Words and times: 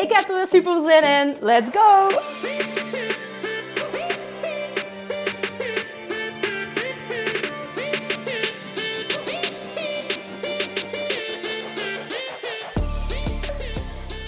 Ik 0.00 0.12
heb 0.12 0.28
er 0.28 0.36
weer 0.36 0.46
super 0.46 0.80
zin 0.80 1.02
in. 1.02 1.36
Let's 1.40 1.70
go! 1.70 2.08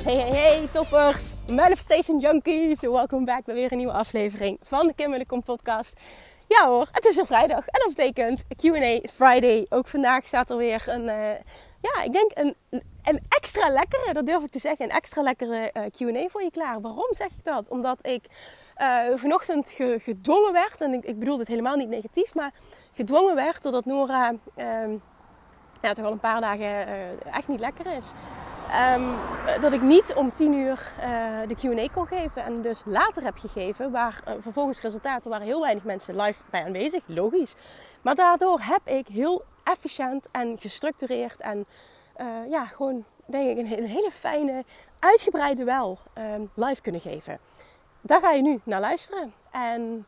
Hey, 0.05 0.15
hey, 0.15 0.31
hey, 0.31 0.69
toppers! 0.73 1.35
Manifestation 1.48 2.19
Junkies! 2.19 2.81
Welkom 2.81 3.25
back 3.25 3.45
bij 3.45 3.55
weer 3.55 3.73
een 3.73 3.79
nieuwe 3.79 3.93
aflevering 3.93 4.59
van 4.62 4.87
de 4.87 4.95
Kim 4.95 5.43
podcast. 5.43 5.97
Ja 6.48 6.67
hoor, 6.67 6.89
het 6.91 7.05
is 7.05 7.17
weer 7.17 7.27
vrijdag 7.27 7.67
en 7.67 7.81
dat 7.84 7.95
betekent 7.95 8.45
Q&A 8.57 9.09
Friday. 9.09 9.67
Ook 9.69 9.89
vandaag 9.89 10.27
staat 10.27 10.50
er 10.50 10.56
weer 10.56 10.83
een, 10.87 11.05
uh, 11.05 11.31
ja, 11.81 12.03
ik 12.05 12.12
denk 12.12 12.31
een, 12.34 12.83
een 13.03 13.20
extra 13.28 13.69
lekkere, 13.69 14.12
dat 14.12 14.27
durf 14.27 14.42
ik 14.42 14.50
te 14.50 14.58
zeggen, 14.58 14.84
een 14.84 14.97
extra 14.97 15.22
lekkere 15.22 15.70
uh, 15.72 15.83
Q&A 15.83 16.28
voor 16.28 16.42
je 16.42 16.50
klaar. 16.50 16.81
Waarom 16.81 17.14
zeg 17.14 17.27
ik 17.27 17.44
dat? 17.44 17.69
Omdat 17.69 18.06
ik 18.06 18.25
uh, 18.78 18.98
vanochtend 19.14 19.69
ge, 19.69 19.97
gedwongen 20.00 20.53
werd, 20.53 20.81
en 20.81 20.92
ik, 20.92 21.05
ik, 21.05 21.19
bedoel 21.19 21.36
dit 21.36 21.48
helemaal 21.48 21.77
niet 21.77 21.89
negatief, 21.89 22.34
maar 22.34 22.53
gedwongen 22.92 23.34
werd 23.34 23.62
doordat 23.62 23.84
Nora 23.84 24.34
ja, 25.83 25.92
toch 25.92 26.05
al 26.05 26.12
een 26.12 26.20
paar 26.20 26.41
dagen 26.41 26.86
echt 27.33 27.48
niet 27.48 27.61
lekker 27.61 27.86
is. 27.86 28.11
Um, 28.97 29.14
dat 29.61 29.72
ik 29.72 29.83
niet 29.83 30.14
om 30.14 30.33
10 30.33 30.53
uur 30.53 30.92
de 31.48 31.56
QA 31.61 31.89
kon 31.92 32.06
geven 32.06 32.44
en 32.44 32.62
dus 32.62 32.83
later 32.84 33.22
heb 33.22 33.39
gegeven, 33.39 33.91
waar 33.91 34.22
vervolgens 34.39 34.81
resultaten 34.81 35.31
waren 35.31 35.47
heel 35.47 35.61
weinig 35.61 35.84
mensen 35.84 36.16
live 36.16 36.42
bij 36.50 36.64
aanwezig, 36.64 37.05
logisch. 37.06 37.55
Maar 38.03 38.14
daardoor 38.14 38.61
heb 38.61 38.81
ik 38.84 39.06
heel 39.09 39.44
efficiënt 39.64 40.28
en 40.31 40.59
gestructureerd 40.59 41.41
en 41.41 41.66
uh, 42.21 42.51
ja, 42.51 42.67
gewoon 42.67 43.05
denk 43.27 43.51
ik 43.51 43.57
een, 43.59 43.87
hele 43.87 44.11
fijne, 44.11 44.65
uitgebreide 44.99 45.65
wel 45.65 45.99
um, 46.19 46.51
live 46.55 46.83
kunnen 46.83 47.01
geven. 47.01 47.39
Daar 48.01 48.21
ga 48.21 48.31
je 48.31 48.43
nu 48.43 48.61
naar 48.65 48.81
luisteren. 48.81 49.33
En 49.51 50.07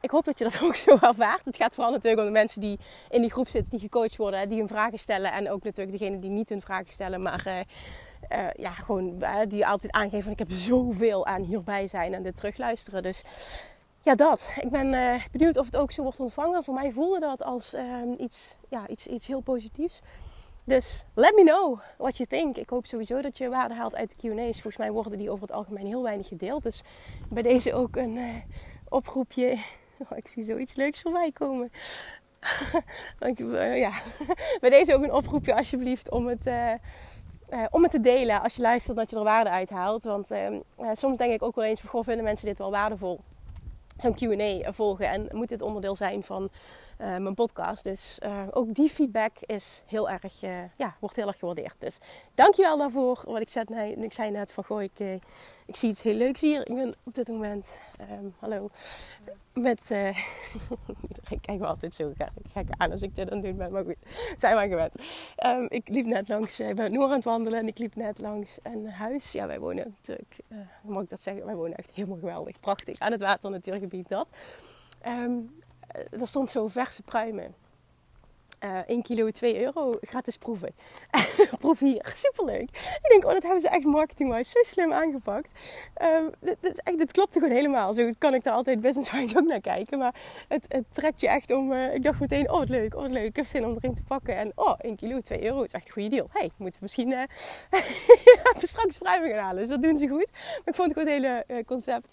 ik 0.00 0.10
hoop 0.10 0.24
dat 0.24 0.38
je 0.38 0.44
dat 0.44 0.60
ook 0.64 0.76
zo 0.76 0.98
ervaart. 1.00 1.44
Het 1.44 1.56
gaat 1.56 1.74
vooral 1.74 1.92
natuurlijk 1.92 2.20
om 2.20 2.26
de 2.26 2.38
mensen 2.38 2.60
die 2.60 2.78
in 3.10 3.20
die 3.20 3.30
groep 3.30 3.48
zitten, 3.48 3.70
die 3.70 3.80
gecoacht 3.80 4.16
worden, 4.16 4.48
die 4.48 4.58
hun 4.58 4.68
vragen 4.68 4.98
stellen. 4.98 5.32
En 5.32 5.50
ook 5.50 5.62
natuurlijk 5.62 5.98
degenen 5.98 6.20
die 6.20 6.30
niet 6.30 6.48
hun 6.48 6.60
vragen 6.60 6.92
stellen, 6.92 7.20
maar 7.20 7.44
uh, 7.46 7.58
uh, 8.38 8.50
ja, 8.56 8.70
gewoon 8.70 9.24
die 9.48 9.66
altijd 9.66 9.92
aangeven 9.92 10.22
van 10.22 10.32
ik 10.32 10.38
heb 10.38 10.50
zoveel 10.50 11.26
aan 11.26 11.42
hierbij 11.42 11.86
zijn 11.86 12.14
en 12.14 12.22
dit 12.22 12.36
terugluisteren. 12.36 13.02
Dus 13.02 13.22
ja, 14.02 14.14
dat. 14.14 14.50
Ik 14.60 14.70
ben 14.70 15.20
benieuwd 15.30 15.56
of 15.56 15.66
het 15.66 15.76
ook 15.76 15.92
zo 15.92 16.02
wordt 16.02 16.20
ontvangen. 16.20 16.64
Voor 16.64 16.74
mij 16.74 16.90
voelde 16.90 17.20
dat 17.20 17.42
als 17.42 17.74
ehm, 17.74 18.12
iets, 18.18 18.56
ja, 18.68 18.88
iets, 18.88 19.06
iets 19.06 19.26
heel 19.26 19.40
positiefs. 19.40 20.00
Dus 20.64 21.04
let 21.14 21.34
me 21.34 21.44
know 21.44 21.80
what 21.98 22.16
you 22.16 22.28
think. 22.28 22.56
Ik 22.56 22.70
hoop 22.70 22.86
sowieso 22.86 23.20
dat 23.22 23.38
je 23.38 23.48
waarde 23.48 23.74
haalt 23.74 23.94
uit 23.94 24.20
de 24.20 24.28
Q&A's. 24.28 24.52
Volgens 24.52 24.76
mij 24.76 24.90
worden 24.92 25.18
die 25.18 25.30
over 25.30 25.42
het 25.42 25.56
algemeen 25.56 25.86
heel 25.86 26.02
weinig 26.02 26.28
gedeeld. 26.28 26.62
Dus 26.62 26.82
bij 27.28 27.42
deze 27.42 27.74
ook 27.74 27.96
een 27.96 28.42
oproepje 28.88 29.58
Oh, 30.10 30.18
ik 30.18 30.28
zie 30.28 30.42
zoiets 30.42 30.74
leuks 30.74 31.00
voorbij 31.00 31.32
komen. 31.32 31.72
ja. 33.84 33.92
Bij 34.60 34.70
deze 34.70 34.94
ook 34.94 35.02
een 35.02 35.12
oproepje 35.12 35.54
alsjeblieft 35.54 36.10
om 36.10 36.26
het, 36.26 36.46
uh, 36.46 36.72
uh, 37.50 37.64
om 37.70 37.82
het 37.82 37.90
te 37.90 38.00
delen 38.00 38.42
als 38.42 38.56
je 38.56 38.62
luistert 38.62 38.96
dat 38.96 39.10
je 39.10 39.16
er 39.16 39.24
waarde 39.24 39.50
uit 39.50 39.70
haalt. 39.70 40.04
Want 40.04 40.30
uh, 40.30 40.48
soms 40.92 41.18
denk 41.18 41.32
ik 41.32 41.42
ook 41.42 41.54
wel 41.54 41.64
eens, 41.64 41.80
goh, 41.80 42.04
vinden 42.04 42.24
mensen 42.24 42.46
dit 42.46 42.58
wel 42.58 42.70
waardevol? 42.70 43.20
Zo'n 43.96 44.14
Q&A 44.14 44.72
volgen 44.72 45.10
en 45.10 45.28
moet 45.32 45.48
dit 45.48 45.62
onderdeel 45.62 45.94
zijn 45.94 46.22
van 46.22 46.50
mijn 47.02 47.34
podcast. 47.34 47.84
Dus 47.84 48.18
ook 48.50 48.74
die 48.74 48.88
feedback 48.88 49.32
is 49.40 49.82
heel 49.86 50.10
erg, 50.10 50.40
ja, 50.76 50.96
wordt 50.98 51.16
heel 51.16 51.26
erg 51.26 51.38
gewaardeerd. 51.38 51.74
Dus 51.78 51.98
dankjewel 52.34 52.76
daarvoor. 52.76 53.22
Wat 53.24 53.40
ik, 53.40 53.48
zei, 53.48 53.64
nee, 53.68 53.94
ik 53.94 54.12
zei 54.12 54.30
net 54.30 54.52
van, 54.52 54.64
goh, 54.64 54.82
ik, 54.82 54.98
ik 55.66 55.76
zie 55.76 55.90
iets 55.90 56.02
heel 56.02 56.14
leuks 56.14 56.40
hier. 56.40 56.60
Ik 56.68 56.74
ben 56.74 56.94
op 57.04 57.14
dit 57.14 57.28
moment, 57.28 57.78
um, 58.00 58.34
hallo, 58.38 58.70
met, 59.52 59.90
ik 61.30 61.38
kijk 61.40 61.58
me 61.58 61.66
altijd 61.66 61.94
zo 61.94 62.12
gek 62.52 62.68
aan 62.76 62.90
als 62.90 63.02
ik 63.02 63.14
dit 63.14 63.30
aan 63.30 63.36
het 63.36 63.46
doen 63.46 63.56
ben, 63.56 63.72
maar 63.72 63.84
goed, 63.84 63.96
zijn 64.36 64.54
maar 64.54 64.68
gewend. 64.68 64.94
Um, 65.46 65.66
ik 65.68 65.88
liep 65.88 66.06
net 66.06 66.28
langs, 66.28 66.60
ik 66.60 66.76
ben 66.76 66.92
Noor 66.92 67.04
aan 67.04 67.10
het 67.10 67.24
wandelen 67.24 67.58
en 67.58 67.66
ik 67.66 67.78
liep 67.78 67.94
net 67.94 68.18
langs 68.18 68.58
een 68.62 68.90
huis. 68.90 69.32
Ja, 69.32 69.46
wij 69.46 69.60
wonen 69.60 69.94
natuurlijk, 69.96 70.36
hoe 70.82 70.92
mag 70.92 71.02
ik 71.02 71.10
dat 71.10 71.22
zeggen, 71.22 71.44
wij 71.44 71.54
wonen 71.54 71.76
echt 71.76 71.90
helemaal 71.94 72.18
geweldig, 72.18 72.60
prachtig, 72.60 72.98
aan 72.98 73.12
het 73.12 73.20
water 73.20 73.50
natuurgebied 73.50 74.08
dat. 74.08 74.28
Um, 75.06 75.61
er 75.92 76.28
stond 76.28 76.50
zo 76.50 76.68
verse 76.68 77.02
pruimen. 77.02 77.54
Uh, 78.64 78.78
1 78.86 79.02
kilo 79.02 79.30
2 79.30 79.60
euro 79.60 79.98
gratis 80.00 80.36
proeven. 80.36 80.74
Proef 81.58 81.78
hier, 81.78 82.10
superleuk. 82.14 82.70
Ik 83.02 83.06
denk, 83.08 83.24
oh, 83.24 83.32
dat 83.32 83.42
hebben 83.42 83.60
ze 83.60 83.68
echt 83.68 83.84
marketingwise 83.84 84.50
zo 84.50 84.62
slim 84.62 84.92
aangepakt. 84.92 85.50
Um, 86.02 86.30
dit, 86.40 86.56
dit, 86.60 86.72
is 86.72 86.78
echt, 86.78 86.98
dit 86.98 87.12
klopt 87.12 87.32
gewoon 87.32 87.50
helemaal. 87.50 87.94
Zo 87.94 88.10
kan 88.18 88.34
ik 88.34 88.42
daar 88.42 88.54
altijd 88.54 88.80
businesswise 88.80 89.38
ook 89.38 89.46
naar 89.46 89.60
kijken. 89.60 89.98
Maar 89.98 90.14
het, 90.48 90.84
trekt 90.90 91.20
je 91.20 91.28
echt 91.28 91.50
om. 91.50 91.72
Uh, 91.72 91.94
ik 91.94 92.02
dacht 92.02 92.20
meteen, 92.20 92.50
oh 92.50 92.58
wat 92.58 92.68
leuk, 92.68 92.94
oh 92.94 93.02
wat 93.02 93.10
leuk. 93.10 93.36
Ik 93.36 93.46
zin 93.46 93.64
om 93.64 93.74
erin 93.74 93.94
te 93.94 94.02
pakken. 94.02 94.36
En 94.36 94.52
oh, 94.54 94.74
1 94.78 94.96
kilo 94.96 95.20
2 95.20 95.44
euro 95.44 95.62
is 95.62 95.72
echt 95.72 95.86
een 95.86 95.92
goede 95.92 96.08
deal. 96.08 96.28
hey, 96.30 96.50
moeten 96.56 96.80
we 96.80 96.86
misschien 96.86 97.12
even 98.54 98.68
straks 98.68 98.98
pruimen 98.98 99.30
gaan 99.30 99.44
halen. 99.44 99.60
Dus 99.60 99.70
dat 99.70 99.82
doen 99.82 99.96
ze 99.96 100.08
goed. 100.08 100.30
Maar 100.32 100.62
ik 100.64 100.74
vond 100.74 100.94
het 100.94 101.08
hele 101.08 101.44
concept 101.66 102.12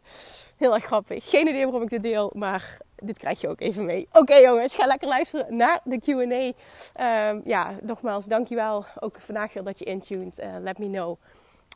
heel 0.57 0.73
erg 0.73 0.85
grappig. 0.85 1.29
Geen 1.29 1.47
idee 1.47 1.63
waarom 1.63 1.81
ik 1.81 1.89
dit 1.89 2.03
deel, 2.03 2.31
maar 2.35 2.78
dit 3.01 3.17
krijg 3.17 3.41
je 3.41 3.49
ook 3.49 3.61
even 3.61 3.85
mee. 3.85 4.07
Oké 4.11 4.35
jongens, 4.35 4.75
ga 4.75 4.85
lekker 4.85 5.07
luisteren 5.07 5.55
naar 5.55 5.81
de 5.83 5.99
Q&A. 5.99 7.29
Um, 7.29 7.41
ja, 7.45 7.73
nogmaals, 7.83 8.25
dankjewel 8.25 8.85
ook 8.99 9.19
vandaag 9.19 9.53
weer 9.53 9.63
dat 9.63 9.79
je 9.79 9.85
intuned. 9.85 10.39
Uh, 10.39 10.55
let 10.59 10.77
me 10.77 10.89
know 10.89 11.17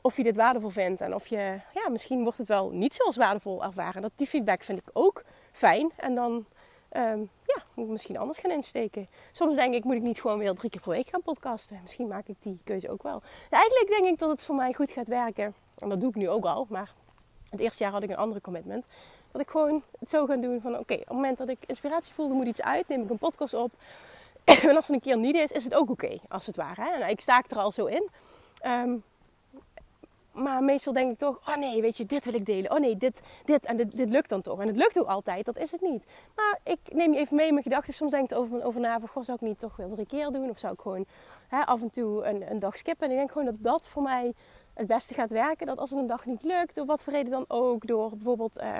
of 0.03 0.17
je 0.17 0.23
dit 0.23 0.35
waardevol 0.35 0.69
vindt. 0.69 1.01
En 1.01 1.15
of 1.15 1.27
je, 1.27 1.59
ja, 1.73 1.89
misschien 1.89 2.23
wordt 2.23 2.37
het 2.37 2.47
wel 2.47 2.69
niet 2.69 2.93
zoals 2.93 3.15
waardevol 3.15 3.63
ervaren. 3.63 4.01
Dat, 4.01 4.11
die 4.15 4.27
feedback 4.27 4.63
vind 4.63 4.79
ik 4.79 4.89
ook 4.93 5.23
fijn. 5.51 5.91
En 5.95 6.15
dan, 6.15 6.31
um, 6.91 7.29
ja, 7.45 7.63
moet 7.73 7.85
ik 7.85 7.91
misschien 7.91 8.17
anders 8.17 8.39
gaan 8.39 8.51
insteken. 8.51 9.07
Soms 9.31 9.55
denk 9.55 9.73
ik, 9.73 9.83
moet 9.83 9.95
ik 9.95 10.01
niet 10.01 10.21
gewoon 10.21 10.37
weer 10.37 10.53
drie 10.53 10.69
keer 10.69 10.81
per 10.81 10.89
week 10.89 11.09
gaan 11.09 11.21
podcasten. 11.21 11.79
Misschien 11.81 12.07
maak 12.07 12.27
ik 12.27 12.35
die 12.39 12.59
keuze 12.63 12.89
ook 12.89 13.03
wel. 13.03 13.21
Ja, 13.49 13.57
eigenlijk 13.57 13.87
denk 13.97 14.13
ik 14.13 14.19
dat 14.19 14.29
het 14.29 14.43
voor 14.43 14.55
mij 14.55 14.73
goed 14.73 14.91
gaat 14.91 15.07
werken. 15.07 15.53
En 15.77 15.89
dat 15.89 15.99
doe 15.99 16.09
ik 16.09 16.15
nu 16.15 16.29
ook 16.29 16.45
al, 16.45 16.65
maar 16.69 16.93
het 17.49 17.59
eerste 17.59 17.83
jaar 17.83 17.91
had 17.91 18.03
ik 18.03 18.09
een 18.09 18.17
andere 18.17 18.41
commitment. 18.41 18.85
Dat 19.33 19.41
ik 19.41 19.49
gewoon 19.49 19.83
het 19.99 20.09
zo 20.09 20.25
ga 20.25 20.35
doen 20.35 20.61
van 20.61 20.77
oké, 20.77 20.93
op 20.93 20.99
het 20.99 21.09
moment 21.09 21.37
dat 21.37 21.49
ik 21.49 21.57
inspiratie 21.65 22.13
voel, 22.13 22.29
moet 22.29 22.47
iets 22.47 22.61
uit, 22.61 22.87
neem 22.87 23.01
ik 23.01 23.09
een 23.09 23.17
podcast 23.17 23.53
op. 23.53 23.71
en 24.43 24.75
als 24.75 24.87
het 24.87 24.95
een 24.95 25.01
keer 25.01 25.17
niet 25.17 25.35
is, 25.35 25.51
is 25.51 25.63
het 25.63 25.73
ook 25.73 25.89
oké, 25.89 26.19
als 26.29 26.45
het 26.45 26.55
ware. 26.55 26.81
Hè? 26.81 26.97
Nou, 26.97 27.11
ik 27.11 27.21
sta 27.21 27.43
er 27.49 27.57
al 27.57 27.71
zo 27.71 27.85
in. 27.85 28.09
Um, 28.65 29.03
maar 30.33 30.63
meestal 30.63 30.93
denk 30.93 31.11
ik 31.11 31.17
toch, 31.17 31.39
oh 31.47 31.55
nee, 31.55 31.81
weet 31.81 31.97
je, 31.97 32.05
dit 32.05 32.25
wil 32.25 32.33
ik 32.33 32.45
delen. 32.45 32.71
Oh 32.71 32.79
nee, 32.79 32.97
dit, 32.97 33.21
dit 33.45 33.65
en 33.65 33.77
dit, 33.77 33.97
dit 33.97 34.09
lukt 34.09 34.29
dan 34.29 34.41
toch. 34.41 34.59
En 34.59 34.67
het 34.67 34.75
lukt 34.75 34.99
ook 34.99 35.07
altijd, 35.07 35.45
dat 35.45 35.57
is 35.57 35.71
het 35.71 35.81
niet. 35.81 36.05
Maar 36.35 36.59
ik 36.63 36.79
neem 36.91 37.13
je 37.13 37.19
even 37.19 37.35
mee 37.35 37.47
in 37.47 37.53
mijn 37.53 37.63
gedachten. 37.63 37.93
Soms 37.93 38.11
denk 38.11 38.31
ik 38.31 38.37
over, 38.37 38.63
over 38.63 38.81
na 38.81 38.99
van, 38.99 39.09
goh, 39.09 39.23
zou 39.23 39.37
ik 39.41 39.47
niet 39.47 39.59
toch 39.59 39.75
wel 39.75 39.89
drie 39.89 40.05
keer 40.05 40.31
doen? 40.31 40.49
Of 40.49 40.59
zou 40.59 40.73
ik 40.73 40.79
gewoon 40.79 41.05
hè, 41.47 41.65
af 41.65 41.81
en 41.81 41.89
toe 41.89 42.25
een, 42.25 42.51
een 42.51 42.59
dag 42.59 42.77
skippen? 42.77 43.05
En 43.05 43.11
ik 43.11 43.17
denk 43.17 43.31
gewoon 43.31 43.45
dat 43.47 43.55
dat 43.59 43.87
voor 43.87 44.01
mij 44.01 44.33
het 44.73 44.87
beste 44.87 45.13
gaat 45.13 45.29
werken. 45.29 45.65
Dat 45.65 45.77
als 45.77 45.89
het 45.89 45.99
een 45.99 46.07
dag 46.07 46.25
niet 46.25 46.43
lukt, 46.43 46.75
door 46.75 46.85
wat 46.85 47.03
voor 47.03 47.13
reden 47.13 47.31
dan 47.31 47.45
ook, 47.47 47.87
door 47.87 48.09
bijvoorbeeld, 48.09 48.61
uh, 48.61 48.79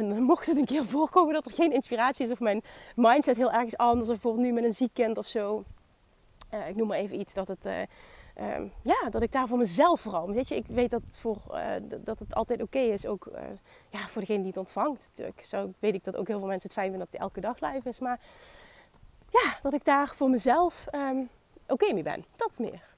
uh, 0.00 0.18
mocht 0.30 0.46
het 0.46 0.56
een 0.56 0.64
keer 0.64 0.84
voorkomen 0.84 1.34
dat 1.34 1.44
er 1.44 1.52
geen 1.52 1.72
inspiratie 1.72 2.24
is 2.24 2.30
of 2.30 2.40
mijn 2.40 2.62
mindset 2.96 3.36
heel 3.36 3.52
ergens 3.52 3.76
anders, 3.76 4.08
of 4.08 4.14
bijvoorbeeld 4.14 4.46
nu 4.46 4.52
met 4.52 4.64
een 4.64 4.72
ziek 4.72 4.94
kind 4.94 5.18
of 5.18 5.26
zo. 5.26 5.64
Uh, 6.54 6.68
ik 6.68 6.76
noem 6.76 6.88
maar 6.88 6.98
even 6.98 7.20
iets 7.20 7.34
dat 7.34 7.48
het. 7.48 7.68
Ja, 8.82 9.08
dat 9.10 9.22
ik 9.22 9.32
daar 9.32 9.48
voor 9.48 9.58
mezelf 9.58 10.00
vooral. 10.00 10.30
Weet 10.30 10.48
je, 10.48 10.56
ik 10.56 10.66
weet 10.66 10.90
dat, 10.90 11.02
voor, 11.08 11.38
dat 11.90 12.18
het 12.18 12.34
altijd 12.34 12.62
oké 12.62 12.78
is, 12.78 13.06
ook 13.06 13.28
ja, 13.90 13.98
voor 13.98 14.20
degene 14.20 14.38
die 14.38 14.48
het 14.48 14.56
ontvangt. 14.56 15.08
Natuurlijk. 15.08 15.44
Zo 15.44 15.72
weet 15.78 15.94
ik 15.94 16.04
dat 16.04 16.16
ook 16.16 16.28
heel 16.28 16.38
veel 16.38 16.48
mensen 16.48 16.68
het 16.68 16.78
fijn 16.78 16.90
vinden 16.90 17.06
dat 17.06 17.12
het 17.12 17.20
elke 17.20 17.40
dag 17.40 17.60
live 17.60 17.88
is. 17.88 17.98
Maar 17.98 18.20
ja, 19.30 19.58
dat 19.62 19.72
ik 19.72 19.84
daar 19.84 20.08
voor 20.14 20.30
mezelf 20.30 20.86
um, 20.94 21.28
oké 21.66 21.92
mee 21.92 22.02
ben. 22.02 22.24
Dat 22.36 22.58
meer. 22.58 22.93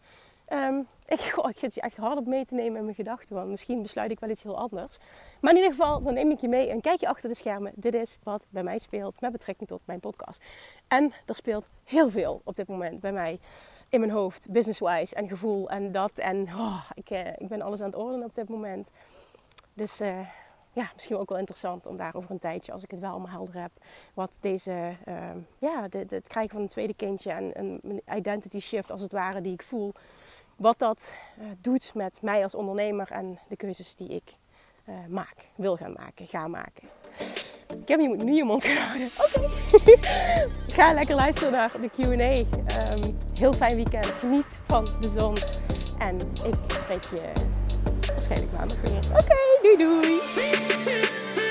Um, 0.53 0.87
ik, 1.07 1.21
goh, 1.21 1.51
zit 1.57 1.75
je 1.75 1.81
echt 1.81 1.97
hard 1.97 2.19
op 2.19 2.27
mee 2.27 2.45
te 2.45 2.55
nemen 2.55 2.79
in 2.79 2.85
mijn 2.85 2.97
gedachten. 2.97 3.35
Want 3.35 3.49
misschien 3.49 3.83
besluit 3.83 4.11
ik 4.11 4.21
wel 4.21 4.31
iets 4.31 4.43
heel 4.43 4.59
anders. 4.59 4.99
Maar 5.41 5.51
in 5.51 5.57
ieder 5.57 5.75
geval, 5.75 6.03
dan 6.03 6.15
neem 6.15 6.31
ik 6.31 6.41
je 6.41 6.49
mee 6.49 6.71
en 6.71 6.81
kijk 6.81 7.01
je 7.01 7.09
achter 7.09 7.29
de 7.29 7.35
schermen. 7.35 7.73
Dit 7.75 7.95
is 7.95 8.19
wat 8.23 8.47
bij 8.49 8.63
mij 8.63 8.79
speelt 8.79 9.21
met 9.21 9.33
betrekking 9.33 9.69
tot 9.69 9.81
mijn 9.85 10.01
podcast. 10.01 10.43
En 10.89 11.13
er 11.27 11.35
speelt 11.35 11.67
heel 11.85 12.11
veel 12.11 12.41
op 12.45 12.57
dit 12.57 12.69
moment 12.69 13.01
bij 13.01 13.13
mij 13.13 13.39
in 13.89 14.01
mijn 14.01 14.13
hoofd. 14.13 14.51
Business-wise 14.51 15.15
en 15.15 15.29
gevoel 15.29 15.71
en 15.71 15.93
dat. 15.93 16.13
En 16.13 16.43
oh, 16.43 16.91
ik, 16.95 17.11
uh, 17.11 17.27
ik 17.27 17.49
ben 17.49 17.63
alles 17.63 17.81
aan 17.81 17.87
het 17.87 17.97
ordenen 17.97 18.27
op 18.27 18.35
dit 18.35 18.49
moment. 18.49 18.91
Dus 19.75 20.01
uh, 20.01 20.19
ja, 20.77 20.91
misschien 20.95 21.17
ook 21.17 21.29
wel 21.29 21.39
interessant 21.39 21.87
om 21.87 21.97
daar 21.97 22.15
over 22.15 22.31
een 22.31 22.39
tijdje, 22.39 22.73
als 22.73 22.83
ik 22.83 22.91
het 22.91 23.01
wel 23.01 23.11
allemaal 23.11 23.31
helder 23.31 23.61
heb, 23.61 23.71
wat 24.15 24.39
deze, 24.41 24.97
ehm, 25.05 25.39
ja, 25.59 25.89
de, 25.89 26.05
het 26.09 26.29
krijgen 26.29 26.53
van 26.53 26.61
een 26.61 26.69
tweede 26.69 26.95
kindje 26.95 27.31
en 27.31 27.51
een 27.55 28.03
identity 28.17 28.61
shift 28.61 28.91
als 28.91 29.03
het 29.03 29.13
ware 29.13 29.41
die 29.41 29.53
ik 29.53 29.63
voel, 29.63 29.93
wat 30.57 30.79
dat 30.79 31.13
uh, 31.39 31.45
doet 31.61 31.95
met 31.95 32.19
mij 32.23 32.43
als 32.43 32.55
ondernemer 32.55 33.11
en 33.11 33.39
de 33.49 33.57
keuzes 33.57 33.95
die 33.95 34.09
ik 34.09 34.33
uh, 34.89 34.95
maak, 35.09 35.35
wil 35.55 35.77
gaan 35.77 35.93
maken, 35.93 36.27
ga 36.27 36.49
maken. 36.49 36.89
Ik 37.81 37.89
heb 37.89 38.01
nu 38.01 38.35
je 38.35 38.45
mond 38.45 38.65
gehouden. 38.65 39.09
Oké. 39.19 39.49
Ga 40.77 40.93
lekker 40.93 41.15
luisteren 41.15 41.53
naar 41.53 41.73
de 41.81 41.91
QA. 41.91 42.59
Ehm, 42.67 43.13
heel 43.39 43.53
fijn 43.53 43.77
weekend. 43.77 44.07
Geniet 44.07 44.61
van 44.67 44.85
de 45.01 45.15
zon. 45.19 45.37
En 45.99 46.21
ik 46.21 46.55
spreek 46.67 47.05
je 47.05 47.33
waarschijnlijk 48.13 48.53
maandag 48.53 48.81
weer. 48.81 48.99
Oké, 49.13 49.37
doei 49.63 49.77
doei. 49.77 51.46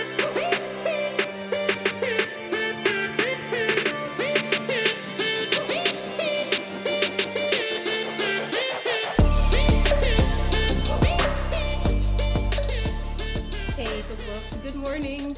Morning. 14.76 15.38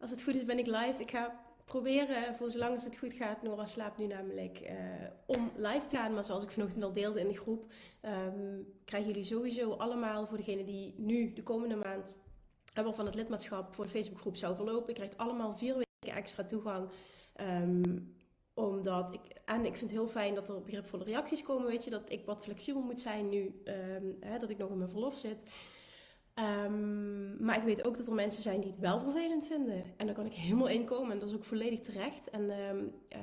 Als 0.00 0.10
het 0.10 0.22
goed 0.22 0.34
is 0.34 0.44
ben 0.44 0.58
ik 0.58 0.66
live. 0.66 0.94
Ik 0.98 1.10
ga 1.10 1.40
proberen, 1.64 2.34
voor 2.34 2.50
zolang 2.50 2.74
als 2.74 2.84
het 2.84 2.98
goed 2.98 3.12
gaat, 3.12 3.42
Nora 3.42 3.66
slaapt 3.66 3.98
nu 3.98 4.06
namelijk, 4.06 4.60
uh, 4.60 4.70
om 5.26 5.50
live 5.56 5.86
te 5.86 5.96
gaan. 5.96 6.14
Maar 6.14 6.24
zoals 6.24 6.42
ik 6.42 6.50
vanochtend 6.50 6.84
al 6.84 6.92
deelde 6.92 7.20
in 7.20 7.28
de 7.28 7.36
groep, 7.36 7.64
um, 8.02 8.66
krijgen 8.84 9.08
jullie 9.08 9.24
sowieso 9.24 9.72
allemaal, 9.72 10.26
voor 10.26 10.36
degene 10.36 10.64
die 10.64 10.94
nu 10.96 11.32
de 11.32 11.42
komende 11.42 11.76
maand 11.76 12.14
hebben 12.72 12.94
van 12.94 13.06
het 13.06 13.14
lidmaatschap 13.14 13.74
voor 13.74 13.84
de 13.84 13.90
Facebookgroep 13.90 14.36
zou 14.36 14.54
verlopen, 14.54 14.88
je 14.88 14.94
krijgt 14.94 15.18
allemaal 15.18 15.54
vier 15.54 15.74
weken 15.74 16.16
extra 16.16 16.44
toegang. 16.44 16.88
Um, 17.40 18.14
omdat 18.54 19.12
ik, 19.12 19.20
en 19.44 19.64
ik 19.64 19.76
vind 19.76 19.90
het 19.90 20.00
heel 20.00 20.08
fijn 20.08 20.34
dat 20.34 20.48
er 20.48 20.62
begripvolle 20.62 21.04
reacties 21.04 21.42
komen, 21.42 21.66
weet 21.66 21.84
je, 21.84 21.90
dat 21.90 22.02
ik 22.08 22.24
wat 22.24 22.40
flexibel 22.40 22.82
moet 22.82 23.00
zijn 23.00 23.28
nu, 23.28 23.62
um, 23.64 24.16
hè, 24.20 24.38
dat 24.38 24.50
ik 24.50 24.58
nog 24.58 24.70
in 24.70 24.78
mijn 24.78 24.90
verlof 24.90 25.16
zit. 25.16 25.44
Um, 26.34 27.44
maar 27.44 27.56
ik 27.56 27.62
weet 27.62 27.84
ook 27.84 27.96
dat 27.96 28.06
er 28.06 28.14
mensen 28.14 28.42
zijn 28.42 28.60
die 28.60 28.70
het 28.70 28.78
wel 28.78 29.00
vervelend 29.00 29.46
vinden. 29.46 29.84
En 29.96 30.06
daar 30.06 30.14
kan 30.14 30.26
ik 30.26 30.32
helemaal 30.32 30.68
in 30.68 30.84
komen. 30.84 31.12
En 31.12 31.18
dat 31.18 31.28
is 31.28 31.34
ook 31.34 31.44
volledig 31.44 31.80
terecht. 31.80 32.30
En, 32.30 32.50
um, 32.50 32.94
uh, 33.08 33.18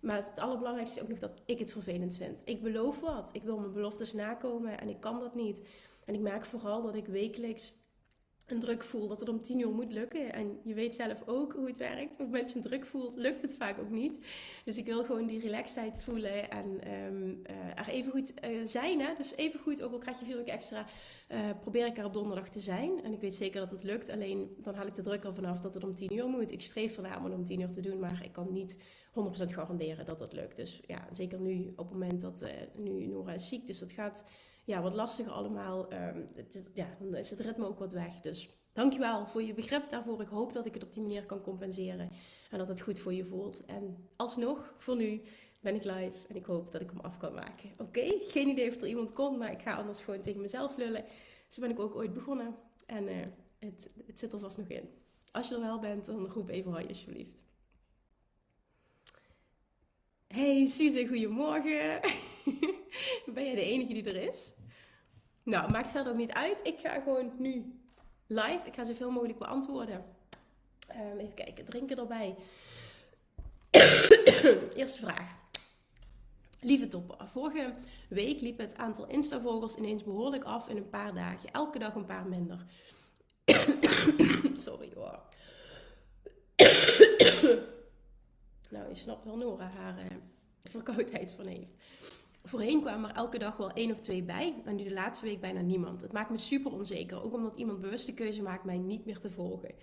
maar 0.00 0.16
het 0.16 0.40
allerbelangrijkste 0.40 0.96
is 0.96 1.02
ook 1.02 1.10
nog 1.10 1.18
dat 1.18 1.42
ik 1.44 1.58
het 1.58 1.72
vervelend 1.72 2.14
vind. 2.14 2.42
Ik 2.44 2.62
beloof 2.62 3.00
wat. 3.00 3.30
Ik 3.32 3.42
wil 3.42 3.58
mijn 3.58 3.72
beloftes 3.72 4.12
nakomen 4.12 4.80
en 4.80 4.88
ik 4.88 5.00
kan 5.00 5.20
dat 5.20 5.34
niet. 5.34 5.62
En 6.04 6.14
ik 6.14 6.20
merk 6.20 6.44
vooral 6.44 6.82
dat 6.82 6.94
ik 6.94 7.06
wekelijks 7.06 7.72
een 8.48 8.60
druk 8.60 8.82
voel 8.82 9.08
dat 9.08 9.20
het 9.20 9.28
om 9.28 9.42
tien 9.42 9.60
uur 9.60 9.70
moet 9.70 9.92
lukken. 9.92 10.32
En 10.32 10.58
je 10.62 10.74
weet 10.74 10.94
zelf 10.94 11.22
ook 11.26 11.52
hoe 11.52 11.66
het 11.66 11.76
werkt. 11.76 12.12
Op 12.12 12.18
het 12.18 12.26
moment 12.30 12.52
je 12.52 12.60
druk 12.60 12.86
voelt, 12.86 13.16
lukt 13.16 13.42
het 13.42 13.56
vaak 13.56 13.78
ook 13.78 13.90
niet. 13.90 14.18
Dus 14.64 14.78
ik 14.78 14.84
wil 14.84 15.04
gewoon 15.04 15.26
die 15.26 15.40
relaxedheid 15.40 16.00
voelen 16.02 16.50
en 16.50 16.92
um, 16.92 17.42
uh, 17.50 17.78
er 17.78 17.88
even 17.88 18.12
goed 18.12 18.32
uh, 18.44 18.66
zijn. 18.66 19.00
Hè? 19.00 19.14
Dus 19.14 19.36
even 19.36 19.60
goed, 19.60 19.82
ook 19.82 19.92
al 19.92 19.98
krijg 19.98 20.18
je 20.18 20.24
vier 20.24 20.36
weken 20.36 20.52
extra, 20.52 20.86
uh, 21.28 21.38
probeer 21.60 21.86
ik 21.86 21.98
er 21.98 22.04
op 22.04 22.12
donderdag 22.12 22.48
te 22.48 22.60
zijn. 22.60 23.02
En 23.02 23.12
ik 23.12 23.20
weet 23.20 23.34
zeker 23.34 23.60
dat 23.60 23.70
het 23.70 23.82
lukt. 23.82 24.10
Alleen 24.10 24.56
dan 24.58 24.74
haal 24.74 24.86
ik 24.86 24.94
de 24.94 25.02
druk 25.02 25.24
al 25.24 25.34
vanaf 25.34 25.60
dat 25.60 25.74
het 25.74 25.84
om 25.84 25.94
tien 25.94 26.14
uur 26.14 26.26
moet. 26.26 26.52
Ik 26.52 26.60
streef 26.60 26.96
ernaar 26.96 27.18
om 27.18 27.24
het 27.24 27.34
om 27.34 27.44
tien 27.44 27.60
uur 27.60 27.72
te 27.72 27.80
doen, 27.80 27.98
maar 27.98 28.24
ik 28.24 28.32
kan 28.32 28.52
niet 28.52 28.76
100% 28.76 28.80
garanderen 29.44 30.04
dat 30.04 30.18
dat 30.18 30.32
lukt. 30.32 30.56
Dus 30.56 30.80
ja, 30.86 31.08
zeker 31.12 31.40
nu 31.40 31.72
op 31.76 31.88
het 31.88 31.98
moment 31.98 32.20
dat 32.20 32.44
nu 32.74 33.06
Nora 33.06 33.32
is 33.32 33.48
ziek. 33.48 33.66
Dus 33.66 33.78
dat 33.78 33.92
gaat 33.92 34.24
ja, 34.68 34.82
wat 34.82 34.94
lastiger 34.94 35.32
allemaal. 35.32 35.92
Um, 35.92 36.28
het, 36.34 36.70
ja, 36.74 36.96
dan 36.98 37.14
is 37.14 37.30
het 37.30 37.40
ritme 37.40 37.66
ook 37.66 37.78
wat 37.78 37.92
weg. 37.92 38.20
Dus 38.20 38.48
dankjewel 38.72 39.26
voor 39.26 39.42
je 39.42 39.54
begrip 39.54 39.90
daarvoor. 39.90 40.20
Ik 40.20 40.28
hoop 40.28 40.52
dat 40.52 40.66
ik 40.66 40.74
het 40.74 40.82
op 40.84 40.92
die 40.92 41.02
manier 41.02 41.26
kan 41.26 41.40
compenseren. 41.40 42.10
En 42.50 42.58
dat 42.58 42.68
het 42.68 42.80
goed 42.80 42.98
voor 42.98 43.14
je 43.14 43.24
voelt. 43.24 43.64
En 43.64 44.08
alsnog, 44.16 44.74
voor 44.78 44.96
nu 44.96 45.22
ben 45.60 45.74
ik 45.74 45.84
live. 45.84 46.26
En 46.28 46.36
ik 46.36 46.44
hoop 46.44 46.72
dat 46.72 46.80
ik 46.80 46.90
hem 46.90 47.00
af 47.00 47.16
kan 47.18 47.34
maken. 47.34 47.70
Oké? 47.78 48.18
Geen 48.20 48.48
idee 48.48 48.68
of 48.68 48.80
er 48.80 48.88
iemand 48.88 49.12
komt. 49.12 49.38
Maar 49.38 49.52
ik 49.52 49.62
ga 49.62 49.74
anders 49.74 50.00
gewoon 50.00 50.20
tegen 50.20 50.40
mezelf 50.40 50.76
lullen. 50.76 51.04
Zo 51.48 51.60
ben 51.60 51.70
ik 51.70 51.80
ook 51.80 51.94
ooit 51.94 52.12
begonnen. 52.12 52.54
En 52.86 53.08
het, 53.58 53.90
het 54.06 54.18
zit 54.18 54.32
er 54.32 54.38
vast 54.38 54.58
nog 54.58 54.68
in. 54.68 54.88
Als 55.32 55.48
je 55.48 55.54
er 55.54 55.60
wel 55.60 55.78
bent, 55.78 56.06
dan 56.06 56.26
roep 56.26 56.48
even 56.48 56.72
hoi 56.72 56.86
alsjeblieft. 56.88 57.42
Hey 60.26 60.66
Suze, 60.66 61.06
goedemorgen. 61.06 62.00
ben 63.34 63.44
jij 63.44 63.54
de 63.54 63.62
enige 63.62 63.92
die 63.92 64.04
er 64.04 64.28
is? 64.28 64.56
Nou, 65.48 65.70
maakt 65.70 65.90
verder 65.90 66.14
niet 66.14 66.32
uit. 66.32 66.60
Ik 66.62 66.78
ga 66.78 67.00
gewoon 67.00 67.32
nu 67.38 67.80
live. 68.26 68.60
Ik 68.64 68.74
ga 68.74 68.84
zoveel 68.84 69.10
mogelijk 69.10 69.38
beantwoorden. 69.38 70.04
Um, 71.12 71.18
even 71.18 71.34
kijken, 71.34 71.64
drinken 71.64 71.98
erbij. 71.98 72.36
Eerste 74.74 74.98
vraag. 74.98 75.36
Lieve 76.60 76.88
topper, 76.88 77.28
vorige 77.28 77.74
week 78.08 78.40
liep 78.40 78.58
het 78.58 78.76
aantal 78.76 79.06
Insta-volgers 79.06 79.76
ineens 79.76 80.04
behoorlijk 80.04 80.44
af 80.44 80.68
in 80.68 80.76
een 80.76 80.90
paar 80.90 81.14
dagen. 81.14 81.52
Elke 81.52 81.78
dag 81.78 81.94
een 81.94 82.04
paar 82.04 82.26
minder. 82.26 82.64
Sorry 84.54 84.92
hoor. 84.94 85.20
nou, 88.70 88.88
je 88.88 88.94
snapt 88.94 89.24
wel 89.24 89.36
Nora 89.36 89.70
haar 89.76 89.98
uh, 89.98 90.04
verkoudheid 90.62 91.30
van 91.30 91.46
heeft. 91.46 91.74
Voorheen 92.48 92.80
kwamen 92.80 93.10
er 93.10 93.16
elke 93.16 93.38
dag 93.38 93.56
wel 93.56 93.70
één 93.70 93.90
of 93.92 94.00
twee 94.00 94.22
bij. 94.22 94.54
En 94.64 94.76
nu 94.76 94.84
de 94.84 94.92
laatste 94.92 95.26
week 95.26 95.40
bijna 95.40 95.60
niemand. 95.60 96.02
Het 96.02 96.12
maakt 96.12 96.30
me 96.30 96.36
super 96.36 96.72
onzeker. 96.72 97.22
Ook 97.22 97.32
omdat 97.32 97.56
iemand 97.56 97.80
bewuste 97.80 98.14
keuze 98.14 98.42
maakt 98.42 98.64
mij 98.64 98.78
niet 98.78 99.04
meer 99.04 99.18
te 99.18 99.30
volgen. 99.30 99.74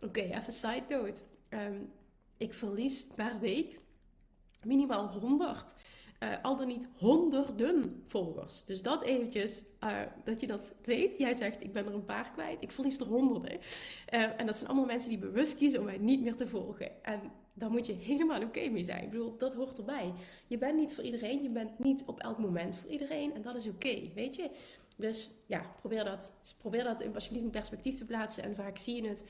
Oké, 0.00 0.20
even 0.20 0.52
side 0.52 0.84
note. 0.88 1.20
Um, 1.50 1.92
ik 2.36 2.54
verlies 2.54 3.06
per 3.14 3.38
week 3.40 3.78
minimaal 4.62 5.18
100. 5.18 5.74
Uh, 6.22 6.32
eh, 6.32 6.42
al 6.42 6.56
dan 6.56 6.66
niet 6.66 6.88
honderden 6.96 8.02
volgers. 8.06 8.64
Dus 8.64 8.82
dat 8.82 9.02
eventjes, 9.02 9.64
uh, 9.80 9.98
dat 10.24 10.40
je 10.40 10.46
dat 10.46 10.74
weet. 10.82 11.18
Jij 11.18 11.36
zegt, 11.36 11.62
ik 11.62 11.72
ben 11.72 11.86
er 11.86 11.94
een 11.94 12.04
paar 12.04 12.30
kwijt. 12.32 12.62
Ik 12.62 12.72
verlies 12.72 12.98
er 12.98 13.06
honderden. 13.06 13.58
Uh, 14.14 14.40
en 14.40 14.46
dat 14.46 14.56
zijn 14.56 14.68
allemaal 14.68 14.86
mensen 14.86 15.10
die 15.10 15.18
bewust 15.18 15.56
kiezen 15.56 15.78
om 15.78 15.84
mij 15.84 15.98
niet 15.98 16.22
meer 16.22 16.36
te 16.36 16.48
volgen. 16.48 17.04
En 17.04 17.20
dan 17.54 17.70
moet 17.70 17.86
je 17.86 17.92
helemaal 17.92 18.42
oké 18.42 18.68
mee 18.68 18.84
zijn. 18.84 19.04
Ik 19.04 19.10
bedoel, 19.10 19.36
dat 19.38 19.54
hoort 19.54 19.78
erbij. 19.78 20.12
Je 20.46 20.58
bent 20.58 20.76
niet 20.76 20.94
voor 20.94 21.04
iedereen. 21.04 21.42
Je 21.42 21.50
bent 21.50 21.78
niet 21.78 22.02
op 22.06 22.20
elk 22.20 22.38
moment 22.38 22.76
voor 22.76 22.90
iedereen. 22.90 23.34
En 23.34 23.42
dat 23.42 23.56
is 23.56 23.68
oké, 23.68 24.12
weet 24.14 24.36
je. 24.36 24.50
Dus 24.96 25.30
ja, 25.46 25.74
probeer 25.80 26.04
dat, 26.04 26.34
probeer 26.58 26.84
dat 26.84 27.00
in, 27.00 27.14
alsjeblieft 27.14 27.44
in 27.44 27.50
perspectief 27.50 27.96
te 27.96 28.04
plaatsen. 28.04 28.42
En 28.42 28.54
vaak 28.54 28.78
zie 28.78 29.02
je 29.02 29.08
het 29.08 29.24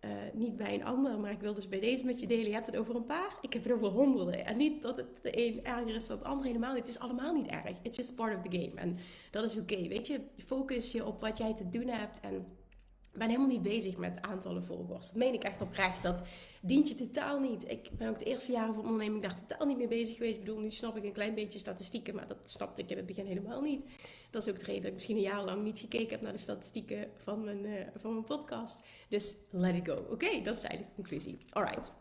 uh, 0.00 0.10
niet 0.32 0.56
bij 0.56 0.74
een 0.74 0.84
ander. 0.84 1.18
Maar 1.18 1.30
ik 1.30 1.40
wil 1.40 1.54
dus 1.54 1.68
bij 1.68 1.80
deze 1.80 2.04
met 2.04 2.20
je 2.20 2.26
delen. 2.26 2.46
Je 2.46 2.52
hebt 2.52 2.66
het 2.66 2.76
over 2.76 2.96
een 2.96 3.06
paar. 3.06 3.38
Ik 3.40 3.52
heb 3.52 3.62
het 3.62 3.72
over 3.72 3.88
honderden. 3.88 4.44
En 4.44 4.56
niet 4.56 4.82
dat 4.82 4.96
het 4.96 5.22
de 5.22 5.46
een 5.46 5.64
erger 5.64 5.94
is 5.94 6.06
dan 6.06 6.18
het 6.18 6.26
ander. 6.26 6.46
Helemaal 6.46 6.74
niet. 6.74 6.86
Het 6.86 6.88
is 6.88 6.98
allemaal 6.98 7.34
niet 7.34 7.46
erg. 7.46 7.76
It's 7.82 7.96
just 7.96 8.14
part 8.14 8.36
of 8.36 8.42
the 8.42 8.58
game. 8.58 8.80
En 8.80 8.96
dat 9.30 9.44
is 9.44 9.56
oké. 9.56 9.88
Weet 9.88 10.06
je, 10.06 10.20
focus 10.36 10.92
je 10.92 11.04
op 11.06 11.20
wat 11.20 11.38
jij 11.38 11.54
te 11.54 11.68
doen 11.68 11.88
hebt. 11.88 12.20
En 12.20 12.46
ben 13.16 13.28
helemaal 13.28 13.48
niet 13.48 13.62
bezig 13.62 13.96
met 13.96 14.22
aantallen 14.22 14.64
volgers. 14.64 15.06
Dat 15.06 15.16
meen 15.16 15.34
ik 15.34 15.42
echt 15.42 15.62
oprecht. 15.62 16.02
Dat 16.02 16.22
dient 16.66 16.88
je 16.88 16.94
totaal 16.94 17.40
niet. 17.40 17.70
Ik 17.70 17.90
ben 17.92 18.08
ook 18.08 18.18
het 18.18 18.24
eerste 18.24 18.52
jaar 18.52 18.74
van 18.74 18.84
onderneming 18.84 19.22
daar 19.22 19.46
totaal 19.46 19.66
niet 19.66 19.76
mee 19.76 19.88
bezig 19.88 20.16
geweest. 20.16 20.34
Ik 20.34 20.44
bedoel, 20.44 20.60
nu 20.60 20.70
snap 20.70 20.96
ik 20.96 21.04
een 21.04 21.12
klein 21.12 21.34
beetje 21.34 21.58
statistieken, 21.58 22.14
maar 22.14 22.28
dat 22.28 22.50
snapte 22.50 22.82
ik 22.82 22.90
in 22.90 22.96
het 22.96 23.06
begin 23.06 23.26
helemaal 23.26 23.60
niet. 23.60 23.86
Dat 24.30 24.46
is 24.46 24.52
ook 24.52 24.58
de 24.58 24.64
reden 24.64 24.80
dat 24.80 24.90
ik 24.90 24.94
misschien 24.94 25.16
een 25.16 25.22
jaar 25.22 25.44
lang 25.44 25.62
niet 25.62 25.78
gekeken 25.78 26.08
heb 26.08 26.20
naar 26.20 26.32
de 26.32 26.38
statistieken 26.38 27.10
van 27.16 27.44
mijn, 27.44 27.64
uh, 27.64 27.80
van 27.94 28.12
mijn 28.12 28.24
podcast. 28.24 28.82
Dus 29.08 29.36
let 29.50 29.74
it 29.74 29.88
go. 29.88 30.06
Oké, 30.10 30.42
dat 30.42 30.62
eigenlijk 30.62 30.84
de 30.84 30.94
conclusie. 30.94 31.38
Alright. 31.50 31.94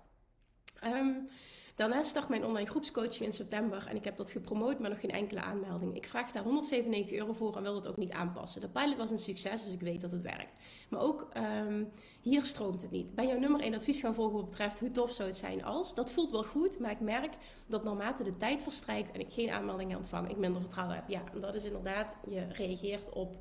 Um, 0.83 1.27
Daarna 1.75 2.03
start 2.03 2.29
mijn 2.29 2.45
online 2.45 2.69
groepscoaching 2.69 3.25
in 3.25 3.33
september 3.33 3.85
en 3.87 3.95
ik 3.95 4.03
heb 4.03 4.17
dat 4.17 4.31
gepromoot, 4.31 4.79
maar 4.79 4.89
nog 4.89 4.99
geen 4.99 5.11
enkele 5.11 5.41
aanmelding. 5.41 5.95
Ik 5.95 6.07
vraag 6.07 6.31
daar 6.31 6.43
197 6.43 7.17
euro 7.17 7.33
voor 7.33 7.55
en 7.55 7.61
wil 7.61 7.73
dat 7.73 7.87
ook 7.87 7.97
niet 7.97 8.11
aanpassen. 8.11 8.61
De 8.61 8.69
pilot 8.69 8.97
was 8.97 9.11
een 9.11 9.17
succes, 9.17 9.63
dus 9.63 9.73
ik 9.73 9.81
weet 9.81 10.01
dat 10.01 10.11
het 10.11 10.21
werkt. 10.21 10.57
Maar 10.89 11.01
ook 11.01 11.27
um, 11.67 11.91
hier 12.21 12.43
stroomt 12.43 12.81
het 12.81 12.91
niet. 12.91 13.15
Ben 13.15 13.27
jouw 13.27 13.39
nummer 13.39 13.61
1 13.61 13.73
advies 13.73 13.99
gaan 13.99 14.13
volgen 14.13 14.35
wat 14.35 14.45
betreft 14.45 14.79
hoe 14.79 14.91
tof 14.91 15.11
zou 15.11 15.29
het 15.29 15.37
zijn 15.37 15.63
als? 15.63 15.95
Dat 15.95 16.11
voelt 16.11 16.31
wel 16.31 16.43
goed, 16.43 16.79
maar 16.79 16.91
ik 16.91 16.99
merk 16.99 17.33
dat 17.67 17.83
naarmate 17.83 18.23
de 18.23 18.37
tijd 18.37 18.63
verstrijkt 18.63 19.11
en 19.11 19.19
ik 19.19 19.33
geen 19.33 19.49
aanmeldingen 19.49 19.97
ontvang, 19.97 20.29
ik 20.29 20.37
minder 20.37 20.61
vertrouwen 20.61 20.95
heb. 20.95 21.09
Ja, 21.09 21.23
dat 21.39 21.55
is 21.55 21.65
inderdaad, 21.65 22.15
je 22.29 22.47
reageert 22.51 23.09
op 23.09 23.37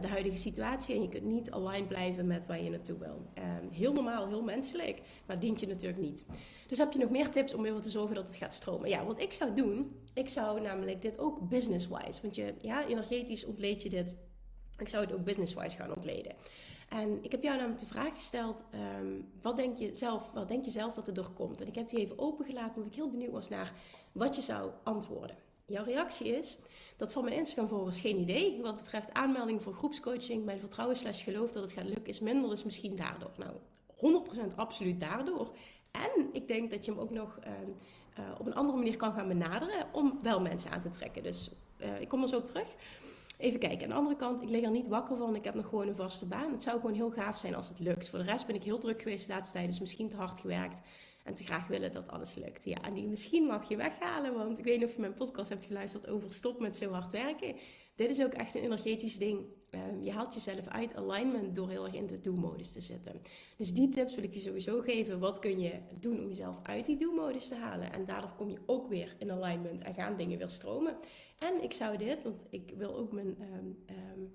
de 0.00 0.08
huidige 0.08 0.36
situatie 0.36 0.94
en 0.94 1.02
je 1.02 1.08
kunt 1.08 1.24
niet 1.24 1.50
aligned 1.50 1.88
blijven 1.88 2.26
met 2.26 2.46
waar 2.46 2.62
je 2.62 2.70
naartoe 2.70 2.98
wil. 2.98 3.26
Uh, 3.38 3.44
heel 3.70 3.92
normaal, 3.92 4.28
heel 4.28 4.42
menselijk, 4.42 5.00
maar 5.26 5.40
dient 5.40 5.60
je 5.60 5.66
natuurlijk 5.66 6.02
niet. 6.02 6.26
Dus 6.66 6.78
heb 6.78 6.92
je 6.92 6.98
nog 6.98 7.10
meer 7.10 7.30
tips 7.30 7.54
om 7.54 7.64
ervoor 7.64 7.80
te 7.80 7.90
zorgen 7.90 8.14
dat 8.14 8.26
het 8.26 8.36
gaat 8.36 8.54
stromen? 8.54 8.88
Ja, 8.88 9.04
wat 9.04 9.20
ik 9.20 9.32
zou 9.32 9.54
doen, 9.54 9.96
ik 10.14 10.28
zou 10.28 10.60
namelijk 10.60 11.02
dit 11.02 11.18
ook 11.18 11.48
business-wise, 11.48 12.22
want 12.22 12.34
je, 12.34 12.54
ja, 12.58 12.86
energetisch 12.86 13.44
ontleed 13.44 13.82
je 13.82 13.90
dit. 13.90 14.14
Ik 14.78 14.88
zou 14.88 15.04
het 15.04 15.14
ook 15.14 15.24
business-wise 15.24 15.76
gaan 15.76 15.94
ontleden. 15.94 16.34
En 16.88 17.18
ik 17.22 17.30
heb 17.30 17.42
jou 17.42 17.56
namelijk 17.56 17.80
de 17.80 17.86
vraag 17.86 18.14
gesteld: 18.14 18.64
um, 19.00 19.28
wat, 19.42 19.56
denk 19.56 19.78
je 19.78 19.94
zelf, 19.94 20.30
wat 20.34 20.48
denk 20.48 20.64
je 20.64 20.70
zelf 20.70 20.94
dat 20.94 21.08
er 21.08 21.14
doorkomt? 21.14 21.60
En 21.60 21.66
ik 21.66 21.74
heb 21.74 21.88
die 21.88 21.98
even 21.98 22.18
opengelaten, 22.18 22.76
omdat 22.76 22.86
ik 22.86 22.94
heel 22.94 23.10
benieuwd 23.10 23.32
was 23.32 23.48
naar 23.48 23.72
wat 24.12 24.36
je 24.36 24.42
zou 24.42 24.70
antwoorden. 24.82 25.36
Jouw 25.66 25.84
reactie 25.84 26.36
is 26.36 26.58
dat 26.96 27.12
van 27.12 27.24
mijn 27.24 27.36
Instagram 27.36 27.68
volgers 27.68 28.00
geen 28.00 28.18
idee. 28.18 28.62
Wat 28.62 28.76
betreft 28.76 29.12
aanmelding 29.12 29.62
voor 29.62 29.74
groepscoaching, 29.74 30.44
mijn 30.44 30.58
vertrouwen 30.58 30.96
slash 30.96 31.24
geloof 31.24 31.52
dat 31.52 31.62
het 31.62 31.72
gaat 31.72 31.84
lukken 31.84 32.06
is 32.06 32.20
minder, 32.20 32.50
dus 32.50 32.64
misschien 32.64 32.96
daardoor. 32.96 33.30
Nou, 33.36 33.52
100% 34.52 34.54
absoluut 34.56 35.00
daardoor. 35.00 35.56
En 35.90 36.28
ik 36.32 36.48
denk 36.48 36.70
dat 36.70 36.84
je 36.84 36.90
hem 36.90 37.00
ook 37.00 37.10
nog 37.10 37.38
ehm, 37.38 37.70
eh, 38.14 38.24
op 38.38 38.46
een 38.46 38.54
andere 38.54 38.78
manier 38.78 38.96
kan 38.96 39.12
gaan 39.12 39.28
benaderen 39.28 39.86
om 39.92 40.18
wel 40.22 40.40
mensen 40.40 40.70
aan 40.70 40.80
te 40.80 40.90
trekken. 40.90 41.22
Dus 41.22 41.54
uh, 41.80 42.00
ik 42.00 42.08
kom 42.08 42.22
er 42.22 42.28
zo 42.28 42.42
terug. 42.42 42.76
Even 43.38 43.58
kijken. 43.58 43.82
Aan 43.82 43.88
de 43.88 43.94
andere 43.94 44.16
kant, 44.16 44.42
ik 44.42 44.48
lig 44.48 44.64
er 44.64 44.70
niet 44.70 44.88
wakker 44.88 45.16
van. 45.16 45.34
Ik 45.34 45.44
heb 45.44 45.54
nog 45.54 45.68
gewoon 45.68 45.88
een 45.88 45.96
vaste 45.96 46.26
baan. 46.26 46.52
Het 46.52 46.62
zou 46.62 46.80
gewoon 46.80 46.94
heel 46.94 47.10
gaaf 47.10 47.38
zijn 47.38 47.54
als 47.54 47.68
het 47.68 47.78
lukt. 47.78 48.08
Voor 48.08 48.18
de 48.18 48.24
rest 48.24 48.46
ben 48.46 48.54
ik 48.54 48.62
heel 48.62 48.78
druk 48.78 49.02
geweest 49.02 49.26
de 49.26 49.32
laatste 49.32 49.54
tijd. 49.54 49.68
Dus 49.68 49.80
misschien 49.80 50.08
te 50.08 50.16
hard 50.16 50.40
gewerkt. 50.40 50.80
En 51.24 51.34
te 51.34 51.44
graag 51.44 51.66
willen 51.66 51.92
dat 51.92 52.08
alles 52.08 52.34
lukt. 52.34 52.64
Ja, 52.64 52.82
en 52.82 52.94
die 52.94 53.06
misschien 53.06 53.44
mag 53.44 53.68
je 53.68 53.76
weghalen. 53.76 54.34
Want 54.34 54.58
ik 54.58 54.64
weet 54.64 54.78
niet 54.78 54.88
of 54.88 54.94
je 54.94 55.00
mijn 55.00 55.14
podcast 55.14 55.48
hebt 55.48 55.64
geluisterd 55.64 56.08
over 56.08 56.32
stop 56.32 56.60
met 56.60 56.76
zo 56.76 56.90
hard 56.90 57.10
werken. 57.10 57.56
Dit 57.94 58.10
is 58.10 58.22
ook 58.22 58.32
echt 58.32 58.54
een 58.54 58.62
energetisch 58.62 59.18
ding. 59.18 59.46
Ehm, 59.70 60.00
je 60.00 60.12
haalt 60.12 60.34
jezelf 60.34 60.66
uit 60.68 60.96
alignment 60.96 61.54
door 61.54 61.68
heel 61.68 61.84
erg 61.84 61.94
in 61.94 62.06
de 62.06 62.20
do-modus 62.20 62.72
te 62.72 62.80
zitten. 62.80 63.20
Dus 63.56 63.74
die 63.74 63.88
tips 63.88 64.14
wil 64.14 64.24
ik 64.24 64.34
je 64.34 64.40
sowieso 64.40 64.80
geven. 64.80 65.18
Wat 65.18 65.38
kun 65.38 65.60
je 65.60 65.72
doen 66.00 66.18
om 66.18 66.28
jezelf 66.28 66.58
uit 66.62 66.86
die 66.86 66.96
do-modus 66.96 67.48
te 67.48 67.54
halen? 67.54 67.92
En 67.92 68.04
daardoor 68.04 68.34
kom 68.36 68.50
je 68.50 68.58
ook 68.66 68.88
weer 68.88 69.16
in 69.18 69.30
alignment 69.30 69.82
en 69.82 69.94
gaan 69.94 70.16
dingen 70.16 70.38
weer 70.38 70.48
stromen. 70.48 70.96
En 71.38 71.62
ik 71.62 71.72
zou 71.72 71.96
dit, 71.96 72.22
want 72.22 72.46
ik 72.50 72.72
wil 72.76 72.96
ook 72.96 73.12
mijn 73.12 73.36
um, 73.38 74.32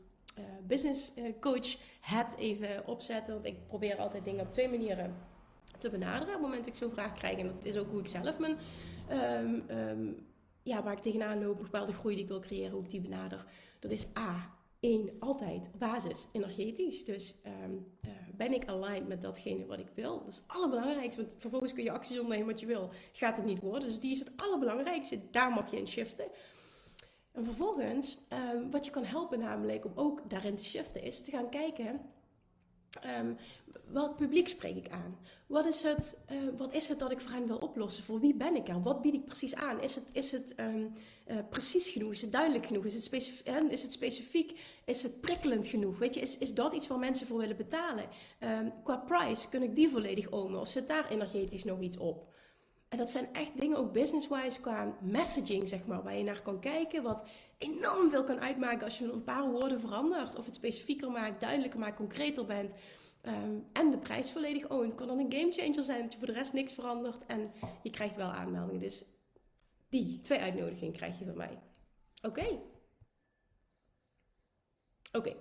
business 0.68 1.14
eh, 1.14 1.24
coach 1.40 1.78
het 2.02 2.36
even 2.38 2.88
opzetten. 2.88 3.34
Want 3.34 3.46
ik 3.46 3.68
probeer 3.68 3.98
altijd 3.98 4.26
dingen 4.26 4.46
op 4.46 4.52
twee 4.52 4.70
manieren 4.70 5.16
te 5.80 5.90
benaderen 5.90 6.28
op 6.28 6.34
het 6.34 6.42
moment 6.42 6.64
dat 6.64 6.74
ik 6.74 6.80
zo'n 6.80 6.92
vraag 6.92 7.14
krijg. 7.14 7.38
En 7.38 7.46
dat 7.46 7.66
is 7.66 7.78
ook 7.78 7.90
hoe 7.90 8.00
ik 8.00 8.08
zelf 8.08 8.40
mijn, 8.40 8.58
um, 9.70 10.28
ja, 10.64 10.84
waar 10.84 10.94
ik 10.94 11.00
tegenaan 11.00 11.44
loop, 11.44 11.58
bepaalde 11.58 11.94
groei 11.94 12.16
die 12.16 12.24
ik 12.24 12.30
wil 12.30 12.40
creëren, 12.40 12.72
hoe 12.72 12.84
ik 12.84 12.90
die 12.90 13.02
benader. 13.02 13.46
Dat 13.80 13.92
is 13.92 14.08
A, 14.18 14.58
één, 14.80 15.10
altijd 15.20 15.72
basis 15.78 16.28
energetisch. 16.32 17.06
Dus 17.06 17.36
um, 17.64 17.86
uh, 18.06 18.12
ben 18.36 18.54
ik 18.54 18.68
aligned 18.68 19.08
met 19.08 19.22
datgene 19.22 19.66
wat 19.66 19.80
ik 19.80 19.90
wil? 19.96 20.20
Dat 20.20 20.28
is 20.28 20.36
het 20.36 20.48
allerbelangrijkste, 20.48 21.22
want 21.22 21.36
vervolgens 21.38 21.74
kun 21.74 21.84
je 21.84 21.92
acties 21.92 22.20
ondernemen 22.20 22.52
wat 22.52 22.60
je 22.60 22.66
wil. 22.66 22.90
Gaat 23.14 23.38
het 23.38 23.46
niet 23.46 23.62
worden. 23.62 23.88
Dus 23.88 24.00
die 24.00 24.12
is 24.12 24.20
het 24.20 24.32
allerbelangrijkste. 24.36 25.20
Daar 25.32 25.52
mag 25.52 25.72
je 25.72 25.78
in 25.78 25.88
shiften. 25.88 26.26
En 27.32 27.46
vervolgens, 27.46 28.18
um, 28.54 28.72
wat 28.72 28.86
je 28.86 28.92
kan 28.92 29.04
helpen 29.04 29.40
namelijk 29.40 29.86
om 29.86 29.92
ook 29.96 30.30
daarin 30.30 30.56
te 30.56 30.66
shiften, 30.66 31.04
is 31.04 31.22
te 31.22 31.32
gaan 31.32 31.50
kijken 31.50 32.02
Um, 33.20 33.38
welk 33.92 34.16
publiek 34.16 34.48
spreek 34.48 34.76
ik 34.76 34.90
aan? 34.90 35.18
Wat 35.48 35.66
is, 35.66 35.84
het, 35.84 36.20
uh, 36.32 36.38
wat 36.58 36.74
is 36.74 36.90
het 36.90 37.00
dat 37.00 37.12
ik 37.12 37.20
voor 37.20 37.32
hen 37.32 37.48
wil 37.48 37.58
oplossen? 37.58 38.04
Voor 38.04 38.20
wie 38.20 38.34
ben 38.34 38.56
ik 38.56 38.68
er? 38.68 38.82
Wat 38.82 39.02
bied 39.02 39.14
ik 39.14 39.26
precies 39.26 39.56
aan? 39.56 39.82
Is 39.82 39.96
het, 39.96 40.10
is 40.14 40.32
het 40.32 40.54
um, 40.60 40.94
uh, 41.28 41.38
precies 41.50 41.90
genoeg? 41.90 42.12
Is 42.12 42.22
het 42.22 42.32
duidelijk 42.32 42.66
genoeg? 42.66 42.86
Is 42.86 42.94
het, 42.94 43.04
specif 43.04 43.44
is 43.70 43.82
het 43.82 43.92
specifiek? 43.92 44.60
Is 44.86 45.04
het 45.04 45.22
prikkelend 45.22 45.68
genoeg? 45.68 45.98
Weet 45.98 46.14
je, 46.14 46.22
is, 46.22 46.38
is 46.38 46.54
dat 46.54 46.74
iets 46.74 46.88
waar 46.88 47.00
mensen 47.00 47.28
voor 47.28 47.38
willen 47.38 47.58
betalen? 47.58 48.06
Um, 48.40 48.74
qua 48.84 48.98
price, 48.98 49.50
kun 49.50 49.64
ik 49.64 49.76
die 49.76 49.90
volledig 49.90 50.32
omen? 50.32 50.60
Of 50.60 50.68
zit 50.68 50.88
daar 50.88 51.10
energetisch 51.10 51.64
nog 51.64 51.80
iets 51.80 51.98
op? 51.98 52.28
En 52.90 52.98
dat 52.98 53.12
zijn 53.12 53.34
echt 53.34 53.60
dingen, 53.60 53.78
ook 53.78 53.94
business-wise, 53.94 54.62
qua 54.62 54.96
messaging, 55.02 55.70
zeg 55.70 55.88
maar, 55.88 56.04
waar 56.04 56.16
je 56.16 56.24
naar 56.24 56.42
kan 56.42 56.60
kijken. 56.60 57.04
Wat 57.04 57.24
enorm 57.58 58.10
veel 58.10 58.24
kan 58.24 58.40
uitmaken 58.40 58.84
als 58.84 58.98
je 58.98 59.12
een 59.12 59.24
paar 59.24 59.50
woorden 59.52 59.80
verandert. 59.80 60.36
Of 60.36 60.46
het 60.46 60.56
specifieker 60.56 61.12
maakt, 61.12 61.40
duidelijker 61.40 61.80
maakt, 61.80 61.96
concreter 61.96 62.46
bent. 62.46 62.74
Um, 63.22 63.66
en 63.74 63.92
de 63.92 63.98
prijs 63.98 64.32
volledig 64.32 64.68
Het 64.68 64.96
kan 64.96 65.08
dan 65.08 65.20
een 65.20 65.32
gamechanger 65.32 65.84
zijn 65.84 66.02
dat 66.02 66.12
je 66.12 66.18
voor 66.18 66.28
de 66.28 66.34
rest 66.34 66.54
niks 66.54 66.74
verandert. 66.74 67.26
En 67.26 67.52
je 67.84 67.90
krijgt 67.90 68.16
wel 68.16 68.30
aanmeldingen. 68.30 68.80
Dus 68.80 69.04
die 69.90 70.22
twee 70.22 70.40
uitnodigingen 70.40 70.94
krijg 70.94 71.20
je 71.20 71.26
van 71.26 71.38
mij. 71.38 71.60
Oké. 72.22 72.60
Oké. 75.12 75.36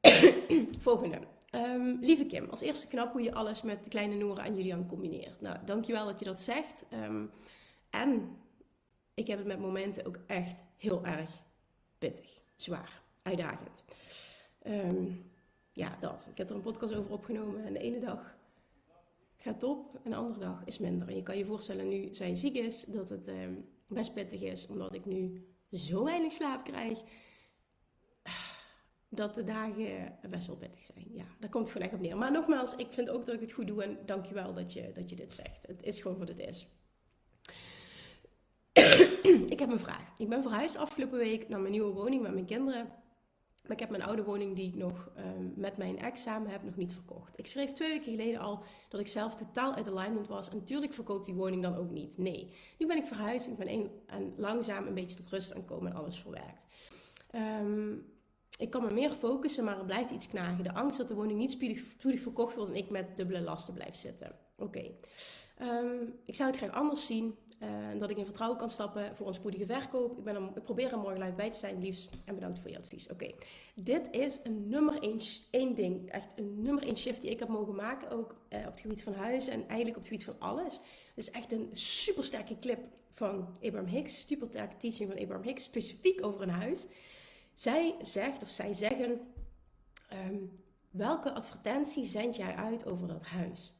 Volgende. 0.78 1.18
Um, 1.54 1.98
lieve 2.00 2.26
Kim, 2.26 2.50
als 2.50 2.60
eerste 2.60 2.88
knap 2.88 3.12
hoe 3.12 3.22
je 3.22 3.34
alles 3.34 3.62
met 3.62 3.84
de 3.84 3.90
kleine 3.90 4.14
Nora 4.14 4.44
en 4.44 4.56
Julian 4.56 4.86
combineert. 4.86 5.40
Nou, 5.40 5.56
dankjewel 5.64 6.06
dat 6.06 6.18
je 6.18 6.24
dat 6.24 6.40
zegt. 6.40 6.86
Um, 6.92 7.30
en 7.90 8.36
ik 9.14 9.26
heb 9.26 9.38
het 9.38 9.46
met 9.46 9.60
momenten 9.60 10.06
ook 10.06 10.18
echt 10.26 10.62
heel 10.76 11.04
erg 11.04 11.30
pittig, 11.98 12.30
zwaar, 12.56 13.02
uitdagend. 13.22 13.84
Um, 14.66 15.22
ja, 15.72 15.98
dat. 16.00 16.26
Ik 16.30 16.38
heb 16.38 16.48
er 16.48 16.56
een 16.56 16.62
podcast 16.62 16.94
over 16.94 17.12
opgenomen 17.12 17.64
en 17.64 17.72
de 17.72 17.78
ene 17.78 17.98
dag 17.98 18.36
gaat 19.36 19.60
top 19.60 20.00
en 20.04 20.10
de 20.10 20.16
andere 20.16 20.38
dag 20.38 20.62
is 20.64 20.78
minder. 20.78 21.08
En 21.08 21.16
je 21.16 21.22
kan 21.22 21.38
je 21.38 21.44
voorstellen 21.44 21.88
nu 21.88 22.14
zij 22.14 22.34
ziek 22.34 22.54
is, 22.54 22.84
dat 22.84 23.08
het 23.08 23.30
best 23.86 24.14
pittig 24.14 24.40
is, 24.40 24.66
omdat 24.66 24.94
ik 24.94 25.04
nu 25.04 25.46
zo 25.72 26.04
weinig 26.04 26.32
slaap 26.32 26.64
krijg 26.64 27.02
dat 29.08 29.34
de 29.34 29.44
dagen 29.44 30.18
best 30.30 30.46
wel 30.46 30.56
pittig 30.56 30.84
zijn. 30.84 31.06
Ja, 31.12 31.24
daar 31.38 31.50
komt 31.50 31.64
het 31.64 31.72
gewoon 31.72 31.86
echt 31.86 31.96
op 31.96 32.02
neer. 32.02 32.16
Maar 32.16 32.32
nogmaals, 32.32 32.76
ik 32.76 32.92
vind 32.92 33.08
ook 33.08 33.24
dat 33.24 33.34
ik 33.34 33.40
het 33.40 33.52
goed 33.52 33.66
doe 33.66 33.82
en 33.82 33.98
dankjewel 34.06 34.54
dat 34.54 34.72
je, 34.72 34.92
dat 34.92 35.10
je 35.10 35.16
dit 35.16 35.32
zegt. 35.32 35.66
Het 35.66 35.82
is 35.82 36.00
gewoon 36.00 36.18
wat 36.18 36.28
het 36.28 36.38
is. 36.38 36.68
ik 39.52 39.58
heb 39.58 39.70
een 39.70 39.78
vraag. 39.78 40.18
Ik 40.18 40.28
ben 40.28 40.42
verhuisd 40.42 40.76
afgelopen 40.76 41.18
week 41.18 41.48
naar 41.48 41.60
mijn 41.60 41.72
nieuwe 41.72 41.92
woning 41.92 42.22
met 42.22 42.32
mijn 42.32 42.46
kinderen. 42.46 42.88
Maar 43.62 43.76
ik 43.76 43.82
heb 43.82 43.90
mijn 43.90 44.02
oude 44.02 44.24
woning 44.24 44.56
die 44.56 44.68
ik 44.68 44.74
nog 44.74 45.10
um, 45.18 45.52
met 45.56 45.76
mijn 45.76 45.98
ex 45.98 46.22
samen 46.22 46.50
heb 46.50 46.62
nog 46.62 46.76
niet 46.76 46.92
verkocht. 46.92 47.38
Ik 47.38 47.46
schreef 47.46 47.72
twee 47.72 47.88
weken 47.88 48.12
geleden 48.12 48.40
al 48.40 48.62
dat 48.88 49.00
ik 49.00 49.06
zelf 49.06 49.36
totaal 49.36 49.74
uit 49.74 49.88
alignment 49.88 50.26
was. 50.26 50.50
En 50.50 50.56
natuurlijk 50.56 50.92
verkoopt 50.92 51.26
die 51.26 51.34
woning 51.34 51.62
dan 51.62 51.76
ook 51.76 51.90
niet. 51.90 52.18
Nee. 52.18 52.52
Nu 52.78 52.86
ben 52.86 52.96
ik 52.96 53.06
verhuisd 53.06 53.48
ik 53.48 53.56
ben 53.56 53.72
een, 53.72 53.90
en 54.06 54.34
langzaam 54.36 54.86
een 54.86 54.94
beetje 54.94 55.16
tot 55.16 55.28
rust 55.28 55.54
aan 55.54 55.64
komen 55.64 55.92
en 55.92 55.98
alles 55.98 56.18
verwerkt. 56.18 56.66
Um, 57.34 58.17
ik 58.58 58.70
kan 58.70 58.84
me 58.84 58.90
meer 58.90 59.10
focussen, 59.10 59.64
maar 59.64 59.78
er 59.78 59.84
blijft 59.84 60.10
iets 60.10 60.28
knagen. 60.28 60.64
De 60.64 60.74
angst 60.74 60.98
dat 60.98 61.08
de 61.08 61.14
woning 61.14 61.38
niet 61.38 61.50
spoedig, 61.50 62.20
verkocht 62.20 62.54
wordt 62.54 62.70
en 62.70 62.76
ik 62.76 62.90
met 62.90 63.16
dubbele 63.16 63.40
lasten 63.40 63.74
blijf 63.74 63.94
zitten. 63.94 64.32
Oké. 64.56 64.90
Ehm, 65.56 66.02
ik 66.24 66.34
zou 66.34 66.48
het 66.50 66.58
graag 66.58 66.72
anders 66.72 67.06
zien. 67.06 67.36
Uh, 67.62 67.68
dat 67.98 68.10
ik 68.10 68.16
in 68.16 68.24
vertrouwen 68.24 68.58
kan 68.58 68.70
stappen 68.70 69.16
voor 69.16 69.26
een 69.26 69.34
spoedige 69.34 69.66
verkoop. 69.66 70.18
Ik, 70.18 70.24
ben 70.24 70.50
ik 70.54 70.62
probeer 70.62 70.92
er 70.92 70.98
morgen 70.98 71.20
live 71.20 71.34
bij 71.34 71.50
te 71.50 71.58
zijn, 71.58 71.80
liefst. 71.80 72.08
En 72.24 72.34
bedankt 72.34 72.58
voor 72.58 72.70
je 72.70 72.76
advies. 72.76 73.08
Oké. 73.08 73.34
Dit 73.74 74.08
is 74.10 74.40
een 74.42 74.68
nummer 74.68 75.02
één, 75.02 75.20
één 75.50 75.74
ding. 75.74 76.10
Echt 76.10 76.38
een 76.38 76.62
nummer 76.62 76.82
één 76.82 76.96
shift 76.96 77.20
die 77.20 77.30
ik 77.30 77.38
heb 77.38 77.48
mogen 77.48 77.74
maken. 77.74 78.10
Ook 78.10 78.36
uh, 78.52 78.58
op 78.58 78.70
het 78.72 78.80
gebied 78.80 79.02
van 79.02 79.12
huizen 79.12 79.52
en 79.52 79.58
eigenlijk 79.58 79.96
op 79.96 80.02
het 80.02 80.06
gebied 80.06 80.24
van 80.24 80.34
alles. 80.38 80.74
Het 81.14 81.26
is 81.26 81.30
echt 81.30 81.52
een 81.52 81.68
super 81.72 82.24
sterke 82.24 82.58
clip 82.58 82.80
van 83.10 83.56
Abraham 83.62 83.86
Hicks. 83.86 84.26
Super 84.26 84.46
sterke 84.46 84.76
teaching 84.76 85.10
van 85.10 85.20
Abraham 85.20 85.44
Hicks. 85.44 85.62
Specifiek 85.64 86.24
over 86.24 86.42
een 86.42 86.48
huis. 86.48 86.86
Zij 87.58 87.94
zegt 88.02 88.42
of 88.42 88.50
zij 88.50 88.72
zeggen: 88.72 89.20
um, 90.26 90.62
welke 90.90 91.32
advertentie 91.32 92.04
zend 92.04 92.36
jij 92.36 92.54
uit 92.54 92.86
over 92.86 93.08
dat 93.08 93.26
huis? 93.26 93.72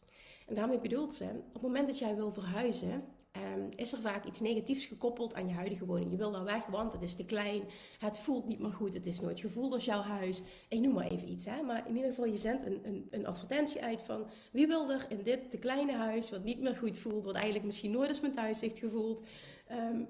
En 0.47 0.55
daarmee 0.55 0.79
bedoelt 0.79 1.15
ze: 1.15 1.25
op 1.25 1.53
het 1.53 1.63
moment 1.63 1.87
dat 1.87 1.99
jij 1.99 2.17
wil 2.17 2.33
verhuizen, 2.33 3.05
um, 3.37 3.69
is 3.77 3.93
er 3.93 3.99
vaak 3.99 4.25
iets 4.25 4.41
negatiefs 4.41 4.87
gekoppeld 4.87 5.35
aan 5.35 5.49
je 5.49 5.55
huidige 5.55 5.87
woning. 5.87 6.11
Je 6.11 6.17
wil 6.17 6.31
daar 6.31 6.45
weg, 6.45 6.67
want 6.67 6.93
het 6.93 7.03
is 7.03 7.15
te 7.15 7.25
klein, 7.25 7.63
het 7.99 8.19
voelt 8.19 8.47
niet 8.47 8.59
meer 8.59 8.73
goed, 8.73 8.95
het 8.95 9.07
is 9.07 9.21
nooit 9.21 9.41
gevoeld 9.41 9.73
als 9.73 9.85
jouw 9.85 10.03
huis. 10.03 10.43
Ik 10.69 10.81
noem 10.81 10.95
maar 10.95 11.11
even 11.11 11.31
iets, 11.31 11.45
hè? 11.45 11.63
maar 11.63 11.89
in 11.89 11.95
ieder 11.95 12.11
geval, 12.11 12.27
je 12.27 12.37
zendt 12.37 12.67
een, 12.67 12.81
een, 12.85 13.07
een 13.11 13.27
advertentie 13.27 13.83
uit 13.83 14.03
van 14.03 14.27
wie 14.53 14.67
wil 14.67 14.91
er 14.91 15.07
in 15.09 15.23
dit 15.23 15.51
te 15.51 15.59
kleine 15.59 15.93
huis, 15.93 16.31
wat 16.31 16.45
niet 16.45 16.61
meer 16.61 16.77
goed 16.77 16.99
voelt, 16.99 17.25
wat 17.25 17.35
eigenlijk 17.35 17.65
misschien 17.65 17.91
nooit 17.91 18.09
als 18.09 18.21
mijn 18.21 18.35
thuis 18.35 18.61
heeft 18.61 18.79
gevoeld. 18.79 19.23
Um, 19.73 20.09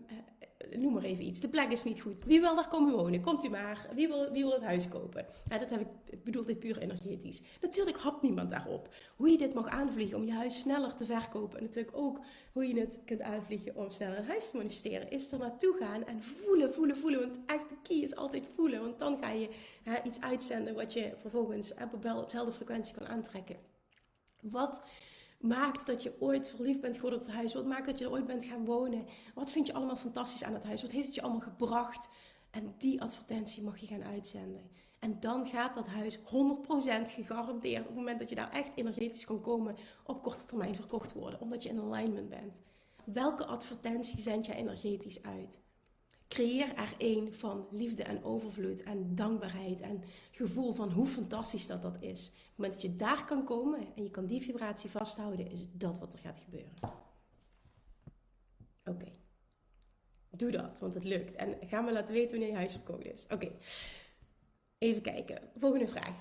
noem 0.76 0.92
maar 0.92 1.02
even 1.02 1.24
iets. 1.24 1.40
De 1.40 1.48
plek 1.48 1.72
is 1.72 1.84
niet 1.84 2.00
goed. 2.00 2.24
Wie 2.24 2.40
wil 2.40 2.54
daar 2.54 2.68
komen 2.68 2.94
wonen? 2.94 3.20
Komt 3.20 3.44
u 3.44 3.48
maar. 3.48 3.88
Wie 3.94 4.08
wil, 4.08 4.30
wie 4.30 4.42
wil 4.42 4.52
het 4.52 4.62
huis 4.62 4.88
kopen? 4.88 5.26
Ja, 5.50 5.58
dat 5.58 5.70
heb 5.70 5.80
ik, 5.80 5.86
ik 6.04 6.24
bedoel 6.24 6.44
dit 6.44 6.58
puur 6.58 6.78
energetisch. 6.78 7.42
Natuurlijk 7.60 7.98
hapt 7.98 8.22
niemand 8.22 8.50
daarop. 8.50 8.88
Hoe 9.16 9.30
je 9.30 9.38
dit 9.38 9.54
mag 9.54 9.68
aanvliegen 9.68 10.16
om 10.16 10.24
je 10.24 10.32
huis 10.32 10.58
sneller 10.58 10.94
te 10.94 11.06
verkopen. 11.06 11.58
En 11.58 11.64
natuurlijk 11.64 11.96
ook 11.96 12.20
hoe 12.52 12.66
je 12.66 12.80
het 12.80 12.98
kunt 13.04 13.20
aanvliegen 13.20 13.76
om 13.76 13.90
sneller 13.90 14.18
een 14.18 14.26
huis 14.26 14.50
te 14.50 14.56
manifesteren. 14.56 15.10
Is 15.10 15.32
er 15.32 15.38
naartoe 15.38 15.76
gaan 15.80 16.04
en 16.04 16.22
voelen, 16.22 16.74
voelen, 16.74 16.96
voelen. 16.96 17.20
Want 17.20 17.38
echt 17.46 17.68
de 17.68 17.76
key 17.82 17.96
is 17.96 18.16
altijd 18.16 18.46
voelen. 18.54 18.80
Want 18.80 18.98
dan 18.98 19.18
ga 19.20 19.30
je 19.30 19.48
hè, 19.82 20.02
iets 20.02 20.20
uitzenden 20.20 20.74
wat 20.74 20.92
je 20.92 21.12
vervolgens 21.20 21.74
op 21.92 22.02
dezelfde 22.02 22.52
frequentie 22.52 22.94
kan 22.94 23.06
aantrekken. 23.06 23.56
Wat 24.40 24.84
maakt 25.38 25.87
dat 25.87 26.02
je 26.02 26.21
ooit 26.21 26.49
verliefd 26.49 26.80
bent 26.80 26.95
geworden 26.95 27.21
op 27.21 27.26
het 27.26 27.35
huis? 27.35 27.54
Wat 27.54 27.66
maakt 27.66 27.87
dat 27.87 27.99
je 27.99 28.04
er 28.04 28.11
ooit 28.11 28.25
bent 28.25 28.45
gaan 28.45 28.64
wonen? 28.64 29.07
Wat 29.35 29.50
vind 29.50 29.66
je 29.66 29.73
allemaal 29.73 29.97
fantastisch 29.97 30.45
aan 30.45 30.54
het 30.54 30.64
huis? 30.64 30.83
Wat 30.83 30.90
heeft 30.90 31.07
het 31.07 31.14
je 31.14 31.23
allemaal 31.23 31.40
gebracht? 31.40 32.09
En 32.50 32.75
die 32.78 33.02
advertentie 33.02 33.62
mag 33.62 33.78
je 33.78 33.87
gaan 33.87 34.04
uitzenden. 34.04 34.71
En 34.99 35.21
dan 35.21 35.47
gaat 35.47 35.75
dat 35.75 35.87
huis 35.87 36.18
100% 36.18 36.23
gegarandeerd 37.04 37.80
op 37.80 37.87
het 37.87 37.97
moment 37.97 38.18
dat 38.18 38.28
je 38.28 38.35
daar 38.35 38.50
echt 38.50 38.76
energetisch 38.76 39.25
kan 39.25 39.40
komen 39.40 39.76
op 40.04 40.23
korte 40.23 40.45
termijn 40.45 40.75
verkocht 40.75 41.12
worden, 41.12 41.40
omdat 41.40 41.62
je 41.62 41.68
in 41.68 41.80
alignment 41.80 42.28
bent. 42.28 42.62
Welke 43.04 43.45
advertentie 43.45 44.21
zend 44.21 44.47
je 44.47 44.54
energetisch 44.54 45.23
uit? 45.23 45.66
Creëer 46.28 46.75
er 46.75 46.94
één 46.99 47.35
van 47.35 47.66
liefde 47.70 48.02
en 48.02 48.25
overvloed 48.25 48.82
en 48.82 49.14
dankbaarheid 49.14 49.80
en 49.80 50.02
gevoel 50.30 50.73
van 50.73 50.90
hoe 50.90 51.06
fantastisch 51.06 51.66
dat 51.66 51.82
dat 51.82 51.97
is. 52.00 52.28
Op 52.28 52.35
het 52.35 52.56
moment 52.56 52.75
dat 52.75 52.82
je 52.82 52.97
daar 52.97 53.25
kan 53.25 53.44
komen 53.44 53.87
en 53.97 54.02
je 54.02 54.11
kan 54.11 54.26
die 54.26 54.40
vibratie 54.40 54.90
vasthouden, 54.90 55.50
is 55.50 55.73
dat 55.73 55.99
wat 55.99 56.12
er 56.12 56.18
gaat 56.18 56.38
gebeuren. 56.38 56.73
Oké. 58.85 59.12
doe 60.30 60.50
dat, 60.50 60.78
want 60.78 60.94
het 60.94 61.04
lukt. 61.04 61.35
En 61.35 61.56
ga 61.61 61.80
me 61.80 61.92
laten 61.92 62.14
weten 62.14 62.30
wanneer 62.30 62.49
je 62.49 62.54
huisverkocht 62.54 63.04
is. 63.04 63.26
Oké, 63.28 63.50
even 64.78 65.02
kijken. 65.02 65.50
Volgende 65.56 65.88
vraag. 65.88 66.14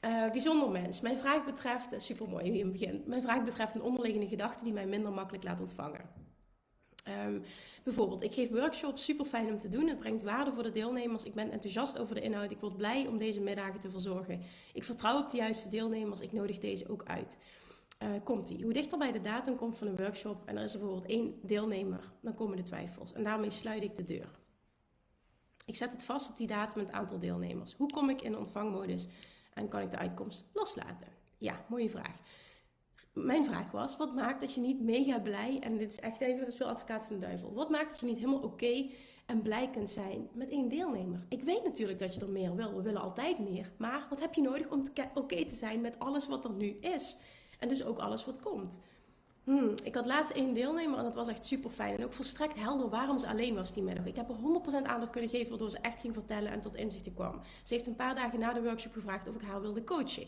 Uh, 0.00 0.30
bijzonder 0.30 0.70
mens. 0.70 1.00
Mijn 1.00 1.18
vraag 1.18 1.44
betreft, 1.44 2.02
super 2.02 2.28
mooi 2.28 2.44
in 2.44 2.60
het 2.60 2.72
begin. 2.72 3.02
Mijn 3.06 3.22
vraag 3.22 3.44
betreft 3.44 3.74
een 3.74 3.82
onderliggende 3.82 4.28
gedachte 4.28 4.64
die 4.64 4.72
mij 4.72 4.86
minder 4.86 5.12
makkelijk 5.12 5.44
laat 5.44 5.60
ontvangen. 5.60 6.25
Um, 7.08 7.42
bijvoorbeeld, 7.84 8.22
ik 8.22 8.34
geef 8.34 8.50
workshops, 8.50 9.04
super 9.04 9.26
fijn 9.26 9.52
om 9.52 9.58
te 9.58 9.68
doen. 9.68 9.88
Het 9.88 9.98
brengt 9.98 10.22
waarde 10.22 10.52
voor 10.52 10.62
de 10.62 10.72
deelnemers. 10.72 11.24
Ik 11.24 11.34
ben 11.34 11.50
enthousiast 11.50 11.98
over 11.98 12.14
de 12.14 12.20
inhoud. 12.20 12.50
Ik 12.50 12.60
word 12.60 12.76
blij 12.76 13.06
om 13.06 13.16
deze 13.16 13.40
middagen 13.40 13.80
te 13.80 13.90
verzorgen. 13.90 14.40
Ik 14.72 14.84
vertrouw 14.84 15.18
op 15.18 15.30
de 15.30 15.36
juiste 15.36 15.68
deelnemers. 15.68 16.20
Ik 16.20 16.32
nodig 16.32 16.58
deze 16.58 16.88
ook 16.88 17.02
uit. 17.04 17.38
Uh, 18.02 18.08
komt 18.24 18.50
ie. 18.50 18.62
Hoe 18.62 18.72
dichter 18.72 18.98
bij 18.98 19.12
de 19.12 19.20
datum 19.20 19.56
komt 19.56 19.78
van 19.78 19.86
een 19.86 19.96
workshop 19.96 20.42
en 20.44 20.56
er 20.56 20.64
is 20.64 20.72
bijvoorbeeld 20.72 21.06
één 21.06 21.38
deelnemer, 21.42 22.12
dan 22.20 22.34
komen 22.34 22.56
de 22.56 22.62
twijfels. 22.62 23.12
En 23.12 23.22
daarmee 23.22 23.50
sluit 23.50 23.82
ik 23.82 23.96
de 23.96 24.04
deur. 24.04 24.28
Ik 25.66 25.76
zet 25.76 25.92
het 25.92 26.04
vast 26.04 26.30
op 26.30 26.36
die 26.36 26.46
datum 26.46 26.80
het 26.80 26.92
aantal 26.92 27.18
deelnemers. 27.18 27.74
Hoe 27.74 27.90
kom 27.92 28.10
ik 28.10 28.22
in 28.22 28.36
ontvangmodus 28.36 29.08
en 29.52 29.68
kan 29.68 29.80
ik 29.80 29.90
de 29.90 29.96
uitkomst 29.96 30.44
loslaten? 30.52 31.06
Ja, 31.38 31.64
mooie 31.68 31.90
vraag. 31.90 32.16
Mijn 33.16 33.44
vraag 33.44 33.70
was, 33.70 33.96
wat 33.96 34.14
maakt 34.14 34.40
dat 34.40 34.54
je 34.54 34.60
niet 34.60 34.80
mega 34.80 35.18
blij, 35.18 35.58
en 35.60 35.76
dit 35.76 35.92
is 35.92 36.00
echt 36.00 36.20
even 36.20 36.52
veel 36.52 36.66
advocaat 36.66 37.04
van 37.04 37.14
de 37.14 37.26
duivel, 37.26 37.54
wat 37.54 37.70
maakt 37.70 37.90
dat 37.90 38.00
je 38.00 38.06
niet 38.06 38.18
helemaal 38.18 38.40
oké 38.40 38.86
en 39.26 39.42
blij 39.42 39.70
kunt 39.70 39.90
zijn 39.90 40.28
met 40.32 40.50
één 40.50 40.68
deelnemer? 40.68 41.24
Ik 41.28 41.42
weet 41.42 41.64
natuurlijk 41.64 41.98
dat 41.98 42.14
je 42.14 42.20
er 42.20 42.30
meer 42.30 42.56
wil, 42.56 42.74
we 42.74 42.82
willen 42.82 43.00
altijd 43.00 43.38
meer, 43.38 43.70
maar 43.78 44.06
wat 44.10 44.20
heb 44.20 44.34
je 44.34 44.42
nodig 44.42 44.68
om 44.68 44.82
oké 45.14 45.44
te 45.44 45.54
zijn 45.54 45.80
met 45.80 45.98
alles 45.98 46.26
wat 46.26 46.44
er 46.44 46.52
nu 46.52 46.66
is? 46.80 47.16
En 47.58 47.68
dus 47.68 47.84
ook 47.84 47.98
alles 47.98 48.24
wat 48.24 48.40
komt. 48.40 48.80
Hmm, 49.44 49.74
ik 49.84 49.94
had 49.94 50.06
laatst 50.06 50.32
één 50.32 50.54
deelnemer 50.54 50.98
en 50.98 51.04
dat 51.04 51.14
was 51.14 51.28
echt 51.28 51.44
super 51.44 51.70
fijn. 51.70 51.96
En 51.96 52.04
ook 52.04 52.12
volstrekt 52.12 52.58
helder 52.58 52.88
waarom 52.88 53.18
ze 53.18 53.26
alleen 53.26 53.54
was 53.54 53.72
die 53.72 53.82
middag. 53.82 54.06
Ik 54.06 54.16
heb 54.16 54.28
er 54.28 54.36
100% 54.82 54.86
aandacht 54.86 55.10
kunnen 55.10 55.30
geven 55.30 55.48
waardoor 55.48 55.70
ze 55.70 55.78
echt 55.78 56.00
ging 56.00 56.14
vertellen 56.14 56.52
en 56.52 56.60
tot 56.60 56.76
inzichten 56.76 57.14
kwam. 57.14 57.40
Ze 57.64 57.74
heeft 57.74 57.86
een 57.86 57.96
paar 57.96 58.14
dagen 58.14 58.38
na 58.38 58.52
de 58.52 58.62
workshop 58.62 58.92
gevraagd 58.92 59.28
of 59.28 59.34
ik 59.34 59.42
haar 59.42 59.60
wilde 59.60 59.84
coachen. 59.84 60.26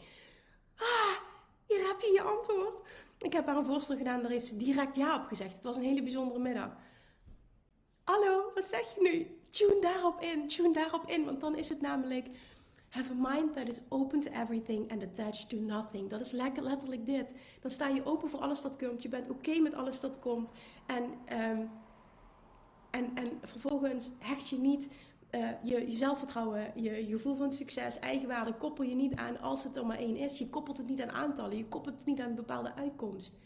Ah, 0.76 1.27
hier 1.68 1.86
heb 1.86 2.00
je 2.00 2.12
je 2.12 2.22
antwoord. 2.22 2.80
Ik 3.18 3.32
heb 3.32 3.46
haar 3.46 3.56
een 3.56 3.66
voorstel 3.66 3.96
gedaan, 3.96 4.22
daar 4.22 4.30
heeft 4.30 4.46
ze 4.46 4.56
direct 4.56 4.96
ja 4.96 5.16
op 5.16 5.26
gezegd. 5.26 5.54
Het 5.54 5.64
was 5.64 5.76
een 5.76 5.82
hele 5.82 6.02
bijzondere 6.02 6.40
middag. 6.40 6.76
Hallo, 8.04 8.50
wat 8.54 8.68
zeg 8.68 8.94
je 8.94 9.00
nu? 9.00 9.40
Tune 9.50 9.80
daarop 9.80 10.20
in, 10.20 10.48
tune 10.48 10.72
daarop 10.72 11.08
in. 11.08 11.24
Want 11.24 11.40
dan 11.40 11.56
is 11.56 11.68
het 11.68 11.80
namelijk 11.80 12.26
Have 12.88 13.12
a 13.12 13.14
mind 13.14 13.52
that 13.52 13.68
is 13.68 13.80
open 13.90 14.20
to 14.20 14.30
everything 14.30 14.90
and 14.90 15.02
attached 15.02 15.48
to 15.48 15.56
nothing. 15.56 16.10
Dat 16.10 16.20
is 16.20 16.30
letterlijk 16.30 17.06
dit. 17.06 17.34
Dan 17.60 17.70
sta 17.70 17.88
je 17.88 18.04
open 18.04 18.30
voor 18.30 18.40
alles 18.40 18.62
dat 18.62 18.76
komt. 18.76 19.02
Je 19.02 19.08
bent 19.08 19.30
oké 19.30 19.58
met 19.58 19.74
alles 19.74 20.00
dat 20.00 20.18
komt. 20.18 20.52
En, 20.86 21.04
um, 21.04 21.70
en, 22.90 23.10
en 23.14 23.38
vervolgens 23.42 24.10
hecht 24.18 24.48
je 24.48 24.58
niet 24.58 24.90
je, 25.30 25.90
je, 25.90 25.96
zelfvertrouwen, 25.96 26.72
je, 26.74 27.06
je, 27.08 27.16
gevoel 27.16 27.36
van 27.36 27.52
succes, 27.52 27.98
eigenwaarde, 27.98 28.52
koppel 28.52 28.84
je 28.84 28.94
niet 28.94 29.14
aan 29.14 29.40
als 29.40 29.64
het 29.64 29.76
er 29.76 29.86
maar 29.86 29.98
één 29.98 30.16
is. 30.16 30.38
Je 30.38 30.48
koppelt 30.48 30.76
het 30.76 30.88
niet 30.88 31.02
aan 31.02 31.10
aantallen. 31.10 31.56
Je 31.56 31.68
koppelt 31.68 31.96
het 31.96 32.06
niet 32.06 32.20
aan 32.20 32.28
een 32.28 32.34
bepaalde 32.34 32.74
uitkomst. 32.74 33.38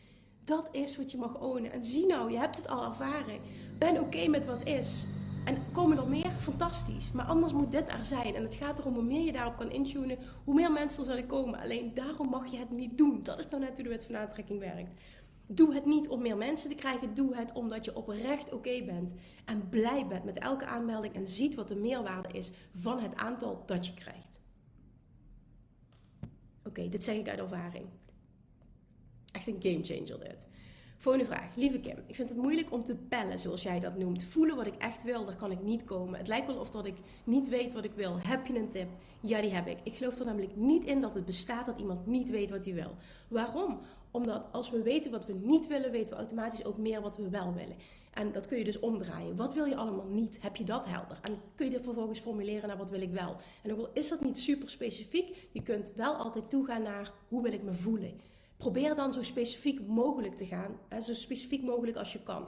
Dat 0.45 0.69
is 0.73 0.97
wat 0.97 1.11
je 1.11 1.19
mag 1.19 1.41
ownen. 1.41 1.73
En 1.73 1.85
zie 1.85 2.07
nou, 2.07 2.31
je 2.31 2.39
hebt 2.39 2.57
het 2.57 2.69
al 2.69 2.85
ervaren. 2.85 3.41
Ben 3.79 4.01
oké 4.01 4.27
met 4.27 4.47
wat 4.47 4.67
is. 4.67 5.05
En 5.45 5.57
komen 5.73 5.99
er 5.99 6.09
meer? 6.09 6.31
Fantastisch. 6.31 7.13
Maar 7.13 7.25
anders 7.25 7.53
moet 7.53 7.73
dit 7.73 7.89
er 7.89 8.05
zijn. 8.05 8.35
En 8.35 8.43
het 8.43 8.55
gaat 8.55 8.79
erom 8.79 8.95
hoe 8.95 9.03
meer 9.03 9.25
je 9.25 9.33
daarop 9.33 9.57
kan 9.57 9.71
intunen, 9.71 10.19
hoe 10.45 10.55
meer 10.55 10.73
mensen 10.73 11.01
er 11.01 11.07
zullen 11.07 11.27
komen. 11.27 11.61
Alleen 11.61 11.95
daarom 11.95 12.29
mag 12.29 12.47
je 12.51 12.59
het 12.59 12.71
niet 12.71 12.99
doen. 12.99 13.21
Dat 13.23 13.39
is 13.39 13.49
nou 13.49 13.63
net 13.63 13.75
hoe 13.75 13.83
de 13.83 13.89
wet 13.89 14.05
van 14.05 14.17
aantrekking 14.17 14.59
werkt. 14.59 14.95
Doe 15.55 15.75
het 15.75 15.85
niet 15.85 16.09
om 16.09 16.23
meer 16.23 16.37
mensen 16.37 16.69
te 16.69 16.75
krijgen. 16.75 17.15
Doe 17.15 17.37
het 17.37 17.53
omdat 17.53 17.85
je 17.85 17.97
oprecht 17.97 18.53
oké 18.53 18.83
bent. 18.85 19.15
En 19.45 19.69
blij 19.69 20.07
bent 20.07 20.25
met 20.25 20.39
elke 20.39 20.65
aanmelding. 20.65 21.15
En 21.15 21.27
ziet 21.27 21.55
wat 21.55 21.69
de 21.69 21.77
meerwaarde 21.77 22.29
is 22.33 22.51
van 22.75 23.01
het 23.01 23.15
aantal 23.15 23.63
dat 23.67 23.87
je 23.87 23.95
krijgt. 23.95 24.41
Oké, 26.65 26.89
dit 26.89 27.05
zeg 27.05 27.17
ik 27.17 27.29
uit 27.29 27.39
ervaring. 27.39 27.87
Echt 29.33 29.47
een 29.47 29.63
game 29.63 29.85
changer 29.85 30.19
dit. 30.19 30.47
Volgende 31.03 31.27
vraag. 31.27 31.57
Lieve 31.57 31.81
Kim, 31.81 31.97
ik 32.07 32.15
vind 32.15 32.29
het 32.29 32.39
moeilijk 32.39 32.73
om 32.73 32.85
te 32.85 32.97
pellen, 32.97 33.39
zoals 33.39 33.63
jij 33.63 33.81
dat 33.81 33.99
noemt. 33.99 34.23
Voelen 34.23 34.57
wat 34.57 34.67
ik 34.67 34.75
echt 34.75 35.03
wil, 35.03 35.25
daar 35.25 35.37
kan 35.37 35.51
ik 35.51 35.63
niet 35.63 35.85
komen. 35.85 36.19
Het 36.19 36.29
lijkt 36.29 36.47
wel 36.47 36.57
of 36.57 36.71
dat 36.71 36.87
ik 36.87 36.97
niet 37.25 37.49
weet 37.49 37.73
wat 37.73 37.85
ik 37.85 37.93
wil. 37.95 38.19
Heb 38.19 38.47
je 38.47 38.59
een 38.59 38.69
tip? 38.69 38.89
Ja, 39.21 39.41
die 39.41 39.51
heb 39.51 39.67
ik. 39.67 39.79
Ik 39.83 39.97
geloof 39.97 40.19
er 40.19 40.25
namelijk 40.25 40.57
niet 40.57 40.85
in 40.85 41.01
dat 41.01 41.15
het 41.15 41.25
bestaat 41.25 41.67
dat 41.67 41.81
iemand 41.81 42.07
niet 42.07 42.31
weet 42.31 42.51
wat 42.51 42.65
hij 42.65 42.75
wil. 42.75 42.97
Waarom? 43.29 43.81
Omdat 44.13 44.45
als 44.53 44.71
we 44.71 44.83
weten 44.83 45.11
wat 45.11 45.27
we 45.27 45.33
niet 45.33 45.67
willen, 45.67 45.91
weten 45.91 46.11
we 46.11 46.17
automatisch 46.17 46.65
ook 46.65 46.77
meer 46.77 47.01
wat 47.01 47.17
we 47.17 47.29
wel 47.29 47.55
willen. 47.55 47.77
En 48.15 48.33
dat 48.33 48.47
kun 48.47 48.59
je 48.59 48.65
dus 48.65 48.79
omdraaien. 48.79 49.37
Wat 49.37 49.55
wil 49.55 49.65
je 49.65 49.77
allemaal 49.77 50.07
niet? 50.09 50.43
Heb 50.43 50.57
je 50.57 50.65
dat 50.65 50.85
helder? 50.85 51.19
En 51.23 51.41
kun 51.55 51.67
je 51.67 51.73
dit 51.73 51.85
vervolgens 51.85 52.19
formuleren 52.19 52.69
naar 52.69 52.77
wat 52.77 52.91
wil 52.91 53.01
ik 53.01 53.13
wel? 53.13 53.37
En 53.63 53.73
ook 53.73 53.79
al 53.79 53.91
is 53.93 54.09
dat 54.09 54.21
niet 54.21 54.39
super 54.39 54.71
specifiek, 54.71 55.49
je 55.53 55.63
kunt 55.63 55.93
wel 55.97 56.15
altijd 56.15 56.51
toegaan 56.51 56.83
naar 56.83 57.13
hoe 57.29 57.43
wil 57.43 57.53
ik 57.53 57.63
me 57.63 57.73
voelen 57.75 58.21
probeer 58.63 58.95
dan 58.95 59.13
zo 59.13 59.23
specifiek 59.23 59.87
mogelijk 59.87 60.37
te 60.37 60.47
gaan. 60.47 60.79
Hè, 60.89 61.01
zo 61.01 61.15
specifiek 61.15 61.63
mogelijk 61.63 61.97
als 61.97 62.13
je 62.13 62.23
kan. 62.23 62.47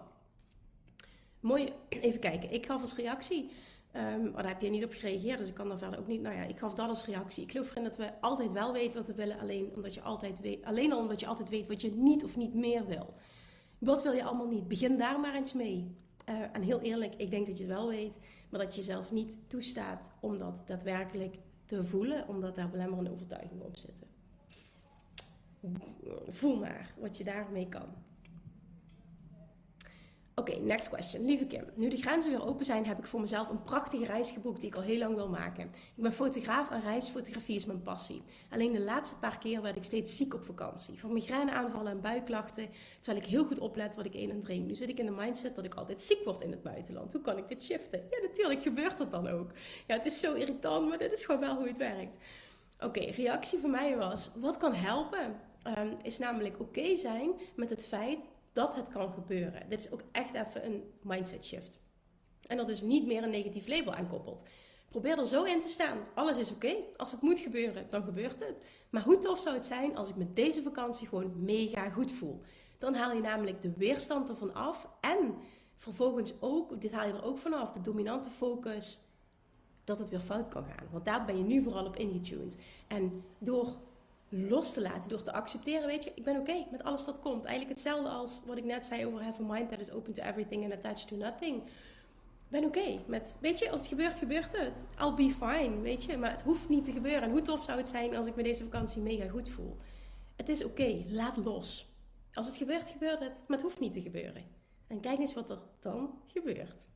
Mooi, 1.41 1.73
even 1.89 2.21
kijken. 2.21 2.53
Ik 2.53 2.67
gaf 2.67 2.81
als 2.81 2.97
reactie, 2.97 3.51
um, 3.97 4.33
daar 4.33 4.49
heb 4.49 4.61
je 4.61 4.71
niet 4.71 4.85
op 4.85 4.93
gereageerd, 4.93 5.39
dus 5.39 5.49
ik 5.49 5.55
kan 5.55 5.69
daar 5.69 5.79
verder 5.79 5.99
ook 5.99 6.07
niet. 6.07 6.21
Nou 6.21 6.35
ja, 6.35 6.43
ik 6.43 6.59
gaf 6.59 6.75
dat 6.75 6.89
als 6.89 7.07
reactie. 7.07 7.43
Ik 7.43 7.51
geloof 7.51 7.71
erin 7.71 7.83
dat 7.83 7.97
we 7.97 8.21
altijd 8.21 8.53
wel 8.53 8.73
weten 8.73 8.99
wat 8.99 9.07
we 9.07 9.15
willen, 9.15 9.39
alleen 9.39 9.71
omdat 9.75 9.95
je 9.95 10.01
altijd 10.01 10.41
weet, 10.41 10.65
alleen 10.65 10.93
al 10.93 10.99
omdat 10.99 11.21
je 11.21 11.27
altijd 11.27 11.49
weet 11.49 11.67
wat 11.67 11.81
je 11.81 11.91
niet 11.91 12.25
of 12.25 12.37
niet 12.37 12.55
meer 12.55 12.87
wil. 12.87 13.15
Wat 13.79 14.03
wil 14.03 14.13
je 14.13 14.25
allemaal 14.25 14.49
niet? 14.49 14.69
Begin 14.69 14.99
daar 14.99 15.21
maar 15.21 15.35
eens 15.35 15.53
mee. 15.53 15.97
Uh, 16.29 16.35
en 16.53 16.63
heel 16.63 16.81
eerlijk, 16.81 17.15
ik 17.15 17.31
denk 17.31 17.47
dat 17.47 17.59
je 17.59 17.65
het 17.65 17.73
wel 17.73 17.89
weet, 17.89 18.21
maar 18.51 18.61
dat 18.61 18.75
je 18.75 18.81
jezelf 18.81 19.13
niet 19.13 19.39
toestaat 19.47 20.13
om 20.21 20.39
dat 20.39 20.63
daadwerkelijk 20.67 21.37
te 21.67 21.85
voelen, 21.85 22.29
omdat 22.29 22.55
daar 22.55 22.71
belemmerende 22.71 23.13
overtuigingen 23.13 23.67
op 23.67 23.77
zitten 23.77 24.15
voel 26.29 26.57
maar 26.57 26.95
wat 26.99 27.17
je 27.17 27.25
daarmee 27.25 27.69
kan. 27.69 27.89
Oké, 30.37 30.57
next 30.57 30.89
question. 30.89 31.25
Lieve 31.25 31.47
Kim, 31.47 31.65
nu 31.75 31.89
de 31.89 31.97
grenzen 31.97 32.31
weer 32.31 32.47
open 32.47 32.65
zijn, 32.65 32.87
heb 32.87 32.99
ik 32.99 33.07
voor 33.07 33.21
mezelf 33.21 33.49
een 33.49 33.63
prachtige 33.63 34.05
reis 34.05 34.31
geboekt 34.31 34.61
die 34.61 34.71
ik 34.71 34.77
al 34.77 34.83
heel 34.83 34.99
lang 34.99 35.15
wil 35.15 35.29
maken. 35.29 35.65
Ik 35.65 36.03
ben 36.03 36.13
fotograaf 36.13 36.71
en 36.71 36.81
reisfotografie 36.81 37.57
is 37.57 37.65
mijn 37.65 37.83
passie. 37.83 38.23
Alleen 38.51 38.73
de 38.73 38.81
laatste 38.81 39.19
paar 39.19 39.39
keer 39.39 39.63
werd 39.63 39.77
ik 39.77 39.85
steeds 39.85 40.17
ziek 40.17 40.35
op 40.35 40.45
vakantie. 40.45 40.99
Van 40.99 41.13
migraineaanvallen 41.13 41.93
en 41.93 42.01
buikklachten, 42.01 42.69
terwijl 43.01 43.25
ik 43.25 43.31
heel 43.31 43.45
goed 43.45 43.59
oplet 43.59 43.95
wat 43.95 44.05
ik 44.05 44.15
eet 44.15 44.31
en 44.31 44.41
drink. 44.41 44.67
Nu 44.67 44.75
zit 44.75 44.89
ik 44.89 44.99
in 44.99 45.07
de 45.07 45.13
mindset 45.13 45.55
dat 45.55 45.65
ik 45.65 45.75
altijd 45.75 46.03
ziek 46.03 46.25
word 46.25 46.43
in 46.43 46.51
het 46.51 46.63
buitenland. 46.63 47.13
Hoe 47.13 47.23
kan 47.23 47.39
ik 47.39 47.49
dit 47.49 47.63
shiften? 47.63 48.03
Ja, 48.11 48.19
natuurlijk 48.23 48.63
gebeurt 48.63 48.99
dat 48.99 49.11
dan 49.11 49.29
ook. 49.29 49.51
Ja, 49.87 49.97
het 49.97 50.07
is 50.07 50.21
zo 50.21 50.35
irritant, 50.35 50.89
maar 50.89 50.99
dit 50.99 51.13
is 51.13 51.25
gewoon 51.25 51.41
wel 51.41 51.57
hoe 51.57 51.69
het 51.69 51.79
werkt. 51.79 52.17
Oké, 52.81 53.01
reactie 53.01 53.59
van 53.59 53.71
mij 53.71 53.97
was, 53.97 54.31
wat 54.35 54.57
kan 54.57 54.75
helpen? 54.75 55.37
um, 55.67 55.97
is 56.03 56.19
namelijk 56.19 56.61
oké 56.61 56.97
zijn 56.97 57.31
met 57.55 57.71
het 57.71 57.87
feit 57.87 58.19
dat 58.55 58.75
het 58.75 58.89
kan 58.89 59.13
gebeuren. 59.13 59.69
Dit 59.69 59.81
is 59.81 59.93
ook 59.93 60.03
echt 60.13 60.35
even 60.35 60.65
een 60.65 60.83
mindset 61.03 61.45
shift. 61.45 61.79
En 62.47 62.59
er 62.59 62.67
dus 62.67 62.81
niet 62.81 63.07
meer 63.07 63.23
een 63.23 63.31
negatief 63.31 63.67
label 63.67 63.95
aan 63.95 64.09
koppelt. 64.09 64.45
Probeer 64.91 65.19
er 65.19 65.27
zo 65.27 65.43
in 65.43 65.61
te 65.61 65.69
staan. 65.69 65.99
Alles 66.15 66.39
is 66.39 66.53
oké. 66.53 66.75
Als 66.97 67.11
het 67.11 67.21
moet 67.21 67.41
gebeuren, 67.41 67.87
dan 67.91 68.03
gebeurt 68.03 68.41
het. 68.41 68.63
Maar 68.91 69.03
hoe 69.03 69.19
tof 69.19 69.41
zou 69.41 69.55
het 69.55 69.67
zijn 69.67 69.97
als 69.97 70.09
ik 70.09 70.17
met 70.17 70.37
deze 70.37 70.63
vakantie 70.63 71.09
gewoon 71.09 71.45
mega 71.45 71.91
goed 71.91 72.13
voel? 72.13 72.41
Dan 72.79 72.95
haal 72.95 73.15
je 73.15 73.21
namelijk 73.21 73.63
de 73.63 73.73
weerstand 73.77 74.29
ervan 74.29 74.55
af. 74.55 74.89
En 75.01 75.35
vervolgens 75.77 76.43
ook, 76.43 76.81
dit 76.81 76.93
haal 76.93 77.07
je 77.07 77.13
er 77.13 77.25
ook 77.25 77.39
vanaf, 77.39 77.71
de 77.71 77.81
dominante 77.81 78.31
focus 78.31 79.01
dat 79.85 79.99
het 79.99 80.09
weer 80.09 80.21
fout 80.21 80.49
kan 80.49 80.65
gaan. 80.65 80.89
Want 80.91 81.05
daar 81.05 81.25
ben 81.25 81.37
je 81.37 81.45
nu 81.45 81.63
vooral 81.63 81.87
op 81.87 81.97
ingetuned. 81.97 82.59
En 82.89 83.25
door 83.39 83.77
los 84.37 84.73
te 84.73 84.81
laten. 84.81 85.09
Door 85.09 85.23
te 85.23 85.33
accepteren, 85.33 85.87
weet 85.87 86.05
je, 86.05 86.13
ik 86.15 86.25
ben 86.25 86.37
oké 86.37 86.67
met 86.71 86.83
alles 86.83 87.05
dat 87.05 87.21
komt. 87.21 87.45
Eigenlijk 87.45 87.79
hetzelfde 87.79 88.09
als 88.09 88.43
wat 88.47 88.59
ik 88.59 88.65
net 88.65 88.87
zei 88.87 89.07
over 89.07 89.23
have 89.23 89.43
a 89.43 89.47
mind 89.47 89.69
that 89.69 89.81
is 89.81 89.91
open 89.91 90.13
to 90.13 90.23
everything 90.23 90.65
and 90.65 90.73
attached 90.73 91.09
to 91.09 91.17
nothing. 91.17 91.63
Ik 92.45 92.61
ben 92.61 92.65
oké 92.65 92.99
met, 93.07 93.39
weet 93.41 93.59
je, 93.59 93.71
als 93.71 93.81
het 93.81 93.89
gebeurt, 93.89 94.19
gebeurt 94.19 94.57
het. 94.57 94.87
I'll 95.01 95.15
be 95.15 95.31
fine, 95.31 95.81
weet 95.81 96.05
je. 96.05 96.17
Maar 96.17 96.31
het 96.31 96.43
hoeft 96.43 96.69
niet 96.69 96.85
te 96.85 96.93
gebeuren. 96.93 97.23
En 97.23 97.31
hoe 97.31 97.43
tof 97.43 97.65
zou 97.65 97.79
het 97.79 97.89
zijn 97.89 98.17
als 98.17 98.27
ik 98.27 98.35
me 98.35 98.43
deze 98.43 98.65
vakantie 98.65 99.03
mega 99.03 99.29
goed 99.29 99.49
voel. 99.49 99.77
Het 100.37 100.49
is 100.49 100.65
oké, 100.65 101.05
laat 101.09 101.37
los. 101.37 101.89
Als 102.33 102.47
het 102.47 102.57
gebeurt, 102.57 102.91
gebeurt 102.91 103.21
het. 103.21 103.45
Maar 103.47 103.57
het 103.57 103.67
hoeft 103.67 103.81
niet 103.81 103.93
te 103.93 104.03
gebeuren. 104.03 104.45
En 104.87 105.01
kijk 105.01 105.19
eens 105.19 105.35
wat 105.35 105.51
er 105.51 105.59
dan 105.81 106.19
gebeurt. 106.27 106.87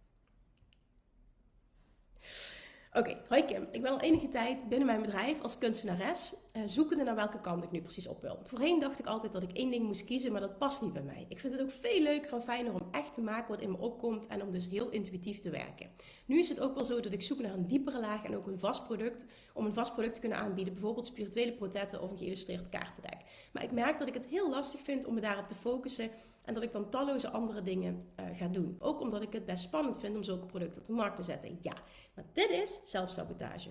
Oké, 2.99 3.17
hoi 3.29 3.45
Kim. 3.45 3.69
Ik 3.71 3.83
ben 3.83 3.91
al 3.91 4.01
enige 4.01 4.29
tijd 4.29 4.69
binnen 4.69 4.87
mijn 4.87 5.01
bedrijf 5.01 5.41
als 5.41 5.59
kunstenares 5.59 6.33
uh, 6.57 6.63
zoekende 6.67 7.05
naar 7.05 7.15
welke 7.15 7.41
kant 7.41 7.65
ik 7.65 7.71
nu 7.71 7.81
precies 7.81 8.07
op 8.07 8.23
wil. 8.23 8.39
Voorheen 8.45 8.81
dacht 8.81 8.99
ik 8.99 9.07
altijd 9.07 9.33
dat 9.33 9.43
ik 9.43 9.53
één 9.53 9.71
ding 9.71 9.85
moest 9.85 10.05
kiezen, 10.05 10.33
maar 10.33 10.41
dat 10.41 10.59
past 10.59 10.83
niet 10.83 10.93
bij 10.93 11.03
mij. 11.03 11.27
Ik 11.29 11.39
vind 11.39 11.53
het 11.53 11.63
ook 11.63 11.71
veel 11.71 12.01
leuker 12.03 12.33
en 12.33 12.43
fijner 12.43 12.73
om 12.73 12.89
echt 12.91 13.15
te 13.15 13.21
maken 13.21 13.51
wat 13.51 13.61
in 13.61 13.71
me 13.71 13.79
opkomt 13.79 14.27
en 14.27 14.43
om 14.43 14.53
dus 14.53 14.69
heel 14.69 14.91
intuïtief 14.91 15.39
te 15.39 15.51
werken. 15.51 15.91
Nu 16.27 16.39
is 16.39 16.49
het 16.49 16.61
ook 16.61 16.75
wel 16.75 16.85
zo 16.85 17.01
dat 17.01 17.13
ik 17.13 17.23
zoek 17.23 17.41
naar 17.41 17.53
een 17.53 17.67
diepere 17.67 18.01
laag 18.01 18.25
en 18.25 18.37
ook 18.37 18.47
een 18.47 18.59
vast 18.59 18.87
product, 18.87 19.25
om 19.53 19.67
een 19.67 19.75
vast 19.75 19.93
product 19.93 20.15
te 20.15 20.21
kunnen 20.21 20.39
aanbieden, 20.39 20.75
bijvoorbeeld 20.75 21.07
spirituele 21.07 21.53
portretten 21.53 22.03
of 22.03 22.11
een 22.11 22.19
geïllustreerd 22.19 22.69
kaartendek. 22.69 23.19
Maar 23.53 23.63
ik 23.63 23.73
merk 23.73 23.99
dat 23.99 24.09
ik 24.09 24.15
het 24.15 24.27
heel 24.27 24.51
lastig 24.51 24.81
vind 24.81 25.05
om 25.05 25.15
me 25.15 25.21
daarop 25.21 25.49
te 25.49 25.55
focussen 25.55 26.11
en 26.49 26.55
dat 26.55 26.63
ik 26.63 26.73
dan 26.73 26.91
talloze 26.91 27.31
andere 27.31 27.63
dingen 27.63 28.09
uh, 28.21 28.27
ga 28.33 28.49
doen. 28.49 28.77
Ook 28.79 29.01
omdat 29.01 29.23
ik 29.23 29.33
het 29.33 29.45
best 29.45 29.63
spannend 29.63 29.99
vind 29.99 30.17
om 30.17 30.23
zulke 30.23 30.47
producten 30.47 30.81
op 30.81 30.87
de 30.87 30.93
markt 30.93 31.17
te 31.17 31.23
zetten. 31.23 31.59
Ja, 31.61 31.75
maar 32.15 32.25
dit 32.33 32.51
is 32.51 32.81
zelfsabotage. 32.85 33.71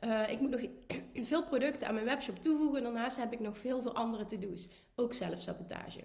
Uh, 0.00 0.30
ik 0.30 0.40
moet 0.40 0.50
nog 0.50 0.60
veel 1.30 1.44
producten 1.44 1.88
aan 1.88 1.94
mijn 1.94 2.06
webshop 2.06 2.38
toevoegen. 2.38 2.82
Daarnaast 2.82 3.16
heb 3.16 3.32
ik 3.32 3.40
nog 3.40 3.58
veel, 3.58 3.80
veel 3.80 3.94
andere 3.94 4.24
to-do's. 4.24 4.68
Ook 4.94 5.12
zelfsabotage. 5.12 6.00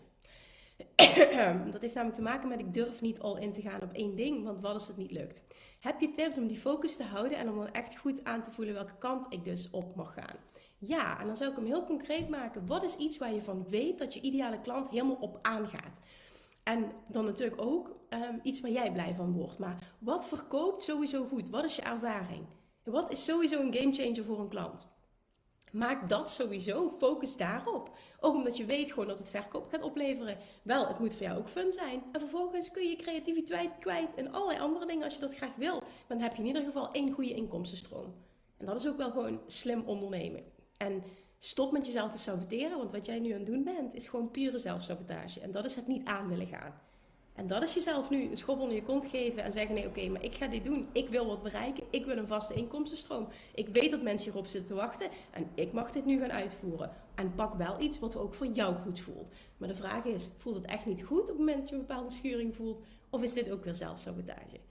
dat 1.71 1.81
heeft 1.81 1.93
namelijk 1.93 2.13
te 2.13 2.21
maken 2.21 2.49
met 2.49 2.59
ik 2.59 2.73
durf 2.73 3.01
niet 3.01 3.19
al 3.19 3.37
in 3.37 3.53
te 3.53 3.61
gaan 3.61 3.81
op 3.81 3.93
één 3.93 4.15
ding, 4.15 4.43
want 4.43 4.61
wat 4.61 4.73
als 4.73 4.87
het 4.87 4.97
niet 4.97 5.11
lukt? 5.11 5.43
Heb 5.79 5.99
je 5.99 6.11
tips 6.11 6.37
om 6.37 6.47
die 6.47 6.57
focus 6.57 6.95
te 6.95 7.03
houden 7.03 7.37
en 7.37 7.49
om 7.49 7.55
dan 7.55 7.71
echt 7.71 7.97
goed 7.97 8.23
aan 8.23 8.43
te 8.43 8.51
voelen 8.51 8.73
welke 8.73 8.97
kant 8.97 9.25
ik 9.29 9.45
dus 9.45 9.69
op 9.69 9.95
mag 9.95 10.13
gaan? 10.13 10.35
Ja, 10.79 11.19
en 11.19 11.25
dan 11.25 11.35
zou 11.35 11.49
ik 11.49 11.55
hem 11.55 11.65
heel 11.65 11.83
concreet 11.83 12.29
maken. 12.29 12.65
Wat 12.65 12.83
is 12.83 12.95
iets 12.95 13.17
waar 13.17 13.33
je 13.33 13.41
van 13.41 13.65
weet 13.69 13.97
dat 13.97 14.13
je 14.13 14.21
ideale 14.21 14.61
klant 14.61 14.89
helemaal 14.89 15.15
op 15.15 15.39
aangaat? 15.41 15.99
En 16.63 16.91
dan 17.07 17.25
natuurlijk 17.25 17.61
ook 17.61 17.99
um, 18.09 18.39
iets 18.43 18.61
waar 18.61 18.71
jij 18.71 18.91
blij 18.91 19.15
van 19.15 19.31
wordt. 19.31 19.59
Maar 19.59 19.95
wat 19.99 20.27
verkoopt 20.27 20.83
sowieso 20.83 21.25
goed? 21.25 21.49
Wat 21.49 21.63
is 21.63 21.75
je 21.75 21.81
ervaring? 21.81 22.45
Wat 22.83 23.11
is 23.11 23.25
sowieso 23.25 23.59
een 23.61 23.73
gamechanger 23.73 24.23
voor 24.23 24.39
een 24.39 24.49
klant? 24.49 24.87
Maak 25.71 26.09
dat 26.09 26.31
sowieso, 26.31 26.89
focus 26.97 27.37
daarop. 27.37 27.97
Ook 28.19 28.35
omdat 28.35 28.57
je 28.57 28.65
weet 28.65 28.89
gewoon 28.91 29.07
dat 29.07 29.17
het 29.17 29.29
verkoop 29.29 29.69
gaat 29.69 29.81
opleveren. 29.81 30.37
Wel, 30.63 30.87
het 30.87 30.99
moet 30.99 31.13
voor 31.13 31.25
jou 31.25 31.37
ook 31.37 31.49
fun 31.49 31.71
zijn. 31.71 32.03
En 32.11 32.19
vervolgens 32.19 32.71
kun 32.71 32.83
je 32.83 32.89
je 32.89 32.95
creativiteit 32.95 33.71
kwijt 33.79 34.15
en 34.15 34.31
allerlei 34.31 34.59
andere 34.59 34.85
dingen 34.85 35.03
als 35.03 35.13
je 35.13 35.19
dat 35.19 35.35
graag 35.35 35.55
wil. 35.55 35.83
Dan 36.07 36.19
heb 36.19 36.31
je 36.31 36.41
in 36.41 36.47
ieder 36.47 36.63
geval 36.63 36.91
één 36.91 37.11
goede 37.11 37.33
inkomstenstroom. 37.33 38.13
En 38.57 38.65
dat 38.65 38.79
is 38.79 38.87
ook 38.87 38.97
wel 38.97 39.11
gewoon 39.11 39.41
slim 39.45 39.83
ondernemen. 39.85 40.43
En 40.79 41.03
stop 41.37 41.71
met 41.71 41.85
jezelf 41.85 42.11
te 42.11 42.17
saboteren, 42.17 42.77
want 42.77 42.91
wat 42.91 43.05
jij 43.05 43.19
nu 43.19 43.31
aan 43.31 43.37
het 43.37 43.45
doen 43.45 43.63
bent, 43.63 43.95
is 43.95 44.07
gewoon 44.07 44.31
pure 44.31 44.57
zelfsabotage. 44.57 45.39
En 45.39 45.51
dat 45.51 45.65
is 45.65 45.75
het 45.75 45.87
niet 45.87 46.05
aan 46.05 46.27
willen 46.29 46.47
gaan. 46.47 46.73
En 47.39 47.47
dat 47.47 47.63
is 47.63 47.73
jezelf 47.73 48.09
nu 48.09 48.29
een 48.29 48.37
schoppel 48.37 48.67
in 48.67 48.75
je 48.75 48.83
kont 48.83 49.05
geven 49.05 49.43
en 49.43 49.51
zeggen: 49.51 49.75
nee, 49.75 49.87
oké, 49.87 50.07
maar 50.09 50.23
ik 50.23 50.35
ga 50.35 50.47
dit 50.47 50.63
doen. 50.63 50.87
Ik 50.91 51.09
wil 51.09 51.25
wat 51.25 51.43
bereiken. 51.43 51.83
Ik 51.89 52.05
wil 52.05 52.17
een 52.17 52.27
vaste 52.27 52.53
inkomstenstroom. 52.53 53.27
Ik 53.55 53.67
weet 53.67 53.91
dat 53.91 54.01
mensen 54.01 54.25
hierop 54.25 54.47
zitten 54.47 54.69
te 54.69 54.75
wachten 54.75 55.09
en 55.31 55.49
ik 55.55 55.73
mag 55.73 55.91
dit 55.91 56.05
nu 56.05 56.19
gaan 56.19 56.31
uitvoeren. 56.31 56.91
En 57.15 57.35
pak 57.35 57.53
wel 57.53 57.81
iets 57.81 57.99
wat 57.99 58.15
ook 58.15 58.33
voor 58.33 58.47
jou 58.47 58.75
goed 58.75 58.99
voelt. 58.99 59.29
Maar 59.57 59.67
de 59.67 59.75
vraag 59.75 60.05
is: 60.05 60.29
voelt 60.37 60.55
het 60.55 60.65
echt 60.65 60.85
niet 60.85 61.03
goed 61.03 61.21
op 61.21 61.27
het 61.27 61.37
moment 61.37 61.57
dat 61.57 61.69
je 61.69 61.75
een 61.75 61.85
bepaalde 61.85 62.11
schuring 62.11 62.55
voelt? 62.55 62.81
Of 63.09 63.23
is 63.23 63.33
dit 63.33 63.51
ook 63.51 63.63
weer 63.63 63.75
zelfsabotage? 63.75 64.68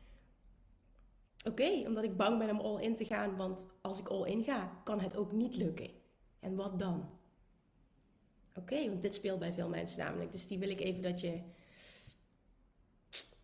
Oké, 1.46 1.82
omdat 1.86 2.04
ik 2.04 2.16
bang 2.16 2.38
ben 2.38 2.50
om 2.50 2.60
all 2.60 2.82
in 2.82 2.94
te 2.94 3.04
gaan, 3.04 3.36
want 3.36 3.64
als 3.80 3.98
ik 3.98 4.08
all 4.08 4.26
in 4.30 4.42
ga, 4.42 4.80
kan 4.84 5.00
het 5.00 5.16
ook 5.16 5.32
niet 5.32 5.56
lukken. 5.56 5.90
En 6.40 6.54
wat 6.54 6.78
dan? 6.78 7.10
Oké, 8.54 8.88
want 8.88 9.02
dit 9.02 9.14
speelt 9.14 9.38
bij 9.38 9.52
veel 9.52 9.68
mensen 9.68 9.98
namelijk. 9.98 10.32
Dus 10.32 10.46
die 10.46 10.58
wil 10.58 10.68
ik 10.68 10.80
even 10.80 11.02
dat 11.02 11.20
je 11.20 11.40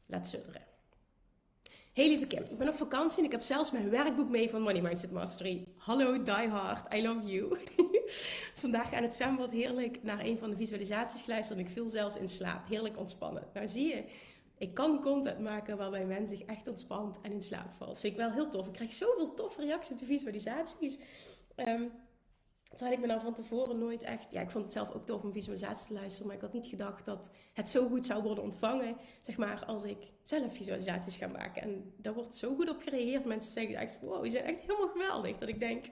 laat 0.06 0.28
sudderen. 0.28 0.62
Hey 1.92 2.08
lieve 2.08 2.26
Kim, 2.26 2.42
ik 2.42 2.58
ben 2.58 2.68
op 2.68 2.74
vakantie 2.74 3.18
en 3.18 3.24
ik 3.24 3.30
heb 3.30 3.42
zelfs 3.42 3.70
mijn 3.70 3.90
werkboek 3.90 4.28
mee 4.28 4.50
van 4.50 4.62
Money 4.62 4.82
Mindset 4.82 5.10
Mastery. 5.10 5.66
Hallo 5.76 6.22
Die 6.22 6.48
Hard, 6.48 6.94
I 6.94 7.02
love 7.02 7.26
you. 7.26 7.58
Vandaag 8.54 8.92
aan 8.92 9.02
het 9.02 9.14
zwembad 9.14 9.50
heerlijk 9.50 10.02
naar 10.02 10.24
een 10.24 10.38
van 10.38 10.50
de 10.50 10.56
visualisaties 10.56 11.22
geluisterd 11.22 11.58
en 11.58 11.64
ik 11.64 11.70
viel 11.70 11.88
zelfs 11.88 12.16
in 12.16 12.28
slaap. 12.28 12.68
Heerlijk 12.68 12.98
ontspannen. 12.98 13.46
Nou 13.52 13.68
zie 13.68 13.86
je, 13.86 14.04
ik 14.58 14.74
kan 14.74 15.00
content 15.00 15.38
maken 15.38 15.76
waarbij 15.76 16.04
men 16.04 16.26
zich 16.26 16.42
echt 16.42 16.68
ontspant 16.68 17.20
en 17.20 17.32
in 17.32 17.42
slaap 17.42 17.72
valt. 17.72 17.98
Vind 17.98 18.12
ik 18.12 18.18
wel 18.18 18.30
heel 18.30 18.48
tof. 18.48 18.66
Ik 18.66 18.72
krijg 18.72 18.92
zoveel 18.92 19.34
toffe 19.34 19.60
reacties 19.60 19.92
op 19.92 19.98
de 19.98 20.04
visualisaties. 20.04 20.98
Um, 21.56 21.92
Terwijl 22.74 22.96
ik 22.96 23.00
me 23.00 23.06
nou 23.06 23.20
van 23.20 23.34
tevoren 23.34 23.78
nooit 23.78 24.02
echt... 24.02 24.32
Ja, 24.32 24.40
ik 24.40 24.50
vond 24.50 24.64
het 24.64 24.74
zelf 24.74 24.92
ook 24.92 25.06
tof 25.06 25.22
om 25.22 25.32
visualisaties 25.32 25.86
te 25.86 25.92
luisteren. 25.92 26.26
Maar 26.26 26.36
ik 26.36 26.42
had 26.42 26.52
niet 26.52 26.66
gedacht 26.66 27.04
dat 27.04 27.32
het 27.52 27.68
zo 27.68 27.88
goed 27.88 28.06
zou 28.06 28.22
worden 28.22 28.44
ontvangen. 28.44 28.96
Zeg 29.20 29.36
maar, 29.36 29.64
als 29.64 29.84
ik 29.84 29.98
zelf 30.22 30.54
visualisaties 30.54 31.16
ga 31.16 31.26
maken. 31.26 31.62
En 31.62 31.94
daar 31.96 32.14
wordt 32.14 32.34
zo 32.34 32.54
goed 32.54 32.70
op 32.70 32.80
gereageerd. 32.80 33.24
Mensen 33.24 33.52
zeggen 33.52 33.74
echt, 33.74 34.00
wow, 34.00 34.24
je 34.24 34.30
zijn 34.30 34.44
echt 34.44 34.60
helemaal 34.60 34.88
geweldig. 34.88 35.38
Dat 35.38 35.48
ik 35.48 35.60
denk, 35.60 35.84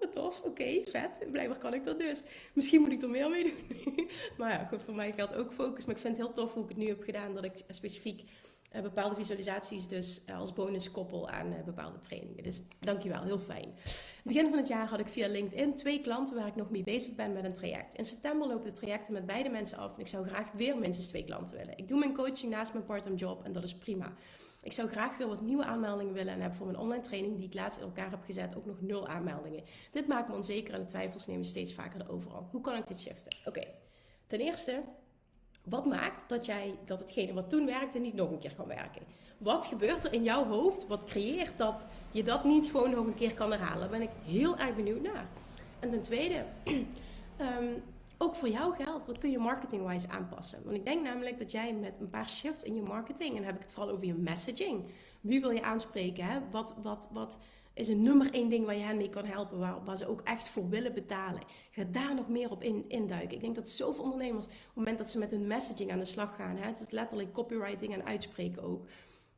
wat 0.00 0.12
tof, 0.12 0.42
oké, 0.42 0.82
vet. 0.84 1.24
Blijkbaar 1.30 1.58
kan 1.58 1.74
ik 1.74 1.84
dat 1.84 1.98
dus. 1.98 2.22
Misschien 2.52 2.80
moet 2.80 2.92
ik 2.92 3.02
er 3.02 3.08
meer 3.08 3.30
mee 3.30 3.42
doen. 3.42 3.94
maar 4.38 4.50
ja, 4.50 4.64
goed, 4.64 4.82
voor 4.82 4.94
mij 4.94 5.12
geldt 5.12 5.34
ook 5.34 5.52
focus. 5.52 5.84
Maar 5.84 5.94
ik 5.94 6.00
vind 6.00 6.16
het 6.16 6.26
heel 6.26 6.34
tof 6.34 6.54
hoe 6.54 6.62
ik 6.62 6.68
het 6.68 6.78
nu 6.78 6.88
heb 6.88 7.02
gedaan. 7.02 7.34
Dat 7.34 7.44
ik 7.44 7.52
specifiek 7.68 8.24
uh, 8.74 8.82
bepaalde 8.82 9.14
visualisaties 9.14 9.88
dus 9.88 10.22
uh, 10.28 10.38
als 10.38 10.52
bonus 10.52 10.90
koppel 10.90 11.28
aan 11.28 11.52
uh, 11.52 11.64
bepaalde 11.64 11.98
trainingen. 11.98 12.42
Dus 12.42 12.62
dankjewel, 12.80 13.22
heel 13.22 13.38
fijn. 13.38 13.74
Begin 14.24 14.48
van 14.48 14.58
het 14.58 14.68
jaar 14.68 14.88
had 14.88 15.00
ik 15.00 15.08
via 15.08 15.28
LinkedIn 15.28 15.74
twee 15.74 16.00
klanten 16.00 16.36
waar 16.36 16.46
ik 16.46 16.56
nog 16.56 16.70
mee 16.70 16.82
bezig 16.82 17.14
ben 17.14 17.32
met 17.32 17.44
een 17.44 17.52
traject. 17.52 17.94
In 17.94 18.04
september 18.04 18.48
lopen 18.48 18.72
de 18.72 18.78
trajecten 18.78 19.12
met 19.12 19.26
beide 19.26 19.48
mensen 19.48 19.78
af 19.78 19.94
en 19.94 20.00
ik 20.00 20.06
zou 20.06 20.26
graag 20.26 20.52
weer 20.52 20.78
minstens 20.78 21.08
twee 21.08 21.24
klanten 21.24 21.56
willen. 21.56 21.78
Ik 21.78 21.88
doe 21.88 21.98
mijn 21.98 22.14
coaching 22.14 22.52
naast 22.52 22.72
mijn 22.72 22.84
part-time 22.84 23.16
job 23.16 23.44
en 23.44 23.52
dat 23.52 23.64
is 23.64 23.74
prima. 23.74 24.12
Ik 24.64 24.72
zou 24.72 24.88
graag 24.88 25.16
weer 25.16 25.28
wat 25.28 25.40
nieuwe 25.40 25.64
aanmeldingen 25.64 26.12
willen 26.14 26.32
en 26.34 26.40
heb 26.40 26.54
voor 26.54 26.66
mijn 26.66 26.78
online 26.78 27.02
training 27.02 27.36
die 27.36 27.46
ik 27.46 27.54
laatst 27.54 27.78
in 27.78 27.84
elkaar 27.84 28.10
heb 28.10 28.24
gezet 28.24 28.56
ook 28.56 28.66
nog 28.66 28.80
nul 28.80 29.08
aanmeldingen. 29.08 29.64
Dit 29.90 30.06
maakt 30.06 30.28
me 30.28 30.34
onzeker 30.34 30.74
en 30.74 30.80
de 30.80 30.86
twijfels 30.86 31.26
nemen 31.26 31.44
steeds 31.44 31.74
vaker 31.74 31.98
de 31.98 32.08
overhand. 32.08 32.50
Hoe 32.50 32.60
kan 32.60 32.76
ik 32.76 32.86
dit 32.86 33.00
shiften? 33.00 33.36
Oké, 33.44 33.66
ten 34.26 34.40
eerste 34.40 34.82
wat 35.64 35.86
maakt 35.86 36.28
dat, 36.28 36.46
jij, 36.46 36.74
dat 36.84 37.00
hetgene 37.00 37.32
wat 37.32 37.50
toen 37.50 37.66
werkte 37.66 37.98
niet 37.98 38.14
nog 38.14 38.30
een 38.30 38.38
keer 38.38 38.54
kan 38.54 38.66
werken? 38.66 39.02
Wat 39.38 39.66
gebeurt 39.66 40.04
er 40.04 40.12
in 40.12 40.22
jouw 40.22 40.46
hoofd? 40.46 40.86
Wat 40.86 41.04
creëert 41.04 41.58
dat 41.58 41.86
je 42.10 42.22
dat 42.22 42.44
niet 42.44 42.70
gewoon 42.70 42.90
nog 42.90 43.06
een 43.06 43.14
keer 43.14 43.34
kan 43.34 43.50
herhalen? 43.50 43.80
Daar 43.80 43.88
ben 43.88 44.02
ik 44.02 44.10
heel 44.24 44.58
erg 44.58 44.76
benieuwd 44.76 45.02
naar. 45.02 45.26
En 45.80 45.90
ten 45.90 46.02
tweede, 46.02 46.44
ehm, 47.36 47.64
ook 48.18 48.34
voor 48.34 48.48
jou 48.48 48.74
geldt, 48.74 49.06
wat 49.06 49.18
kun 49.18 49.30
je 49.30 49.38
marketing-wise 49.38 50.08
aanpassen? 50.08 50.64
Want 50.64 50.76
ik 50.76 50.84
denk 50.84 51.02
namelijk 51.02 51.38
dat 51.38 51.50
jij 51.50 51.74
met 51.74 52.00
een 52.00 52.10
paar 52.10 52.28
shifts 52.28 52.64
in 52.64 52.74
je 52.74 52.82
marketing, 52.82 53.30
en 53.30 53.36
dan 53.36 53.44
heb 53.44 53.54
ik 53.54 53.60
het 53.62 53.72
vooral 53.72 53.92
over 53.92 54.06
je 54.06 54.14
messaging. 54.14 54.84
Wie 55.20 55.40
wil 55.40 55.50
je 55.50 55.62
aanspreken? 55.62 56.24
Hè? 56.24 56.38
Wat, 56.50 56.74
wat, 56.82 57.08
wat, 57.12 57.38
is 57.74 57.88
een 57.88 58.02
nummer 58.02 58.32
één 58.32 58.48
ding 58.48 58.64
waar 58.64 58.74
je 58.74 58.82
hen 58.82 58.96
mee 58.96 59.08
kan 59.08 59.24
helpen, 59.24 59.58
waar, 59.58 59.84
waar 59.84 59.96
ze 59.96 60.06
ook 60.06 60.20
echt 60.20 60.48
voor 60.48 60.68
willen 60.68 60.94
betalen. 60.94 61.42
Ga 61.70 61.84
daar 61.84 62.14
nog 62.14 62.28
meer 62.28 62.50
op 62.50 62.62
in, 62.62 62.84
induiken. 62.88 63.34
Ik 63.34 63.40
denk 63.40 63.54
dat 63.54 63.68
zoveel 63.68 64.04
ondernemers, 64.04 64.46
op 64.46 64.52
het 64.52 64.74
moment 64.74 64.98
dat 64.98 65.10
ze 65.10 65.18
met 65.18 65.30
hun 65.30 65.46
messaging 65.46 65.92
aan 65.92 65.98
de 65.98 66.04
slag 66.04 66.34
gaan, 66.36 66.56
hè, 66.56 66.66
het 66.66 66.80
is 66.80 66.90
letterlijk 66.90 67.32
copywriting 67.32 67.92
en 67.92 68.04
uitspreken 68.04 68.62
ook, 68.62 68.86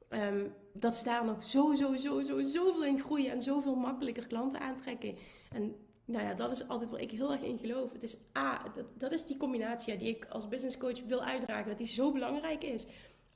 ehm, 0.08 0.46
dat 0.72 0.96
ze 0.96 1.04
daar 1.04 1.24
nog 1.24 1.44
zo, 1.44 1.74
zo, 1.74 1.94
zo, 1.94 2.20
zo, 2.20 2.40
zoveel 2.40 2.84
in 2.84 3.00
groeien 3.00 3.30
en 3.30 3.42
zoveel 3.42 3.74
makkelijker 3.74 4.26
klanten 4.26 4.60
aantrekken. 4.60 5.16
En 5.50 5.74
nou 6.06 6.24
ja, 6.24 6.34
dat 6.34 6.50
is 6.50 6.68
altijd 6.68 6.90
waar 6.90 7.00
ik 7.00 7.10
heel 7.10 7.32
erg 7.32 7.42
in 7.42 7.58
geloof. 7.58 7.92
Het 7.92 8.02
is 8.02 8.16
A, 8.38 8.62
dat, 8.74 8.84
dat 8.94 9.12
is 9.12 9.24
die 9.24 9.36
combinatie 9.36 9.96
die 9.96 10.08
ik 10.08 10.26
als 10.30 10.48
business 10.48 10.76
coach 10.76 11.02
wil 11.06 11.22
uitdragen, 11.22 11.68
dat 11.68 11.78
die 11.78 11.86
zo 11.86 12.12
belangrijk 12.12 12.64
is. 12.64 12.86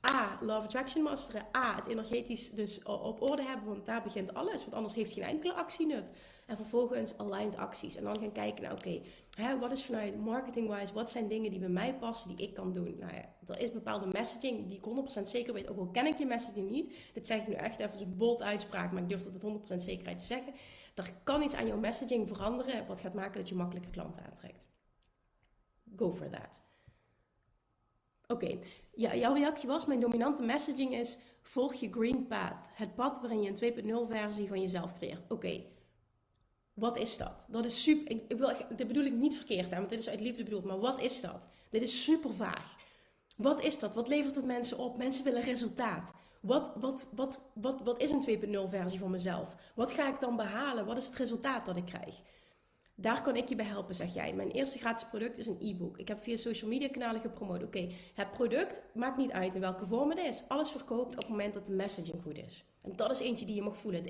A, 0.09 0.37
Love 0.41 0.65
Attraction 0.65 1.03
masteren. 1.03 1.45
A, 1.55 1.75
het 1.75 1.87
energetisch 1.87 2.49
dus 2.49 2.83
op 2.83 3.21
orde 3.21 3.43
hebben, 3.43 3.67
want 3.67 3.85
daar 3.85 4.01
begint 4.01 4.33
alles. 4.33 4.61
Want 4.61 4.73
anders 4.73 4.93
heeft 4.93 5.13
geen 5.13 5.23
enkele 5.23 5.53
actie 5.53 5.85
nut. 5.85 6.13
En 6.45 6.55
vervolgens 6.55 7.17
aligned 7.17 7.57
acties. 7.57 7.95
En 7.95 8.03
dan 8.03 8.19
gaan 8.19 8.31
kijken 8.31 8.63
naar, 8.63 8.73
oké, 8.73 9.01
wat 9.59 9.71
is 9.71 9.83
vanuit 9.83 10.19
marketing-wise, 10.19 10.93
wat 10.93 11.09
zijn 11.09 11.27
dingen 11.27 11.51
die 11.51 11.59
bij 11.59 11.69
mij 11.69 11.95
passen, 11.95 12.35
die 12.35 12.47
ik 12.47 12.53
kan 12.53 12.73
doen? 12.73 12.95
Nou 12.99 13.13
ja, 13.13 13.35
er 13.47 13.61
is 13.61 13.71
bepaalde 13.71 14.07
messaging 14.07 14.67
die 14.67 14.77
ik 14.77 15.19
100% 15.19 15.21
zeker 15.23 15.53
weet, 15.53 15.67
ook 15.67 15.77
al 15.77 15.87
ken 15.87 16.05
ik 16.05 16.17
je 16.17 16.25
messaging 16.25 16.69
niet. 16.69 16.95
Dit 17.13 17.27
zeg 17.27 17.41
ik 17.41 17.47
nu 17.47 17.53
echt 17.53 17.79
even 17.79 18.01
een 18.01 18.17
bold 18.17 18.41
uitspraak, 18.41 18.91
maar 18.91 19.01
ik 19.01 19.09
durf 19.09 19.23
het 19.23 19.43
met 19.43 19.79
100% 19.79 19.83
zekerheid 19.83 20.17
te 20.17 20.25
zeggen. 20.25 20.53
Er 20.93 21.13
kan 21.23 21.41
iets 21.41 21.53
aan 21.55 21.67
jouw 21.67 21.77
messaging 21.77 22.27
veranderen, 22.27 22.87
wat 22.87 22.99
gaat 22.99 23.13
maken 23.13 23.39
dat 23.39 23.49
je 23.49 23.55
makkelijker 23.55 23.91
klanten 23.91 24.25
aantrekt. 24.25 24.67
Go 25.95 26.11
for 26.11 26.29
that. 26.29 26.61
Oké, 28.27 28.59
ja, 28.93 29.15
jouw 29.15 29.33
reactie 29.33 29.69
was: 29.69 29.85
mijn 29.85 29.99
dominante 29.99 30.41
messaging 30.41 30.93
is: 30.93 31.17
volg 31.41 31.73
je 31.73 31.91
green 31.91 32.27
path. 32.27 32.67
Het 32.73 32.95
pad 32.95 33.19
waarin 33.19 33.41
je 33.41 33.49
een 33.49 34.07
2.0 34.07 34.11
versie 34.11 34.47
van 34.47 34.61
jezelf 34.61 34.97
creëert. 34.97 35.31
Oké, 35.31 35.63
wat 36.73 36.97
is 36.97 37.17
dat? 37.17 37.45
Dat 37.47 37.65
is 37.65 37.83
super. 37.83 38.11
Ik, 38.11 38.37
wil, 38.37 38.51
dit 38.75 38.87
bedoel 38.87 39.05
ik 39.05 39.13
niet 39.13 39.35
verkeerd 39.35 39.69
want 39.69 39.89
dit 39.89 39.99
is 39.99 40.09
uit 40.09 40.21
liefde 40.21 40.43
bedoeld. 40.43 40.63
Maar 40.63 40.79
wat 40.79 41.01
is 41.01 41.21
dat? 41.21 41.47
Dit 41.69 41.81
is 41.81 42.03
super 42.03 42.33
vaag. 42.33 42.75
Wat 43.37 43.63
is 43.63 43.79
dat? 43.79 43.93
Wat 43.93 44.07
levert 44.07 44.35
het 44.35 44.45
mensen 44.45 44.77
op? 44.77 44.97
Mensen 44.97 45.23
willen 45.23 45.41
resultaat. 45.41 46.13
Wat, 46.41 46.73
wat, 46.75 47.11
wat, 47.15 47.51
wat, 47.53 47.81
wat 47.83 48.01
is 48.01 48.11
een 48.11 48.39
2.0 48.65 48.69
versie 48.69 48.99
van 48.99 49.11
mezelf? 49.11 49.55
Wat 49.75 49.91
ga 49.91 50.09
ik 50.09 50.19
dan 50.19 50.35
behalen? 50.35 50.85
Wat 50.85 50.97
is 50.97 51.05
het 51.05 51.15
resultaat 51.15 51.65
dat 51.65 51.77
ik 51.77 51.85
krijg? 51.85 52.21
Daar 52.95 53.21
kan 53.21 53.35
ik 53.35 53.49
je 53.49 53.55
bij 53.55 53.65
helpen, 53.65 53.95
zeg 53.95 54.13
jij. 54.13 54.33
Mijn 54.33 54.51
eerste 54.51 54.77
gratis 54.77 55.07
product 55.07 55.37
is 55.37 55.47
een 55.47 55.57
e-book. 55.61 55.97
Ik 55.97 56.07
heb 56.07 56.23
via 56.23 56.35
social 56.35 56.69
media 56.69 56.89
kanalen 56.89 57.21
gepromoot. 57.21 57.63
Oké, 57.63 57.89
het 58.13 58.31
product 58.31 58.81
maakt 58.93 59.17
niet 59.17 59.31
uit 59.31 59.55
in 59.55 59.61
welke 59.61 59.87
vorm 59.87 60.09
het 60.09 60.19
is. 60.19 60.43
Alles 60.47 60.71
verkoopt 60.71 61.13
op 61.13 61.21
het 61.21 61.29
moment 61.29 61.53
dat 61.53 61.65
de 61.65 61.71
messaging 61.71 62.21
goed 62.21 62.37
is. 62.37 62.63
En 62.81 62.95
dat 62.95 63.11
is 63.11 63.19
eentje 63.19 63.45
die 63.45 63.55
je 63.55 63.61
mag 63.61 63.77
voelen. 63.77 64.05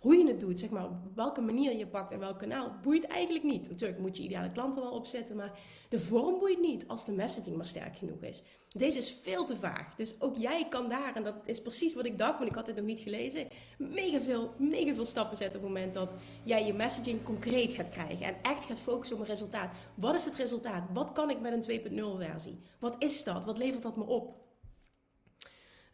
Hoe 0.00 0.16
je 0.16 0.26
het 0.26 0.40
doet, 0.40 0.58
zeg 0.58 0.70
maar, 0.70 0.84
op 0.84 0.96
welke 1.14 1.40
manier 1.40 1.76
je 1.76 1.86
pakt 1.86 2.12
en 2.12 2.18
welk 2.18 2.38
kanaal, 2.38 2.72
boeit 2.82 3.04
eigenlijk 3.04 3.44
niet. 3.44 3.68
Natuurlijk 3.68 4.00
moet 4.00 4.16
je 4.16 4.22
ideale 4.22 4.52
klanten 4.52 4.82
wel 4.82 4.90
opzetten, 4.90 5.36
maar 5.36 5.58
de 5.88 6.00
vorm 6.00 6.38
boeit 6.38 6.60
niet 6.60 6.88
als 6.88 7.04
de 7.04 7.12
messaging 7.12 7.56
maar 7.56 7.66
sterk 7.66 7.96
genoeg 7.96 8.22
is. 8.22 8.42
Deze 8.68 8.98
is 8.98 9.18
veel 9.22 9.44
te 9.44 9.56
vaag. 9.56 9.94
Dus 9.94 10.20
ook 10.20 10.36
jij 10.36 10.68
kan 10.68 10.88
daar, 10.88 11.16
en 11.16 11.22
dat 11.22 11.34
is 11.44 11.62
precies 11.62 11.94
wat 11.94 12.04
ik 12.04 12.18
dacht, 12.18 12.38
want 12.38 12.50
ik 12.50 12.56
had 12.56 12.66
het 12.66 12.76
nog 12.76 12.84
niet 12.84 13.00
gelezen, 13.00 13.48
mega 13.76 14.20
veel, 14.20 14.52
mega 14.56 14.94
veel 14.94 15.04
stappen 15.04 15.36
zetten 15.36 15.60
op 15.60 15.66
het 15.66 15.74
moment 15.74 15.94
dat 15.94 16.14
jij 16.44 16.66
je 16.66 16.72
messaging 16.72 17.22
concreet 17.22 17.72
gaat 17.72 17.88
krijgen. 17.88 18.26
En 18.26 18.34
echt 18.42 18.64
gaat 18.64 18.78
focussen 18.78 19.16
op 19.16 19.22
een 19.22 19.28
resultaat. 19.28 19.70
Wat 19.94 20.14
is 20.14 20.24
het 20.24 20.36
resultaat? 20.36 20.88
Wat 20.92 21.12
kan 21.12 21.30
ik 21.30 21.40
met 21.40 21.68
een 21.68 21.80
2.0 21.80 22.26
versie? 22.26 22.60
Wat 22.78 22.96
is 22.98 23.24
dat? 23.24 23.44
Wat 23.44 23.58
levert 23.58 23.82
dat 23.82 23.96
me 23.96 24.04
op? 24.04 24.46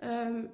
Um, 0.04 0.50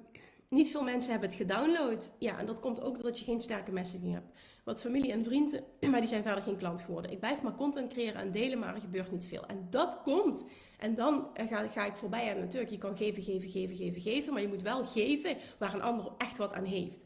niet 0.51 0.71
veel 0.71 0.83
mensen 0.83 1.11
hebben 1.11 1.29
het 1.29 1.37
gedownload. 1.37 2.15
Ja, 2.19 2.39
en 2.39 2.45
dat 2.45 2.59
komt 2.59 2.81
ook 2.81 2.93
doordat 2.93 3.19
je 3.19 3.25
geen 3.25 3.41
sterke 3.41 3.71
messaging 3.71 4.13
hebt. 4.13 4.37
Wat 4.63 4.81
familie 4.81 5.11
en 5.11 5.23
vrienden, 5.23 5.63
maar 5.91 5.99
die 5.99 6.09
zijn 6.09 6.23
verder 6.23 6.43
geen 6.43 6.57
klant 6.57 6.81
geworden. 6.81 7.11
Ik 7.11 7.19
blijf 7.19 7.41
maar 7.41 7.55
content 7.55 7.93
creëren 7.93 8.21
en 8.21 8.31
delen, 8.31 8.59
maar 8.59 8.75
er 8.75 8.81
gebeurt 8.81 9.11
niet 9.11 9.25
veel. 9.25 9.45
En 9.45 9.67
dat 9.69 10.01
komt. 10.03 10.45
En 10.79 10.95
dan 10.95 11.27
ga, 11.33 11.67
ga 11.67 11.85
ik 11.85 11.95
voorbij 11.95 12.31
aan 12.31 12.39
natuurlijk. 12.39 12.71
Je 12.71 12.77
kan 12.77 12.95
geven, 12.95 13.23
geven, 13.23 13.49
geven, 13.49 13.75
geven, 13.75 14.01
geven. 14.01 14.33
Maar 14.33 14.41
je 14.41 14.47
moet 14.47 14.61
wel 14.61 14.85
geven 14.85 15.37
waar 15.59 15.73
een 15.73 15.81
ander 15.81 16.11
echt 16.17 16.37
wat 16.37 16.53
aan 16.53 16.65
heeft. 16.65 17.03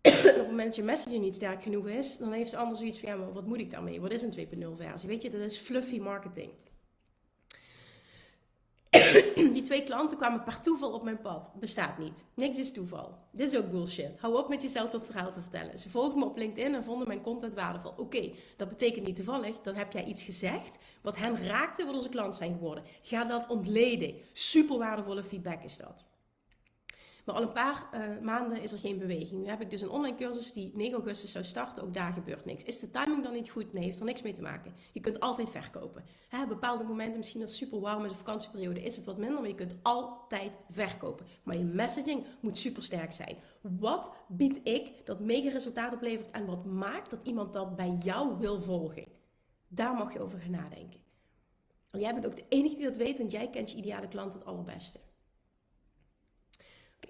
op 0.02 0.22
het 0.22 0.46
moment 0.46 0.66
dat 0.66 0.76
je 0.76 0.82
messaging 0.82 1.22
niet 1.22 1.34
sterk 1.34 1.62
genoeg 1.62 1.88
is, 1.88 2.16
dan 2.16 2.32
heeft 2.32 2.50
de 2.50 2.56
ander 2.56 2.76
zoiets 2.76 2.98
van, 2.98 3.08
ja, 3.08 3.16
maar 3.16 3.32
wat 3.32 3.46
moet 3.46 3.60
ik 3.60 3.70
daarmee? 3.70 4.00
Wat 4.00 4.12
is 4.12 4.22
een 4.22 4.34
2.0 4.36 4.42
versie? 4.74 5.08
Weet 5.08 5.22
je, 5.22 5.30
dat 5.30 5.40
is 5.40 5.56
fluffy 5.56 5.98
marketing. 5.98 6.50
die 9.52 9.62
twee 9.62 9.84
klanten 9.84 10.16
kwamen 10.18 10.42
per 10.42 10.60
toeval 10.60 10.92
op 10.92 11.02
mijn 11.02 11.20
pad. 11.20 11.52
Bestaat 11.60 11.98
niet. 11.98 12.24
Niks 12.34 12.58
is 12.58 12.72
toeval. 12.72 13.18
Dit 13.30 13.52
is 13.52 13.58
ook 13.58 13.70
bullshit. 13.70 14.18
Hou 14.18 14.36
op 14.36 14.48
met 14.48 14.62
jezelf 14.62 14.90
dat 14.90 15.06
verhaal 15.06 15.32
te 15.32 15.40
vertellen. 15.40 15.78
Ze 15.78 15.90
volgden 15.90 16.18
me 16.18 16.24
op 16.24 16.36
LinkedIn 16.36 16.74
en 16.74 16.84
vonden 16.84 17.08
mijn 17.08 17.22
content 17.22 17.54
waardevol. 17.54 17.94
Oké, 17.96 18.30
dat 18.56 18.68
betekent 18.68 19.06
niet 19.06 19.16
toevallig. 19.16 19.60
Dan 19.60 19.74
heb 19.74 19.92
jij 19.92 20.04
iets 20.04 20.22
gezegd 20.22 20.78
wat 21.00 21.16
hen 21.16 21.46
raakte, 21.46 21.84
waardoor 21.84 22.02
ze 22.02 22.08
klant 22.08 22.34
zijn 22.34 22.52
geworden. 22.52 22.84
Ga 23.02 23.24
dat 23.24 23.48
ontleden. 23.48 24.14
Super 24.32 24.78
waardevolle 24.78 25.24
feedback 25.24 25.62
is 25.62 25.76
dat. 25.76 26.04
Maar 27.24 27.34
al 27.34 27.42
een 27.42 27.52
paar 27.52 27.88
uh, 27.94 28.00
maanden 28.22 28.62
is 28.62 28.72
er 28.72 28.78
geen 28.78 28.98
beweging. 28.98 29.42
Nu 29.42 29.48
heb 29.48 29.60
ik 29.60 29.70
dus 29.70 29.80
een 29.80 29.90
online 29.90 30.16
cursus 30.16 30.52
die 30.52 30.70
9 30.74 30.94
augustus 30.94 31.32
zou 31.32 31.44
starten. 31.44 31.82
Ook 31.82 31.94
daar 31.94 32.12
gebeurt 32.12 32.44
niks. 32.44 32.64
Is 32.64 32.78
de 32.78 32.90
timing 32.90 33.22
dan 33.22 33.32
niet 33.32 33.50
goed? 33.50 33.72
Nee, 33.72 33.84
heeft 33.84 33.98
er 33.98 34.04
niks 34.04 34.22
mee 34.22 34.32
te 34.32 34.42
maken. 34.42 34.74
Je 34.92 35.00
kunt 35.00 35.20
altijd 35.20 35.50
verkopen. 35.50 36.04
Hè, 36.28 36.46
bepaalde 36.46 36.84
momenten, 36.84 37.18
misschien 37.18 37.40
dat 37.40 37.50
super 37.50 37.80
warm 37.80 38.00
met 38.00 38.10
de 38.10 38.16
vakantieperiode, 38.16 38.82
is 38.82 38.96
het 38.96 39.04
wat 39.04 39.18
minder. 39.18 39.40
Maar 39.40 39.48
je 39.48 39.54
kunt 39.54 39.76
altijd 39.82 40.52
verkopen. 40.70 41.26
Maar 41.42 41.56
je 41.56 41.64
messaging 41.64 42.26
moet 42.40 42.58
super 42.58 42.82
sterk 42.82 43.12
zijn. 43.12 43.36
Wat 43.60 44.12
bied 44.28 44.60
ik 44.64 45.06
dat 45.06 45.20
mega 45.20 45.50
resultaat 45.50 45.92
oplevert? 45.92 46.30
En 46.30 46.46
wat 46.46 46.64
maakt 46.64 47.10
dat 47.10 47.26
iemand 47.26 47.52
dat 47.52 47.76
bij 47.76 47.98
jou 48.02 48.38
wil 48.38 48.60
volgen? 48.60 49.04
Daar 49.68 49.94
mag 49.94 50.12
je 50.12 50.20
over 50.20 50.38
gaan 50.38 50.50
nadenken. 50.50 51.00
En 51.90 52.00
jij 52.00 52.12
bent 52.12 52.26
ook 52.26 52.36
de 52.36 52.44
enige 52.48 52.76
die 52.76 52.84
dat 52.84 52.96
weet, 52.96 53.18
want 53.18 53.30
jij 53.30 53.50
kent 53.50 53.70
je 53.70 53.76
ideale 53.76 54.08
klant 54.08 54.32
het 54.32 54.44
allerbeste 54.44 55.00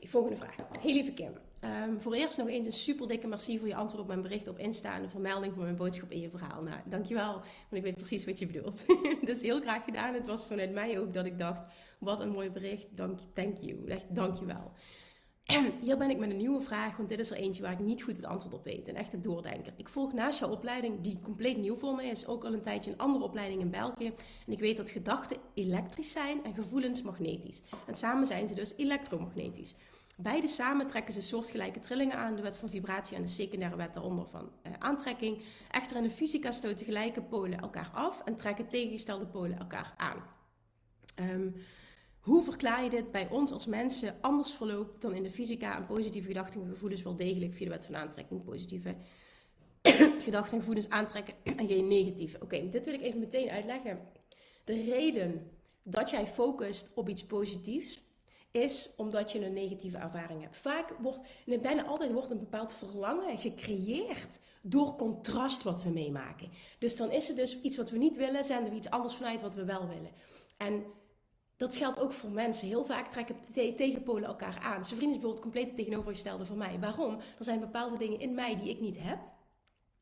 volgende 0.08 0.36
vraag. 0.36 0.54
Heel 0.80 0.92
lieve 0.92 1.12
Kim. 1.12 1.32
Um, 1.64 2.00
voor 2.00 2.14
eerst 2.14 2.38
nog 2.38 2.48
eens 2.48 2.66
een 2.66 2.72
super 2.72 3.08
dikke 3.08 3.26
merci 3.26 3.58
voor 3.58 3.68
je 3.68 3.74
antwoord 3.74 4.02
op 4.02 4.08
mijn 4.08 4.22
bericht 4.22 4.48
op 4.48 4.58
Insta 4.58 4.94
en 4.94 5.02
de 5.02 5.08
vermelding 5.08 5.52
van 5.54 5.62
mijn 5.62 5.76
boodschap 5.76 6.10
in 6.10 6.20
je 6.20 6.30
verhaal. 6.30 6.62
Nou, 6.62 6.76
dankjewel, 6.84 7.32
want 7.32 7.44
ik 7.70 7.82
weet 7.82 7.94
precies 7.94 8.24
wat 8.24 8.38
je 8.38 8.46
bedoelt. 8.46 8.84
dus 9.26 9.42
heel 9.42 9.60
graag 9.60 9.84
gedaan. 9.84 10.14
Het 10.14 10.26
was 10.26 10.46
vanuit 10.46 10.72
mij 10.72 10.98
ook 10.98 11.12
dat 11.12 11.24
ik 11.24 11.38
dacht, 11.38 11.68
wat 11.98 12.20
een 12.20 12.30
mooi 12.30 12.50
bericht. 12.50 12.96
Dank, 12.96 13.18
thank 13.32 13.58
you. 13.58 13.88
Echt, 13.88 14.14
dankjewel. 14.14 14.72
Hier 15.80 15.96
ben 15.96 16.10
ik 16.10 16.18
met 16.18 16.30
een 16.30 16.36
nieuwe 16.36 16.60
vraag, 16.60 16.96
want 16.96 17.08
dit 17.08 17.18
is 17.18 17.30
er 17.30 17.36
eentje 17.36 17.62
waar 17.62 17.72
ik 17.72 17.78
niet 17.78 18.02
goed 18.02 18.16
het 18.16 18.24
antwoord 18.24 18.54
op 18.54 18.64
weet. 18.64 18.88
Een 18.88 18.96
echte 18.96 19.20
doordenker. 19.20 19.72
Ik 19.76 19.88
volg 19.88 20.12
naast 20.12 20.38
jouw 20.38 20.50
opleiding, 20.50 21.00
die 21.00 21.18
compleet 21.22 21.56
nieuw 21.56 21.76
voor 21.76 21.94
me 21.94 22.04
is, 22.04 22.26
ook 22.26 22.44
al 22.44 22.52
een 22.52 22.62
tijdje 22.62 22.90
een 22.90 22.98
andere 22.98 23.24
opleiding 23.24 23.60
in 23.60 23.70
België. 23.70 24.06
En 24.46 24.52
ik 24.52 24.58
weet 24.58 24.76
dat 24.76 24.90
gedachten 24.90 25.36
elektrisch 25.54 26.12
zijn 26.12 26.44
en 26.44 26.54
gevoelens 26.54 27.02
magnetisch. 27.02 27.62
En 27.86 27.94
samen 27.94 28.26
zijn 28.26 28.48
ze 28.48 28.54
dus 28.54 28.76
elektromagnetisch. 28.76 29.74
Beide 30.16 30.48
samen 30.48 30.86
trekken 30.86 31.14
ze 31.14 31.22
soortgelijke 31.22 31.80
trillingen 31.80 32.16
aan, 32.16 32.36
de 32.36 32.42
wet 32.42 32.56
van 32.56 32.68
vibratie 32.68 33.16
en 33.16 33.22
de 33.22 33.28
secundaire 33.28 33.76
wet 33.76 33.94
daaronder 33.94 34.28
van 34.28 34.52
uh, 34.66 34.72
aantrekking. 34.78 35.42
Echter 35.70 35.96
in 35.96 36.02
de 36.02 36.10
fysica 36.10 36.52
stoten 36.52 36.86
gelijke 36.86 37.22
polen 37.22 37.60
elkaar 37.60 37.90
af 37.94 38.22
en 38.24 38.36
trekken 38.36 38.68
tegengestelde 38.68 39.26
polen 39.26 39.58
elkaar 39.58 39.94
aan. 39.96 40.22
Um, 41.20 41.54
hoe 42.20 42.42
verklaar 42.42 42.84
je 42.84 42.90
dit 42.90 43.10
bij 43.10 43.28
ons 43.30 43.52
als 43.52 43.66
mensen 43.66 44.16
anders 44.20 44.52
verloopt 44.52 45.02
dan 45.02 45.14
in 45.14 45.22
de 45.22 45.30
fysica 45.30 45.76
en 45.76 45.86
positieve 45.86 46.28
gedachten 46.28 46.60
en 46.60 46.68
gevoelens 46.68 47.02
wel 47.02 47.16
degelijk 47.16 47.54
via 47.54 47.64
de 47.64 47.72
wet 47.72 47.84
van 47.84 47.96
aantrekking 47.96 48.44
positieve 48.44 48.94
gedachten 50.26 50.52
en 50.52 50.58
gevoelens 50.58 50.88
aantrekken 50.88 51.34
en 51.58 51.66
geen 51.66 51.88
negatieve? 51.88 52.38
Oké, 52.40 52.68
dit 52.68 52.84
wil 52.84 52.94
ik 52.94 53.02
even 53.02 53.20
meteen 53.20 53.50
uitleggen. 53.50 53.98
De 54.64 54.84
reden 54.84 55.50
dat 55.82 56.10
jij 56.10 56.26
focust 56.26 56.90
op 56.94 57.08
iets 57.08 57.24
positiefs 57.24 58.00
is 58.62 58.90
omdat 58.96 59.32
je 59.32 59.46
een 59.46 59.52
negatieve 59.52 59.98
ervaring 59.98 60.42
hebt. 60.42 60.56
Vaak 60.56 60.94
wordt, 60.98 61.20
bijna 61.62 61.84
altijd 61.84 62.12
wordt 62.12 62.30
een 62.30 62.38
bepaald 62.38 62.74
verlangen 62.74 63.38
gecreëerd 63.38 64.38
door 64.62 64.96
contrast 64.96 65.62
wat 65.62 65.82
we 65.82 65.90
meemaken. 65.90 66.50
Dus 66.78 66.96
dan 66.96 67.10
is 67.10 67.28
het 67.28 67.36
dus 67.36 67.60
iets 67.60 67.76
wat 67.76 67.90
we 67.90 67.98
niet 67.98 68.16
willen, 68.16 68.44
zenden 68.44 68.70
we 68.70 68.76
iets 68.76 68.90
anders 68.90 69.14
vanuit 69.14 69.40
wat 69.40 69.54
we 69.54 69.64
wel 69.64 69.88
willen. 69.88 70.10
En 70.56 70.84
dat 71.56 71.76
geldt 71.76 72.00
ook 72.00 72.12
voor 72.12 72.30
mensen. 72.30 72.68
Heel 72.68 72.84
vaak 72.84 73.10
trekken 73.10 73.36
tegenpolen 73.76 74.28
elkaar 74.28 74.58
aan. 74.58 74.84
Zijn 74.84 74.98
vriend 74.98 75.14
is 75.14 75.20
bijvoorbeeld 75.20 75.40
compleet 75.40 75.76
tegenovergestelde 75.76 76.44
van 76.44 76.58
mij. 76.58 76.78
Waarom? 76.80 77.16
Er 77.38 77.44
zijn 77.44 77.60
bepaalde 77.60 77.96
dingen 77.96 78.20
in 78.20 78.34
mij 78.34 78.56
die 78.56 78.68
ik 78.68 78.80
niet 78.80 78.98
heb. 79.00 79.18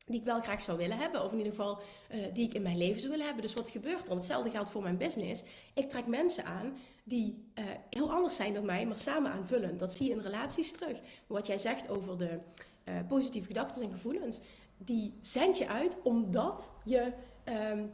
Die 0.05 0.19
ik 0.19 0.25
wel 0.25 0.41
graag 0.41 0.61
zou 0.61 0.77
willen 0.77 0.97
hebben. 0.97 1.23
Of 1.23 1.31
in 1.31 1.37
ieder 1.37 1.53
geval 1.53 1.81
uh, 2.11 2.25
die 2.33 2.45
ik 2.45 2.53
in 2.53 2.61
mijn 2.61 2.77
leven 2.77 2.99
zou 2.99 3.11
willen 3.11 3.25
hebben. 3.25 3.43
Dus 3.43 3.53
wat 3.53 3.69
gebeurt 3.69 4.07
er? 4.07 4.13
Hetzelfde 4.13 4.49
geldt 4.49 4.69
voor 4.69 4.81
mijn 4.81 4.97
business. 4.97 5.43
Ik 5.73 5.89
trek 5.89 6.07
mensen 6.07 6.45
aan 6.45 6.77
die 7.03 7.51
uh, 7.55 7.65
heel 7.89 8.11
anders 8.11 8.35
zijn 8.35 8.53
dan 8.53 8.65
mij, 8.65 8.85
maar 8.85 8.97
samen 8.97 9.31
aanvullend. 9.31 9.79
Dat 9.79 9.93
zie 9.93 10.07
je 10.07 10.13
in 10.13 10.19
relaties 10.19 10.71
terug. 10.71 10.99
Wat 11.27 11.47
jij 11.47 11.57
zegt 11.57 11.89
over 11.89 12.17
de 12.17 12.39
uh, 12.85 12.95
positieve 13.07 13.47
gedachten 13.47 13.83
en 13.83 13.91
gevoelens. 13.91 14.39
Die 14.77 15.17
zend 15.21 15.57
je 15.57 15.67
uit 15.67 16.01
omdat 16.01 16.69
je 16.83 17.13
um, 17.71 17.91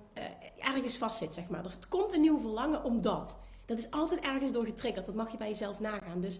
ergens 0.58 0.98
vastzit, 0.98 1.34
zeg 1.34 1.50
maar. 1.50 1.66
Er 1.66 1.88
komt 1.90 2.14
een 2.14 2.22
nieuw 2.22 2.40
verlangen 2.40 2.84
omdat. 2.84 3.40
Dat 3.66 3.78
is 3.78 3.92
altijd 3.92 4.20
ergens 4.20 4.52
door 4.52 4.66
getriggerd. 4.66 5.06
Dat 5.06 5.16
mag 5.16 5.32
je 5.32 5.38
bij 5.38 5.48
jezelf 5.48 5.80
nagaan. 5.80 6.22
Dus 6.22 6.40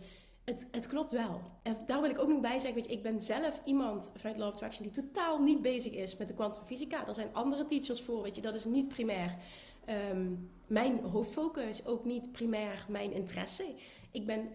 het, 0.50 0.68
het 0.72 0.88
klopt 0.88 1.12
wel. 1.12 1.42
En 1.64 1.78
daar 1.86 2.02
wil 2.02 2.10
ik 2.10 2.20
ook 2.20 2.28
nog 2.28 2.40
bij 2.40 2.60
zeggen, 2.60 2.74
weet 2.74 2.86
je, 2.86 2.92
ik 2.92 3.04
ben 3.04 3.22
zelf 3.22 3.62
iemand 3.66 4.12
vanuit 4.16 4.38
Love 4.38 4.52
Attraction 4.52 4.88
die 4.88 5.04
totaal 5.04 5.42
niet 5.42 5.62
bezig 5.62 5.94
is 5.94 6.18
met 6.18 6.28
de 6.28 6.34
kwantumfysica. 6.34 7.08
Er 7.08 7.14
zijn 7.14 7.34
andere 7.34 7.66
teachers 7.66 8.02
voor, 8.02 8.22
weet 8.22 8.36
je, 8.36 8.42
dat 8.42 8.56
is 8.56 8.66
niet 8.66 8.88
primair 8.88 9.36
um, 10.12 10.50
mijn 10.68 11.00
hoofdfocus, 11.00 11.86
ook 11.86 12.06
niet 12.06 12.32
primair 12.32 12.86
mijn 12.88 13.12
interesse. 13.12 13.66
Ik 14.12 14.26
ben 14.26 14.50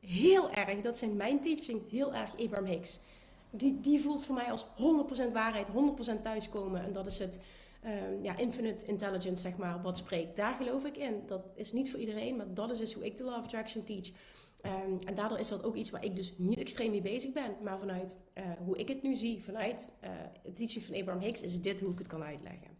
heel 0.00 0.50
erg, 0.50 0.80
dat 0.80 0.98
zijn 0.98 1.16
mijn 1.16 1.40
teaching, 1.40 1.90
heel 1.90 2.14
erg 2.14 2.38
Abraham 2.38 2.64
Hicks. 2.64 3.00
Die, 3.50 3.80
die 3.80 4.00
voelt 4.00 4.24
voor 4.24 4.34
mij 4.34 4.50
als 4.50 4.66
100% 5.28 5.32
waarheid, 5.32 5.66
100% 6.18 6.20
thuiskomen. 6.22 6.84
En 6.84 6.92
dat 6.92 7.06
is 7.06 7.18
het 7.18 7.40
um, 7.84 8.22
ja, 8.22 8.36
infinite 8.36 8.86
intelligence, 8.86 9.42
zeg 9.42 9.56
maar, 9.56 9.82
wat 9.82 9.96
spreekt. 9.96 10.36
Daar 10.36 10.54
geloof 10.54 10.84
ik 10.84 10.96
in. 10.96 11.22
Dat 11.26 11.42
is 11.54 11.72
niet 11.72 11.90
voor 11.90 12.00
iedereen, 12.00 12.36
maar 12.36 12.54
dat 12.54 12.70
is 12.70 12.78
dus 12.78 12.94
hoe 12.94 13.04
ik 13.04 13.16
de 13.16 13.24
of 13.24 13.32
Attraction 13.32 13.84
teach. 13.84 14.10
Um, 14.66 14.98
en 15.04 15.14
daardoor 15.14 15.38
is 15.38 15.48
dat 15.48 15.64
ook 15.64 15.74
iets 15.74 15.90
waar 15.90 16.04
ik 16.04 16.16
dus 16.16 16.34
niet 16.36 16.58
extreem 16.58 16.90
mee 16.90 17.02
bezig 17.02 17.32
ben. 17.32 17.56
Maar 17.62 17.78
vanuit 17.78 18.16
uh, 18.34 18.44
hoe 18.64 18.76
ik 18.76 18.88
het 18.88 19.02
nu 19.02 19.14
zie, 19.14 19.42
vanuit 19.42 19.88
uh, 20.04 20.10
het 20.42 20.56
teaching 20.56 20.84
van 20.84 20.94
Abraham 20.94 21.22
Hicks, 21.22 21.42
is 21.42 21.60
dit 21.60 21.80
hoe 21.80 21.92
ik 21.92 21.98
het 21.98 22.06
kan 22.06 22.22
uitleggen. 22.22 22.70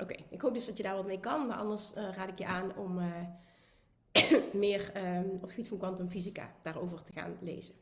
Oké, 0.00 0.14
ik 0.30 0.40
hoop 0.40 0.54
dus 0.54 0.66
dat 0.66 0.76
je 0.76 0.82
daar 0.82 0.96
wat 0.96 1.06
mee 1.06 1.20
kan. 1.20 1.46
Maar 1.46 1.56
anders 1.56 1.96
uh, 1.96 2.14
raad 2.14 2.28
ik 2.28 2.38
je 2.38 2.46
aan 2.46 2.76
om 2.76 2.94
meer 4.52 4.92
um, 4.96 5.30
op 5.30 5.40
het 5.40 5.50
gebied 5.50 5.68
van 5.68 5.78
kwantumfysica 5.78 6.54
daarover 6.62 7.02
te 7.02 7.12
gaan 7.12 7.36
lezen. 7.40 7.74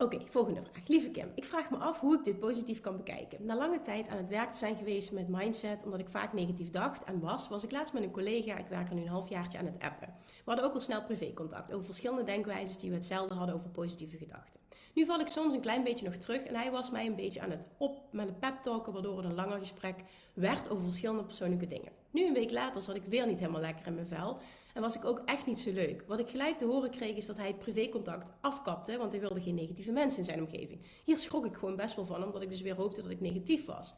Oké, 0.00 0.18
volgende 0.28 0.62
vraag. 0.62 0.88
Lieve 0.88 1.10
Kim, 1.10 1.30
ik 1.34 1.44
vraag 1.44 1.70
me 1.70 1.76
af 1.76 2.00
hoe 2.00 2.14
ik 2.14 2.24
dit 2.24 2.38
positief 2.38 2.80
kan 2.80 2.96
bekijken. 2.96 3.44
Na 3.44 3.56
lange 3.56 3.80
tijd 3.80 4.08
aan 4.08 4.16
het 4.16 4.28
werk 4.28 4.50
te 4.50 4.58
zijn 4.58 4.76
geweest 4.76 5.12
met 5.12 5.28
mindset, 5.28 5.84
omdat 5.84 6.00
ik 6.00 6.08
vaak 6.08 6.32
negatief 6.32 6.70
dacht 6.70 7.04
en 7.04 7.20
was, 7.20 7.48
was 7.48 7.64
ik 7.64 7.70
laatst 7.70 7.92
met 7.92 8.02
een 8.02 8.10
collega, 8.10 8.56
ik 8.56 8.66
werk 8.66 8.88
er 8.88 8.94
nu 8.94 9.02
een 9.02 9.08
halfjaartje 9.08 9.58
aan 9.58 9.64
het 9.64 9.78
appen. 9.78 10.14
We 10.26 10.42
hadden 10.44 10.64
ook 10.64 10.74
al 10.74 10.80
snel 10.80 11.02
privécontact 11.02 11.72
over 11.72 11.84
verschillende 11.84 12.24
denkwijzes 12.24 12.78
die 12.78 12.90
we 12.90 12.96
hetzelfde 12.96 13.34
hadden 13.34 13.54
over 13.54 13.68
positieve 13.68 14.16
gedachten. 14.16 14.60
Nu 14.94 15.04
val 15.04 15.20
ik 15.20 15.28
soms 15.28 15.54
een 15.54 15.60
klein 15.60 15.84
beetje 15.84 16.04
nog 16.04 16.16
terug 16.16 16.42
en 16.42 16.54
hij 16.54 16.70
was 16.70 16.90
mij 16.90 17.06
een 17.06 17.16
beetje 17.16 17.40
aan 17.40 17.50
het 17.50 17.68
op 17.78 18.02
met 18.10 18.28
een 18.28 18.38
pep 18.38 18.62
talken, 18.62 18.92
waardoor 18.92 19.16
het 19.16 19.26
een 19.26 19.34
langer 19.34 19.58
gesprek 19.58 19.96
werd 20.34 20.70
over 20.70 20.84
verschillende 20.84 21.24
persoonlijke 21.24 21.66
dingen. 21.66 21.92
Nu 22.10 22.26
een 22.26 22.34
week 22.34 22.50
later 22.50 22.82
zat 22.82 22.94
ik 22.94 23.04
weer 23.04 23.26
niet 23.26 23.40
helemaal 23.40 23.60
lekker 23.60 23.86
in 23.86 23.94
mijn 23.94 24.06
vel 24.06 24.38
en 24.78 24.84
was 24.84 24.96
ik 24.96 25.04
ook 25.04 25.22
echt 25.24 25.46
niet 25.46 25.58
zo 25.58 25.72
leuk. 25.72 26.04
Wat 26.06 26.18
ik 26.18 26.28
gelijk 26.28 26.58
te 26.58 26.64
horen 26.64 26.90
kreeg 26.90 27.16
is 27.16 27.26
dat 27.26 27.36
hij 27.36 27.46
het 27.46 27.58
privécontact 27.58 28.32
afkapte, 28.40 28.96
want 28.96 29.12
hij 29.12 29.20
wilde 29.20 29.40
geen 29.40 29.54
negatieve 29.54 29.92
mensen 29.92 30.18
in 30.18 30.24
zijn 30.24 30.40
omgeving. 30.40 30.80
Hier 31.04 31.18
schrok 31.18 31.46
ik 31.46 31.54
gewoon 31.54 31.76
best 31.76 31.96
wel 31.96 32.06
van, 32.06 32.24
omdat 32.24 32.42
ik 32.42 32.50
dus 32.50 32.60
weer 32.60 32.74
hoopte 32.74 33.02
dat 33.02 33.10
ik 33.10 33.20
negatief 33.20 33.64
was. 33.64 33.94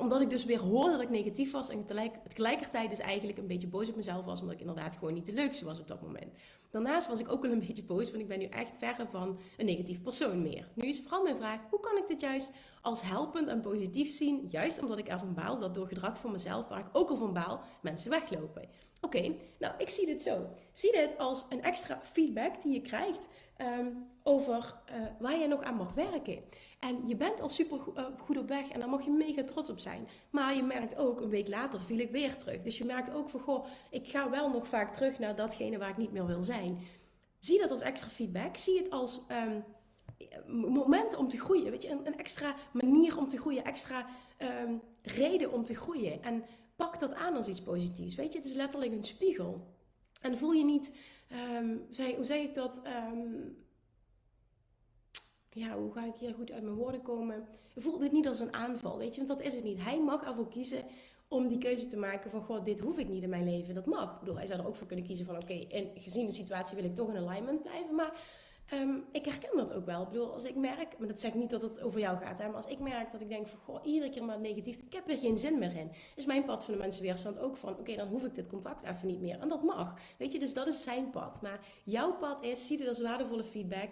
Omdat 0.00 0.20
ik 0.20 0.30
dus 0.30 0.44
weer 0.44 0.60
hoorde 0.60 0.90
dat 0.90 1.00
ik 1.00 1.10
negatief 1.10 1.52
was 1.52 1.68
en 1.68 1.84
tegelijkertijd 2.28 2.90
dus 2.90 2.98
eigenlijk 2.98 3.38
een 3.38 3.46
beetje 3.46 3.66
boos 3.66 3.88
op 3.88 3.96
mezelf 3.96 4.24
was, 4.24 4.40
omdat 4.40 4.54
ik 4.54 4.60
inderdaad 4.60 4.94
gewoon 4.94 5.14
niet 5.14 5.26
de 5.26 5.32
leukste 5.32 5.64
was 5.64 5.80
op 5.80 5.88
dat 5.88 6.02
moment. 6.02 6.32
Daarnaast 6.70 7.08
was 7.08 7.20
ik 7.20 7.32
ook 7.32 7.42
wel 7.42 7.50
een 7.50 7.64
beetje 7.66 7.84
boos, 7.84 8.10
want 8.10 8.22
ik 8.22 8.28
ben 8.28 8.38
nu 8.38 8.44
echt 8.44 8.76
verre 8.76 9.06
van 9.10 9.38
een 9.56 9.66
negatief 9.66 10.02
persoon 10.02 10.42
meer. 10.42 10.68
Nu 10.74 10.88
is 10.88 11.00
vooral 11.00 11.22
mijn 11.22 11.36
vraag, 11.36 11.60
hoe 11.70 11.80
kan 11.80 11.96
ik 11.96 12.08
dit 12.08 12.20
juist 12.20 12.52
als 12.82 13.02
helpend 13.02 13.48
en 13.48 13.60
positief 13.60 14.10
zien? 14.10 14.46
Juist 14.48 14.82
omdat 14.82 14.98
ik 14.98 15.08
ervan 15.08 15.34
baal 15.34 15.58
dat 15.58 15.74
door 15.74 15.86
gedrag 15.86 16.18
van 16.18 16.32
mezelf, 16.32 16.68
waar 16.68 16.78
ik 16.78 16.88
ook 16.92 17.10
al 17.10 17.16
van 17.16 17.32
baal, 17.32 17.60
mensen 17.82 18.10
weglopen. 18.10 18.68
Oké, 19.00 19.34
nou 19.58 19.74
ik 19.78 19.88
zie 19.88 20.06
dit 20.06 20.22
zo. 20.22 20.46
Zie 20.72 20.92
dit 20.92 21.18
als 21.18 21.46
een 21.48 21.62
extra 21.62 22.00
feedback 22.02 22.62
die 22.62 22.72
je 22.72 22.80
krijgt 22.80 23.28
ehm, 23.56 23.86
over 24.22 24.74
uh, 24.90 25.06
waar 25.18 25.38
je 25.38 25.46
nog 25.46 25.62
aan 25.62 25.76
mag 25.76 25.94
werken. 25.94 26.42
En 26.80 27.06
je 27.06 27.16
bent 27.16 27.40
al 27.40 27.48
super 27.48 27.78
uh, 27.96 28.04
goed 28.18 28.38
op 28.38 28.48
weg 28.48 28.68
en 28.68 28.80
daar 28.80 28.88
mag 28.88 29.04
je 29.04 29.10
mega 29.10 29.44
trots 29.44 29.70
op 29.70 29.78
zijn. 29.78 30.08
Maar 30.30 30.54
je 30.54 30.62
merkt 30.62 30.96
ook, 30.96 31.20
een 31.20 31.28
week 31.28 31.48
later 31.48 31.80
viel 31.80 31.98
ik 31.98 32.10
weer 32.10 32.36
terug. 32.36 32.62
Dus 32.62 32.78
je 32.78 32.84
merkt 32.84 33.12
ook 33.12 33.28
van, 33.28 33.40
goh, 33.40 33.66
ik 33.90 34.08
ga 34.08 34.30
wel 34.30 34.50
nog 34.50 34.68
vaak 34.68 34.92
terug 34.92 35.18
naar 35.18 35.36
datgene 35.36 35.78
waar 35.78 35.90
ik 35.90 35.96
niet 35.96 36.12
meer 36.12 36.26
wil 36.26 36.42
zijn. 36.42 36.78
Zie 37.38 37.60
dat 37.60 37.70
als 37.70 37.80
extra 37.80 38.08
feedback. 38.08 38.56
Zie 38.56 38.78
het 38.78 38.90
als 38.90 39.20
um, 39.30 39.64
moment 40.70 41.16
om 41.16 41.28
te 41.28 41.38
groeien. 41.38 41.70
Weet 41.70 41.82
je, 41.82 41.90
een, 41.90 42.06
een, 42.06 42.18
extra 42.18 42.54
manier 42.72 43.18
om 43.18 43.28
te 43.28 43.38
groeien. 43.38 43.64
Extra 43.64 44.06
um, 44.38 44.80
reden 45.02 45.52
om 45.52 45.64
te 45.64 45.74
groeien. 45.74 46.22
En 46.22 46.44
pak 46.76 46.98
dat 46.98 47.14
aan 47.14 47.36
als 47.36 47.48
iets 47.48 47.62
positiefs. 47.62 48.14
Weet 48.14 48.32
je, 48.32 48.38
het 48.38 48.48
is 48.48 48.54
letterlijk 48.54 48.92
een 48.92 49.04
spiegel. 49.04 49.74
En 50.20 50.38
voel 50.38 50.52
je 50.52 50.64
niet, 50.64 50.96
um, 51.58 51.86
hoe 52.16 52.24
zeg 52.24 52.42
ik 52.42 52.54
dat? 52.54 52.80
Ja, 55.60 55.76
hoe 55.76 55.92
ga 55.92 56.04
ik 56.04 56.14
hier 56.14 56.34
goed 56.34 56.52
uit 56.52 56.62
mijn 56.62 56.74
woorden 56.74 57.02
komen? 57.02 57.46
Voel 57.76 57.98
dit 57.98 58.12
niet 58.12 58.28
als 58.28 58.40
een 58.40 58.54
aanval, 58.54 58.98
weet 58.98 59.14
je, 59.14 59.26
want 59.26 59.38
dat 59.38 59.46
is 59.46 59.54
het 59.54 59.64
niet. 59.64 59.82
Hij 59.82 60.00
mag 60.00 60.24
ervoor 60.24 60.48
kiezen 60.48 60.84
om 61.28 61.48
die 61.48 61.58
keuze 61.58 61.86
te 61.86 61.96
maken 61.96 62.30
van, 62.30 62.42
goh, 62.42 62.64
dit 62.64 62.80
hoef 62.80 62.98
ik 62.98 63.08
niet 63.08 63.22
in 63.22 63.28
mijn 63.28 63.44
leven. 63.44 63.74
Dat 63.74 63.86
mag. 63.86 64.12
Ik 64.12 64.18
bedoel, 64.18 64.36
hij 64.36 64.46
zou 64.46 64.60
er 64.60 64.66
ook 64.66 64.76
voor 64.76 64.86
kunnen 64.86 65.04
kiezen 65.04 65.26
van, 65.26 65.36
oké, 65.36 65.66
en 65.70 65.90
gezien 65.94 66.26
de 66.26 66.32
situatie 66.32 66.76
wil 66.76 66.84
ik 66.84 66.94
toch 66.94 67.08
in 67.08 67.16
alignment 67.16 67.62
blijven. 67.62 67.94
Maar 67.94 68.12
um, 68.74 69.04
ik 69.12 69.24
herken 69.24 69.56
dat 69.56 69.72
ook 69.72 69.86
wel. 69.86 70.02
Ik 70.02 70.08
bedoel, 70.08 70.32
als 70.32 70.44
ik 70.44 70.54
merk, 70.54 70.98
maar 70.98 71.08
dat 71.08 71.20
zeg 71.20 71.30
ik 71.30 71.40
niet 71.40 71.50
dat 71.50 71.62
het 71.62 71.80
over 71.80 72.00
jou 72.00 72.18
gaat, 72.18 72.38
hè, 72.38 72.46
maar 72.46 72.56
als 72.56 72.66
ik 72.66 72.78
merk 72.78 73.10
dat 73.10 73.20
ik 73.20 73.28
denk 73.28 73.46
van, 73.46 73.58
goh, 73.60 73.86
iedere 73.86 74.10
keer 74.10 74.24
maar 74.24 74.40
negatief, 74.40 74.76
ik 74.76 74.92
heb 74.92 75.08
er 75.08 75.18
geen 75.18 75.38
zin 75.38 75.58
meer 75.58 75.76
in. 75.76 75.90
Is 76.16 76.26
mijn 76.26 76.44
pad 76.44 76.64
van 76.64 76.74
de 76.74 76.80
mensen 76.80 77.02
weerstand 77.02 77.38
ook 77.38 77.56
van, 77.56 77.78
oké, 77.78 77.96
dan 77.96 78.08
hoef 78.08 78.24
ik 78.24 78.34
dit 78.34 78.46
contact 78.46 78.82
even 78.82 79.06
niet 79.06 79.20
meer. 79.20 79.38
En 79.40 79.48
dat 79.48 79.62
mag. 79.62 79.94
Weet 80.18 80.32
je, 80.32 80.38
dus 80.38 80.54
dat 80.54 80.66
is 80.66 80.82
zijn 80.82 81.10
pad. 81.10 81.42
Maar 81.42 81.60
jouw 81.84 82.12
pad 82.12 82.44
is, 82.44 82.66
zie 82.66 82.78
dit 82.78 82.88
als 82.88 83.00
waardevolle 83.00 83.44
feedback. 83.44 83.90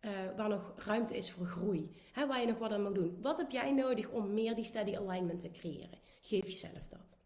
Uh, 0.00 0.10
waar 0.36 0.48
nog 0.48 0.72
ruimte 0.76 1.16
is 1.16 1.30
voor 1.30 1.46
groei. 1.46 1.96
Hè, 2.12 2.26
waar 2.26 2.40
je 2.40 2.46
nog 2.46 2.58
wat 2.58 2.70
aan 2.70 2.82
mag 2.82 2.92
doen. 2.92 3.18
Wat 3.20 3.36
heb 3.36 3.50
jij 3.50 3.72
nodig 3.72 4.08
om 4.08 4.34
meer 4.34 4.54
die 4.54 4.64
steady 4.64 4.96
alignment 4.96 5.40
te 5.40 5.50
creëren? 5.50 5.98
Geef 6.20 6.46
jezelf 6.46 6.88
dat. 6.88 7.18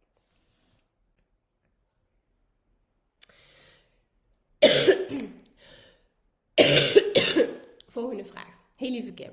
Volgende 7.89 8.25
vraag. 8.25 8.59
Heel 8.77 8.91
lieve 8.91 9.13
Kim. 9.13 9.33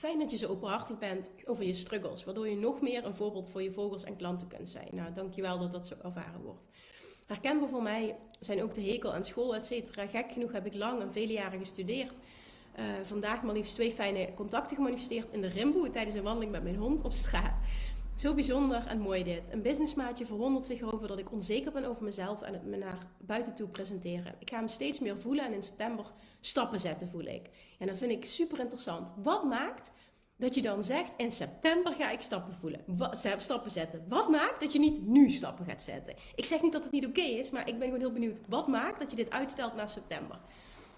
Fijn 0.00 0.18
dat 0.18 0.30
je 0.30 0.36
zo 0.36 0.48
openhartig 0.48 0.98
bent 0.98 1.32
over 1.44 1.64
je 1.64 1.74
struggles, 1.74 2.24
waardoor 2.24 2.48
je 2.48 2.56
nog 2.56 2.80
meer 2.80 3.04
een 3.04 3.14
voorbeeld 3.14 3.50
voor 3.50 3.62
je 3.62 3.72
vogels 3.72 4.04
en 4.04 4.16
klanten 4.16 4.48
kunt 4.48 4.68
zijn. 4.68 4.88
Nou, 4.92 5.12
dankjewel 5.12 5.58
dat 5.58 5.72
dat 5.72 5.86
zo 5.86 5.94
ervaren 6.02 6.42
wordt. 6.42 6.68
Herkenbaar 7.26 7.68
voor 7.68 7.82
mij 7.82 8.16
zijn 8.40 8.62
ook 8.62 8.74
de 8.74 8.82
hekel 8.82 9.14
aan 9.14 9.24
school, 9.24 9.54
et 9.54 9.66
cetera. 9.66 10.06
Gek 10.06 10.32
genoeg 10.32 10.52
heb 10.52 10.66
ik 10.66 10.74
lang 10.74 11.00
en 11.00 11.12
vele 11.12 11.32
jaren 11.32 11.58
gestudeerd. 11.58 12.18
Uh, 12.80 12.86
vandaag 13.02 13.42
maar 13.42 13.54
liefst 13.54 13.74
twee 13.74 13.92
fijne 13.92 14.34
contacten 14.34 14.76
gemanifesteerd 14.76 15.30
in 15.30 15.40
de 15.40 15.46
Rimboe 15.46 15.90
tijdens 15.90 16.16
een 16.16 16.22
wandeling 16.22 16.52
met 16.52 16.62
mijn 16.62 16.76
hond 16.76 17.02
op 17.02 17.12
straat. 17.12 17.58
Zo 18.16 18.34
bijzonder 18.34 18.86
en 18.86 18.98
mooi 19.00 19.22
dit. 19.22 19.52
Een 19.52 19.62
businessmaatje 19.62 20.26
verwondert 20.26 20.64
zich 20.64 20.80
erover 20.80 21.08
dat 21.08 21.18
ik 21.18 21.32
onzeker 21.32 21.72
ben 21.72 21.84
over 21.84 22.04
mezelf 22.04 22.42
en 22.42 22.52
het 22.52 22.66
me 22.66 22.76
naar 22.76 23.06
buiten 23.18 23.54
toe 23.54 23.68
presenteren. 23.68 24.34
Ik 24.38 24.50
ga 24.50 24.56
hem 24.56 24.68
steeds 24.68 24.98
meer 24.98 25.18
voelen 25.18 25.44
en 25.44 25.52
in 25.52 25.62
september 25.62 26.04
stappen 26.40 26.78
zetten, 26.78 27.08
voel 27.08 27.24
ik. 27.24 27.50
En 27.78 27.86
dat 27.86 27.98
vind 27.98 28.10
ik 28.10 28.24
super 28.24 28.58
interessant. 28.58 29.12
Wat 29.22 29.44
maakt 29.44 29.92
dat 30.36 30.54
je 30.54 30.62
dan 30.62 30.82
zegt, 30.82 31.12
in 31.16 31.32
september 31.32 31.92
ga 31.92 32.10
ik 32.10 32.20
stappen 32.20 32.54
voelen, 32.54 32.84
stappen 33.38 33.70
zetten. 33.70 34.04
Wat 34.08 34.28
maakt 34.28 34.60
dat 34.60 34.72
je 34.72 34.78
niet 34.78 35.06
nu 35.06 35.30
stappen 35.30 35.64
gaat 35.64 35.82
zetten? 35.82 36.14
Ik 36.34 36.44
zeg 36.44 36.62
niet 36.62 36.72
dat 36.72 36.82
het 36.82 36.92
niet 36.92 37.06
oké 37.06 37.20
is, 37.20 37.50
maar 37.50 37.68
ik 37.68 37.78
ben 37.78 37.84
gewoon 37.84 38.00
heel 38.00 38.12
benieuwd. 38.12 38.40
Wat 38.48 38.68
maakt 38.68 39.00
dat 39.00 39.10
je 39.10 39.16
dit 39.16 39.30
uitstelt 39.30 39.74
naar 39.74 39.88
september? 39.88 40.38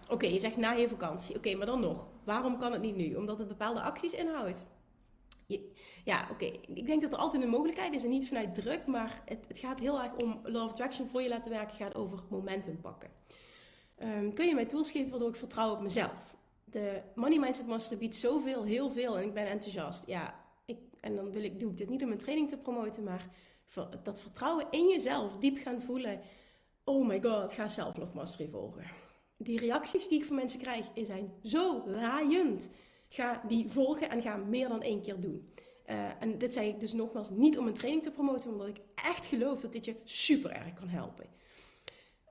Oké, 0.09 0.27
je 0.27 0.39
zegt 0.39 0.57
na 0.57 0.73
je 0.73 0.89
vakantie. 0.89 1.37
Oké, 1.37 1.55
maar 1.55 1.67
dan 1.67 1.81
nog. 1.81 2.07
Waarom 2.25 2.59
kan 2.59 2.73
het 2.73 2.83
niet 2.83 2.97
nu? 2.97 3.15
Omdat 3.15 3.39
het 3.39 3.49
bepaalde 3.49 3.81
acties 3.81 4.13
inhoudt. 4.13 4.65
ja, 6.05 6.29
oké. 6.31 6.45
Ik 6.75 6.87
denk 6.87 7.01
dat 7.01 7.13
er 7.13 7.19
altijd 7.19 7.43
een 7.43 7.49
mogelijkheid 7.49 7.95
is 7.95 8.05
en 8.05 8.11
niet 8.11 8.29
vanuit 8.29 8.55
druk, 8.55 8.87
maar 8.87 9.23
het, 9.25 9.45
het, 9.49 9.59
gaat 9.59 9.81
heel 9.81 10.03
erg 10.03 10.15
om 10.17 10.41
Law 10.43 10.65
of 10.65 10.71
Attraction 10.71 11.09
voor 11.09 11.23
je 11.23 11.29
laten 11.29 11.51
werken, 11.51 11.77
gaat 11.77 11.95
over 11.95 12.19
momentum 12.29 12.81
pakken. 12.81 13.11
Um, 14.03 14.35
kun 14.35 14.47
je 14.47 14.55
mij 14.55 14.67
tools 14.67 14.91
geven 14.91 15.11
waardoor 15.11 15.29
ik 15.29 15.37
vertrouw 15.37 15.73
op 15.73 15.81
mezelf? 15.81 16.37
De 16.65 17.01
Money 17.15 17.39
Mindset 17.39 17.67
Master 17.67 17.99
biedt 17.99 18.15
zoveel, 18.15 18.65
heel 18.65 18.91
veel 18.91 19.19
en 19.19 19.25
ik 19.25 19.35
ben 19.35 19.47
enthousiast. 19.47 20.07
Ja, 20.07 20.35
ik, 20.65 20.79
en 21.01 21.17
dan 21.17 21.31
wil 21.31 21.43
ik, 21.43 21.61
doe 21.61 21.71
ik 21.71 21.77
dit 21.77 21.89
niet 21.89 22.03
om 22.03 22.09
mijn 22.09 22.21
training 22.21 22.49
te 22.49 22.59
promoten, 22.59 23.05
maar 23.05 23.29
dat 24.03 24.21
vertrouwen 24.21 24.67
in 24.71 24.89
jezelf 24.89 25.37
diep 25.37 25.59
gaan 25.59 25.83
voelen. 25.83 26.21
Oh 26.85 27.07
my 27.07 27.23
god, 27.23 27.53
ga 27.53 27.69
zelf 27.69 27.97
nog 27.97 28.15
mastery 28.15 28.49
volgen 28.49 29.02
die 29.43 29.59
reacties 29.59 30.09
die 30.09 30.19
ik 30.19 30.25
van 30.25 30.37
mensen 30.37 30.61
krijg, 30.61 30.87
zijn 30.95 31.33
zo 31.43 31.83
laaiend. 31.87 32.71
Ga 33.09 33.43
die 33.47 33.69
volgen 33.69 34.11
en 34.11 34.23
ga 34.23 34.37
meer 34.37 34.69
dan 34.69 34.83
één 34.83 35.03
keer 35.03 35.21
doen. 35.21 35.53
Uh, 35.87 36.23
en 36.23 36.39
dit 36.39 36.53
zei 36.53 36.69
ik 36.69 36.81
dus 36.81 36.93
nogmaals 36.93 37.31
niet 37.31 37.59
om 37.59 37.67
een 37.67 37.75
training 37.75 38.03
te 38.03 38.11
promoten, 38.11 38.51
omdat 38.51 38.69
ik 38.69 38.81
echt 38.95 39.27
geloof 39.27 39.61
dat 39.61 39.73
dit 39.73 39.85
je 39.85 39.97
super 40.05 40.51
erg 40.51 40.75
kan 40.75 40.89
helpen. 40.89 41.27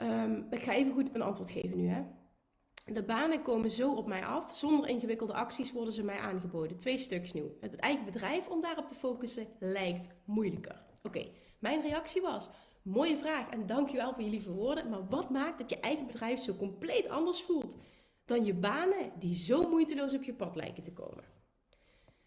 Um, 0.02 0.48
ik 0.50 0.64
ga 0.64 0.74
even 0.74 0.94
goed 0.94 1.16
een 1.16 1.22
antwoord 1.22 1.50
geven 1.50 1.78
nu. 1.78 1.88
Hè. 1.88 2.04
De 2.86 3.04
banen 3.04 3.42
komen 3.42 3.72
zo 3.72 3.94
op 3.94 4.08
mij 4.08 4.26
af. 4.26 4.56
Zonder 4.56 4.90
ingewikkelde 4.90 5.34
acties 5.34 5.72
worden 5.72 5.94
ze 5.94 6.04
mij 6.04 6.18
aangeboden. 6.18 6.78
Twee 6.78 6.98
stuks 6.98 7.34
nieuw. 7.34 7.58
Het 7.60 7.76
eigen 7.76 8.06
bedrijf 8.06 8.48
om 8.48 8.62
daarop 8.62 8.88
te 8.88 8.96
focussen 8.96 9.48
lijkt 9.60 10.10
moeilijker. 10.26 10.84
Oké, 11.04 11.28
mijn 11.60 11.82
reactie 11.82 12.22
was: 12.22 12.50
Mooie 12.82 13.18
vraag 13.18 13.50
en 13.50 13.68
dankjewel 13.68 14.14
voor 14.14 14.24
je 14.24 14.30
lieve 14.30 14.52
woorden. 14.52 14.90
Maar 14.90 15.08
wat 15.08 15.30
maakt 15.30 15.58
dat 15.58 15.70
je 15.70 15.80
eigen 15.80 16.08
bedrijf 16.08 16.40
zo 16.40 16.56
compleet 16.56 17.10
anders 17.10 17.42
voelt 17.42 17.78
dan 18.26 18.46
je 18.46 18.54
banen 18.54 19.12
die 19.20 19.36
zo 19.36 19.70
moeiteloos 19.70 20.14
op 20.14 20.24
je 20.24 20.34
pad 20.34 20.56
lijken 20.56 20.84
te 20.84 20.94
komen? 20.94 21.24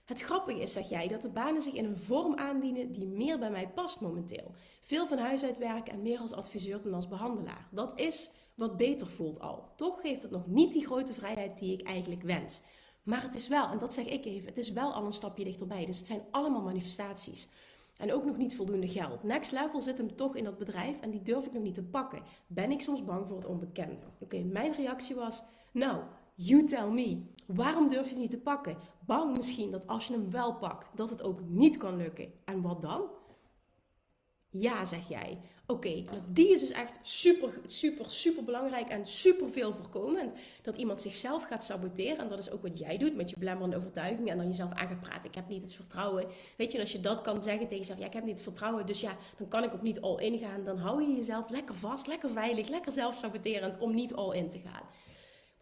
Het 0.04 0.20
grappige 0.20 0.60
is, 0.60 0.72
zeg 0.72 0.88
jij, 0.88 1.08
dat 1.08 1.22
de 1.22 1.28
banen 1.28 1.62
zich 1.62 1.74
in 1.74 1.84
een 1.84 1.96
vorm 1.96 2.36
aandienen 2.36 2.92
die 2.92 3.06
meer 3.06 3.38
bij 3.38 3.50
mij 3.50 3.68
past 3.68 4.00
momenteel. 4.00 4.54
Veel 4.80 5.06
van 5.06 5.18
huis 5.18 5.42
uit 5.42 5.58
werken 5.58 5.92
en 5.92 6.02
meer 6.02 6.18
als 6.18 6.32
adviseur 6.32 6.82
dan 6.82 6.94
als 6.94 7.08
behandelaar. 7.08 7.68
Dat 7.70 8.00
is 8.00 8.30
wat 8.54 8.76
beter 8.76 9.06
voelt 9.06 9.40
al. 9.40 9.68
Toch 9.76 10.00
geeft 10.00 10.22
het 10.22 10.30
nog 10.30 10.46
niet 10.46 10.72
die 10.72 10.86
grote 10.86 11.14
vrijheid 11.14 11.58
die 11.58 11.72
ik 11.72 11.86
eigenlijk 11.86 12.22
wens. 12.22 12.60
Maar 13.02 13.22
het 13.22 13.34
is 13.34 13.48
wel, 13.48 13.68
en 13.68 13.78
dat 13.78 13.94
zeg 13.94 14.06
ik 14.06 14.24
even, 14.24 14.48
het 14.48 14.58
is 14.58 14.72
wel 14.72 14.92
al 14.92 15.04
een 15.04 15.12
stapje 15.12 15.44
dichterbij. 15.44 15.86
Dus 15.86 15.98
het 15.98 16.06
zijn 16.06 16.22
allemaal 16.30 16.62
manifestaties. 16.62 17.48
En 17.96 18.12
ook 18.12 18.24
nog 18.24 18.36
niet 18.36 18.56
voldoende 18.56 18.88
geld. 18.88 19.22
Next 19.22 19.52
level 19.52 19.80
zit 19.80 19.98
hem 19.98 20.16
toch 20.16 20.36
in 20.36 20.44
dat 20.44 20.58
bedrijf 20.58 21.00
en 21.00 21.10
die 21.10 21.22
durf 21.22 21.46
ik 21.46 21.52
nog 21.52 21.62
niet 21.62 21.74
te 21.74 21.82
pakken. 21.82 22.22
Ben 22.46 22.70
ik 22.70 22.80
soms 22.80 23.04
bang 23.04 23.26
voor 23.26 23.36
het 23.36 23.46
onbekende? 23.46 24.06
Oké, 24.18 24.42
mijn 24.42 24.72
reactie 24.72 25.14
was: 25.14 25.44
Nou, 25.72 26.02
you 26.34 26.64
tell 26.64 26.88
me. 26.88 27.22
Waarom 27.46 27.88
durf 27.88 28.04
je 28.04 28.10
het 28.10 28.20
niet 28.20 28.30
te 28.30 28.40
pakken? 28.40 28.76
Bang 29.06 29.36
misschien 29.36 29.70
dat 29.70 29.86
als 29.86 30.06
je 30.06 30.12
hem 30.12 30.30
wel 30.30 30.54
pakt, 30.54 30.96
dat 30.96 31.10
het 31.10 31.22
ook 31.22 31.40
niet 31.48 31.76
kan 31.76 31.96
lukken. 31.96 32.32
En 32.44 32.60
wat 32.60 32.82
dan? 32.82 33.02
Ja, 34.48 34.84
zeg 34.84 35.08
jij. 35.08 35.40
Oké, 35.66 35.88
nou, 35.88 36.18
die 36.28 36.48
is 36.48 36.60
dus 36.60 36.70
echt 36.70 36.98
super, 37.02 37.60
super, 37.64 38.10
super 38.10 38.44
belangrijk 38.44 38.88
en 38.88 39.06
super 39.06 39.48
veel 39.48 39.72
voorkomend. 39.72 40.34
Dat 40.62 40.76
iemand 40.76 41.00
zichzelf 41.00 41.42
gaat 41.42 41.64
saboteren. 41.64 42.18
En 42.18 42.28
dat 42.28 42.38
is 42.38 42.50
ook 42.50 42.62
wat 42.62 42.78
jij 42.78 42.98
doet 42.98 43.16
met 43.16 43.30
je 43.30 43.38
belemmerende 43.38 43.76
overtuigingen. 43.76 44.28
En 44.28 44.36
dan 44.36 44.46
jezelf 44.46 44.72
aan 44.72 44.88
gaat 44.88 45.00
praten. 45.00 45.28
Ik 45.28 45.34
heb 45.34 45.48
niet 45.48 45.62
het 45.62 45.74
vertrouwen. 45.74 46.26
Weet 46.56 46.72
je, 46.72 46.80
als 46.80 46.92
je 46.92 47.00
dat 47.00 47.20
kan 47.20 47.42
zeggen 47.42 47.62
tegen 47.62 47.78
jezelf. 47.78 47.98
Ja, 47.98 48.06
ik 48.06 48.12
heb 48.12 48.24
niet 48.24 48.34
het 48.34 48.42
vertrouwen. 48.42 48.86
Dus 48.86 49.00
ja, 49.00 49.16
dan 49.36 49.48
kan 49.48 49.62
ik 49.62 49.74
ook 49.74 49.82
niet 49.82 50.00
all 50.00 50.16
in 50.16 50.38
gaan. 50.38 50.64
Dan 50.64 50.78
hou 50.78 51.02
je 51.02 51.16
jezelf 51.16 51.50
lekker 51.50 51.74
vast, 51.74 52.06
lekker 52.06 52.30
veilig, 52.30 52.68
lekker 52.68 52.92
zelfsaboterend 52.92 53.78
om 53.78 53.94
niet 53.94 54.14
all 54.14 54.36
in 54.36 54.48
te 54.48 54.58
gaan. 54.58 54.82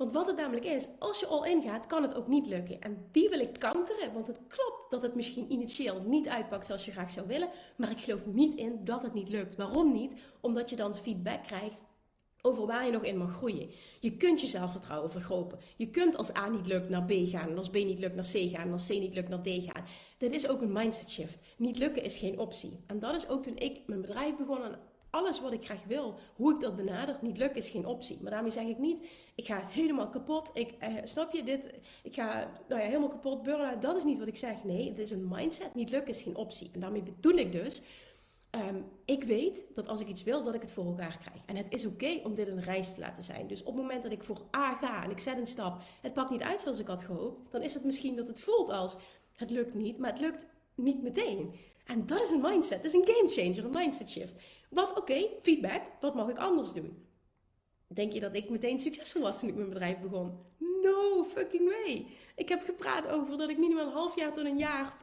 Want 0.02 0.14
wat 0.14 0.26
het 0.26 0.36
namelijk 0.36 0.64
is, 0.64 0.86
als 0.98 1.20
je 1.20 1.26
all 1.26 1.50
in 1.50 1.62
gaat, 1.62 1.86
kan 1.86 2.02
het 2.02 2.14
ook 2.14 2.28
niet 2.28 2.46
lukken. 2.46 2.80
En 2.80 3.08
die 3.12 3.28
wil 3.28 3.40
ik 3.40 3.58
counteren, 3.58 4.12
want 4.12 4.26
het 4.26 4.40
klopt 4.48 4.90
dat 4.90 5.02
het 5.02 5.14
misschien 5.14 5.52
initieel 5.52 6.02
niet 6.06 6.28
uitpakt 6.28 6.66
zoals 6.66 6.84
je 6.84 6.90
graag 6.90 7.10
zou 7.10 7.26
willen. 7.26 7.48
Maar 7.76 7.90
ik 7.90 7.98
geloof 7.98 8.26
niet 8.26 8.54
in 8.54 8.84
dat 8.84 9.02
het 9.02 9.14
niet 9.14 9.28
lukt. 9.28 9.56
Waarom 9.56 9.92
niet? 9.92 10.14
Omdat 10.40 10.70
je 10.70 10.76
dan 10.76 10.96
feedback 10.96 11.42
krijgt 11.42 11.82
over 12.40 12.66
waar 12.66 12.86
je 12.86 12.92
nog 12.92 13.02
in 13.02 13.16
mag 13.16 13.36
groeien. 13.36 13.70
Je 14.00 14.16
kunt 14.16 14.40
je 14.40 14.46
zelfvertrouwen 14.46 15.10
vergroten. 15.10 15.58
Je 15.76 15.90
kunt 15.90 16.16
als 16.16 16.36
A 16.36 16.48
niet 16.48 16.66
lukt 16.66 16.88
naar 16.88 17.04
B 17.04 17.12
gaan, 17.12 17.48
en 17.48 17.56
als 17.56 17.70
B 17.70 17.74
niet 17.74 17.98
lukt 17.98 18.14
naar 18.14 18.30
C 18.32 18.50
gaan, 18.50 18.66
en 18.66 18.72
als 18.72 18.86
C 18.86 18.90
niet 18.90 19.14
lukt 19.14 19.28
naar 19.28 19.42
D 19.42 19.48
gaan. 19.48 19.84
Dit 20.18 20.32
is 20.32 20.48
ook 20.48 20.60
een 20.60 20.72
mindset 20.72 21.10
shift. 21.10 21.38
Niet 21.56 21.78
lukken 21.78 22.02
is 22.02 22.18
geen 22.18 22.38
optie. 22.38 22.80
En 22.86 22.98
dat 22.98 23.14
is 23.14 23.28
ook 23.28 23.42
toen 23.42 23.58
ik 23.58 23.80
mijn 23.86 24.00
bedrijf 24.00 24.36
begon 24.36 24.76
alles 25.12 25.40
wat 25.40 25.52
ik 25.52 25.64
graag 25.64 25.84
wil, 25.84 26.14
hoe 26.34 26.54
ik 26.54 26.60
dat 26.60 26.76
benader, 26.76 27.18
niet 27.20 27.38
lukt, 27.38 27.56
is 27.56 27.68
geen 27.68 27.86
optie. 27.86 28.18
Maar 28.22 28.30
daarmee 28.30 28.50
zeg 28.50 28.66
ik 28.66 28.78
niet, 28.78 29.08
ik 29.34 29.46
ga 29.46 29.66
helemaal 29.68 30.08
kapot. 30.08 30.50
Ik, 30.54 30.74
eh, 30.78 30.94
snap 31.04 31.32
je 31.32 31.44
dit? 31.44 31.70
Ik 32.02 32.14
ga 32.14 32.50
nou 32.68 32.80
ja, 32.80 32.86
helemaal 32.86 33.08
kapot, 33.08 33.42
burn-out. 33.42 33.82
Dat 33.82 33.96
is 33.96 34.04
niet 34.04 34.18
wat 34.18 34.28
ik 34.28 34.36
zeg. 34.36 34.64
Nee, 34.64 34.88
het 34.88 34.98
is 34.98 35.10
een 35.10 35.28
mindset. 35.28 35.74
Niet 35.74 35.90
lukken 35.90 36.14
is 36.14 36.22
geen 36.22 36.36
optie. 36.36 36.70
En 36.72 36.80
daarmee 36.80 37.02
bedoel 37.02 37.34
ik 37.34 37.52
dus, 37.52 37.82
ehm, 38.50 38.80
ik 39.04 39.24
weet 39.24 39.64
dat 39.74 39.88
als 39.88 40.00
ik 40.00 40.08
iets 40.08 40.22
wil, 40.22 40.44
dat 40.44 40.54
ik 40.54 40.60
het 40.60 40.72
voor 40.72 40.86
elkaar 40.86 41.18
krijg. 41.18 41.44
En 41.46 41.56
het 41.56 41.72
is 41.72 41.86
oké 41.86 42.20
om 42.24 42.34
dit 42.34 42.48
een 42.48 42.62
reis 42.62 42.94
te 42.94 43.00
laten 43.00 43.22
zijn. 43.22 43.46
Dus 43.46 43.60
op 43.60 43.66
het 43.66 43.76
moment 43.76 44.02
dat 44.02 44.12
ik 44.12 44.22
voor 44.22 44.40
A 44.56 44.76
ga 44.76 45.04
en 45.04 45.10
ik 45.10 45.18
zet 45.18 45.36
een 45.36 45.46
stap, 45.46 45.82
het 46.00 46.14
pakt 46.14 46.30
niet 46.30 46.42
uit 46.42 46.60
zoals 46.60 46.78
ik 46.78 46.86
had 46.86 47.02
gehoopt, 47.02 47.40
dan 47.50 47.62
is 47.62 47.74
het 47.74 47.84
misschien 47.84 48.16
dat 48.16 48.28
het 48.28 48.40
voelt 48.40 48.68
als 48.68 48.96
het 49.32 49.50
lukt 49.50 49.74
niet, 49.74 49.98
maar 49.98 50.10
het 50.10 50.20
lukt 50.20 50.46
niet 50.74 51.02
meteen. 51.02 51.54
En 51.84 52.06
dat 52.06 52.22
is 52.22 52.30
een 52.30 52.40
mindset. 52.40 52.82
Dat 52.82 52.94
is 52.94 53.00
een 53.00 53.14
game 53.14 53.28
changer, 53.28 53.64
een 53.64 53.70
mindset 53.70 54.10
shift. 54.10 54.36
Wat, 54.70 54.98
oké, 54.98 55.28
feedback. 55.40 55.82
Wat 56.00 56.14
mag 56.14 56.28
ik 56.28 56.38
anders 56.38 56.72
doen? 56.72 57.06
Denk 57.94 58.12
je 58.12 58.20
dat 58.20 58.36
ik 58.36 58.50
meteen 58.50 58.80
succesvol 58.80 59.22
was 59.22 59.40
toen 59.40 59.48
ik 59.48 59.54
mijn 59.54 59.68
bedrijf 59.68 59.98
begon? 59.98 60.38
No 60.58 61.24
fucking 61.24 61.68
way. 61.68 62.06
Ik 62.36 62.48
heb 62.48 62.62
gepraat 62.62 63.08
over 63.08 63.38
dat 63.38 63.50
ik 63.50 63.58
minimaal 63.58 63.86
een 63.86 63.92
half 63.92 64.16
jaar 64.16 64.32
tot 64.32 64.44
een 64.44 64.58
jaar, 64.58 64.96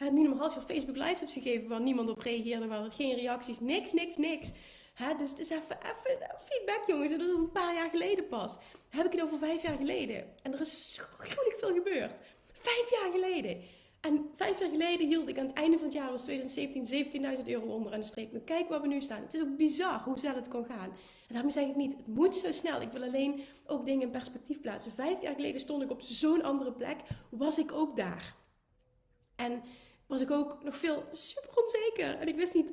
uh, 0.00 0.10
minimaal 0.10 0.32
een 0.32 0.38
half 0.38 0.54
jaar 0.54 0.64
Facebook 0.64 0.96
Lives 0.96 1.20
heb 1.20 1.28
gegeven 1.28 1.68
waar 1.68 1.80
niemand 1.80 2.10
op 2.10 2.18
reageerde, 2.18 2.66
waar 2.66 2.92
geen 2.92 3.14
reacties, 3.14 3.60
niks, 3.60 3.92
niks, 3.92 4.16
niks. 4.16 4.52
Hè, 4.94 5.14
dus 5.14 5.30
het 5.30 5.38
is 5.38 5.50
even, 5.50 5.76
even 5.76 6.36
feedback, 6.44 6.82
jongens. 6.86 7.10
dat 7.10 7.20
is 7.20 7.30
een 7.30 7.52
paar 7.52 7.74
jaar 7.74 7.90
geleden 7.90 8.28
pas. 8.28 8.58
Heb 8.88 9.06
ik 9.06 9.12
het 9.12 9.22
over 9.22 9.38
vijf 9.38 9.62
jaar 9.62 9.76
geleden. 9.76 10.24
En 10.42 10.52
er 10.52 10.60
is 10.60 10.98
gruwelijk 11.00 11.58
veel 11.58 11.74
gebeurd. 11.74 12.20
Vijf 12.52 12.90
jaar 12.90 13.10
geleden. 13.12 13.62
En 14.00 14.30
vijf 14.34 14.60
jaar 14.60 14.70
geleden 14.70 15.08
hield 15.08 15.28
ik 15.28 15.38
aan 15.38 15.46
het 15.46 15.56
einde 15.56 15.76
van 15.76 15.86
het 15.86 15.96
jaar, 15.96 16.10
was 16.10 16.22
2017, 16.22 17.34
17.000 17.36 17.44
euro 17.46 17.66
onder 17.66 17.92
aan 17.92 18.00
de 18.00 18.06
streep. 18.06 18.32
Maar 18.32 18.40
kijk 18.40 18.68
waar 18.68 18.80
we 18.80 18.86
nu 18.86 19.00
staan. 19.00 19.22
Het 19.22 19.34
is 19.34 19.40
ook 19.40 19.56
bizar 19.56 20.02
hoe 20.04 20.18
snel 20.18 20.34
het 20.34 20.48
kan 20.48 20.64
gaan. 20.64 20.92
En 21.28 21.34
daarmee 21.34 21.52
zeg 21.52 21.68
ik 21.68 21.76
niet, 21.76 21.96
het 21.96 22.06
moet 22.06 22.34
zo 22.34 22.52
snel. 22.52 22.80
Ik 22.80 22.92
wil 22.92 23.02
alleen 23.02 23.42
ook 23.66 23.86
dingen 23.86 24.02
in 24.02 24.10
perspectief 24.10 24.60
plaatsen. 24.60 24.92
Vijf 24.92 25.22
jaar 25.22 25.34
geleden 25.34 25.60
stond 25.60 25.82
ik 25.82 25.90
op 25.90 26.00
zo'n 26.00 26.42
andere 26.42 26.72
plek, 26.72 26.96
was 27.30 27.58
ik 27.58 27.72
ook 27.72 27.96
daar. 27.96 28.34
En 29.36 29.62
was 30.06 30.20
ik 30.20 30.30
ook 30.30 30.62
nog 30.62 30.76
veel 30.76 31.04
super 31.12 31.50
onzeker. 31.62 32.18
En 32.18 32.28
ik 32.28 32.36
wist 32.36 32.54
niet 32.54 32.72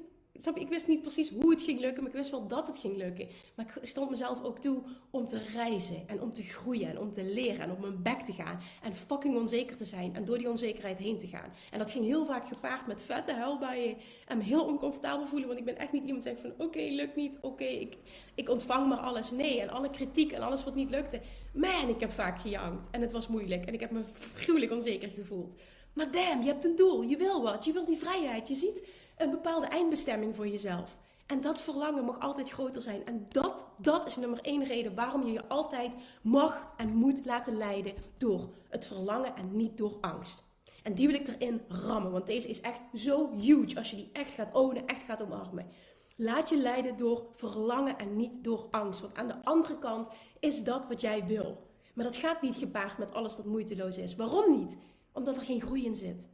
ik 0.53 0.69
wist 0.69 0.87
niet 0.87 1.01
precies 1.01 1.29
hoe 1.29 1.49
het 1.51 1.61
ging 1.61 1.79
lukken, 1.79 2.03
maar 2.03 2.11
ik 2.11 2.17
wist 2.17 2.31
wel 2.31 2.47
dat 2.47 2.67
het 2.67 2.77
ging 2.77 2.97
lukken. 2.97 3.27
Maar 3.55 3.65
ik 3.81 3.85
stond 3.85 4.09
mezelf 4.09 4.43
ook 4.43 4.59
toe 4.59 4.81
om 5.09 5.27
te 5.27 5.43
reizen 5.53 6.07
en 6.07 6.21
om 6.21 6.33
te 6.33 6.43
groeien 6.43 6.89
en 6.89 6.99
om 6.99 7.11
te 7.11 7.23
leren 7.23 7.59
en 7.59 7.71
op 7.71 7.79
mijn 7.79 8.01
bek 8.01 8.19
te 8.19 8.33
gaan. 8.33 8.59
En 8.83 8.95
fucking 8.95 9.37
onzeker 9.37 9.77
te 9.77 9.85
zijn 9.85 10.15
en 10.15 10.25
door 10.25 10.37
die 10.37 10.49
onzekerheid 10.49 10.97
heen 10.97 11.17
te 11.17 11.27
gaan. 11.27 11.53
En 11.71 11.79
dat 11.79 11.91
ging 11.91 12.05
heel 12.05 12.25
vaak 12.25 12.47
gepaard 12.47 12.87
met 12.87 13.03
vette 13.03 13.33
huilbuien 13.33 13.97
en 14.27 14.37
me 14.37 14.43
heel 14.43 14.65
oncomfortabel 14.65 15.25
voelen. 15.25 15.47
Want 15.47 15.59
ik 15.59 15.65
ben 15.65 15.77
echt 15.77 15.91
niet 15.91 16.03
iemand 16.03 16.23
die 16.23 16.31
zegt 16.33 16.45
van 16.45 16.65
oké, 16.65 16.81
lukt 16.81 17.15
niet, 17.15 17.37
oké, 17.41 17.63
ik, 17.63 17.97
ik 18.35 18.49
ontvang 18.49 18.89
maar 18.89 18.97
alles. 18.97 19.31
Nee, 19.31 19.61
en 19.61 19.69
alle 19.69 19.89
kritiek 19.89 20.31
en 20.31 20.41
alles 20.41 20.63
wat 20.63 20.75
niet 20.75 20.89
lukte. 20.89 21.21
Man, 21.53 21.89
ik 21.89 21.99
heb 21.99 22.11
vaak 22.11 22.39
gejankt 22.39 22.87
en 22.91 23.01
het 23.01 23.11
was 23.11 23.27
moeilijk 23.27 23.65
en 23.65 23.73
ik 23.73 23.79
heb 23.79 23.91
me 23.91 24.03
gruwelijk 24.35 24.71
onzeker 24.71 25.09
gevoeld. 25.09 25.55
Maar 25.93 26.11
damn, 26.11 26.41
je 26.41 26.47
hebt 26.47 26.65
een 26.65 26.75
doel, 26.75 27.01
je 27.01 27.17
wil 27.17 27.41
wat, 27.41 27.65
je 27.65 27.71
wil 27.71 27.85
die 27.85 27.97
vrijheid, 27.97 28.47
je 28.47 28.55
ziet 28.55 28.87
een 29.21 29.31
bepaalde 29.31 29.65
eindbestemming 29.65 30.35
voor 30.35 30.47
jezelf. 30.47 30.97
En 31.25 31.41
dat 31.41 31.61
verlangen 31.61 32.05
mag 32.05 32.19
altijd 32.19 32.49
groter 32.49 32.81
zijn. 32.81 33.05
En 33.05 33.25
dat, 33.29 33.67
dat 33.77 34.05
is 34.05 34.15
nummer 34.15 34.39
één 34.41 34.63
reden 34.63 34.95
waarom 34.95 35.25
je 35.25 35.31
je 35.31 35.47
altijd 35.47 35.93
mag 36.21 36.73
en 36.77 36.95
moet 36.95 37.25
laten 37.25 37.57
leiden 37.57 37.93
door 38.17 38.49
het 38.69 38.85
verlangen 38.85 39.35
en 39.35 39.55
niet 39.55 39.77
door 39.77 39.97
angst. 40.01 40.49
En 40.83 40.93
die 40.93 41.07
wil 41.07 41.15
ik 41.15 41.27
erin 41.27 41.61
rammen, 41.67 42.11
want 42.11 42.25
deze 42.25 42.47
is 42.47 42.61
echt 42.61 42.81
zo 42.95 43.31
huge 43.37 43.77
als 43.77 43.89
je 43.89 43.95
die 43.95 44.09
echt 44.13 44.33
gaat 44.33 44.55
ownen, 44.55 44.87
echt 44.87 45.03
gaat 45.03 45.21
omarmen. 45.21 45.67
Laat 46.15 46.49
je 46.49 46.57
leiden 46.57 46.97
door 46.97 47.25
verlangen 47.33 47.97
en 47.97 48.15
niet 48.15 48.43
door 48.43 48.67
angst. 48.71 49.01
Want 49.01 49.15
aan 49.15 49.27
de 49.27 49.43
andere 49.43 49.77
kant 49.77 50.09
is 50.39 50.63
dat 50.63 50.87
wat 50.87 51.01
jij 51.01 51.25
wil. 51.25 51.57
Maar 51.93 52.05
dat 52.05 52.15
gaat 52.15 52.41
niet 52.41 52.55
gepaard 52.55 52.97
met 52.97 53.13
alles 53.13 53.35
dat 53.35 53.45
moeiteloos 53.45 53.97
is. 53.97 54.15
Waarom 54.15 54.59
niet? 54.59 54.77
Omdat 55.13 55.35
er 55.35 55.41
geen 55.43 55.61
groei 55.61 55.85
in 55.85 55.95
zit. 55.95 56.29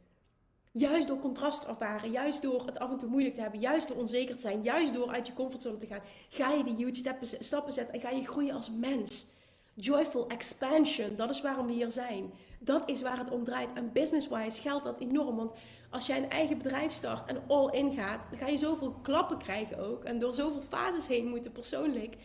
Juist 0.78 1.08
door 1.08 1.18
contrast 1.18 1.64
ervaren, 1.64 2.10
juist 2.10 2.42
door 2.42 2.66
het 2.66 2.78
af 2.78 2.90
en 2.90 2.98
toe 2.98 3.08
moeilijk 3.08 3.34
te 3.34 3.40
hebben, 3.40 3.60
juist 3.60 3.88
door 3.88 3.96
onzeker 3.96 4.34
te 4.34 4.40
zijn, 4.40 4.62
juist 4.62 4.92
door 4.92 5.10
uit 5.10 5.26
je 5.26 5.32
comfortzone 5.32 5.76
te 5.76 5.86
gaan, 5.86 6.02
ga 6.28 6.52
je 6.52 6.64
die 6.64 6.74
huge 6.74 6.94
stappen, 6.94 7.26
stappen 7.26 7.72
zetten 7.72 7.94
en 7.94 8.00
ga 8.00 8.10
je 8.10 8.26
groeien 8.26 8.54
als 8.54 8.70
mens. 8.70 9.26
Joyful 9.74 10.28
expansion, 10.28 11.16
dat 11.16 11.30
is 11.30 11.40
waarom 11.40 11.66
we 11.66 11.72
hier 11.72 11.90
zijn. 11.90 12.32
Dat 12.58 12.90
is 12.90 13.02
waar 13.02 13.18
het 13.18 13.30
om 13.30 13.44
draait. 13.44 13.72
En 13.72 13.92
business-wise 13.92 14.60
geldt 14.60 14.84
dat 14.84 14.98
enorm. 14.98 15.36
Want 15.36 15.52
als 15.90 16.06
jij 16.06 16.16
een 16.16 16.30
eigen 16.30 16.58
bedrijf 16.58 16.92
start 16.92 17.28
en 17.28 17.42
all 17.46 17.70
in 17.70 17.92
gaat, 17.92 18.26
dan 18.30 18.38
ga 18.38 18.46
je 18.46 18.56
zoveel 18.56 18.92
klappen 19.02 19.38
krijgen 19.38 19.78
ook. 19.78 20.04
En 20.04 20.18
door 20.18 20.34
zoveel 20.34 20.62
fases 20.68 21.06
heen 21.06 21.28
moeten 21.28 21.52
persoonlijk. 21.52 22.16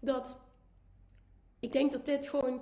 Dat 0.00 0.36
ik 1.60 1.72
denk 1.72 1.92
dat 1.92 2.06
dit 2.06 2.28
gewoon 2.28 2.60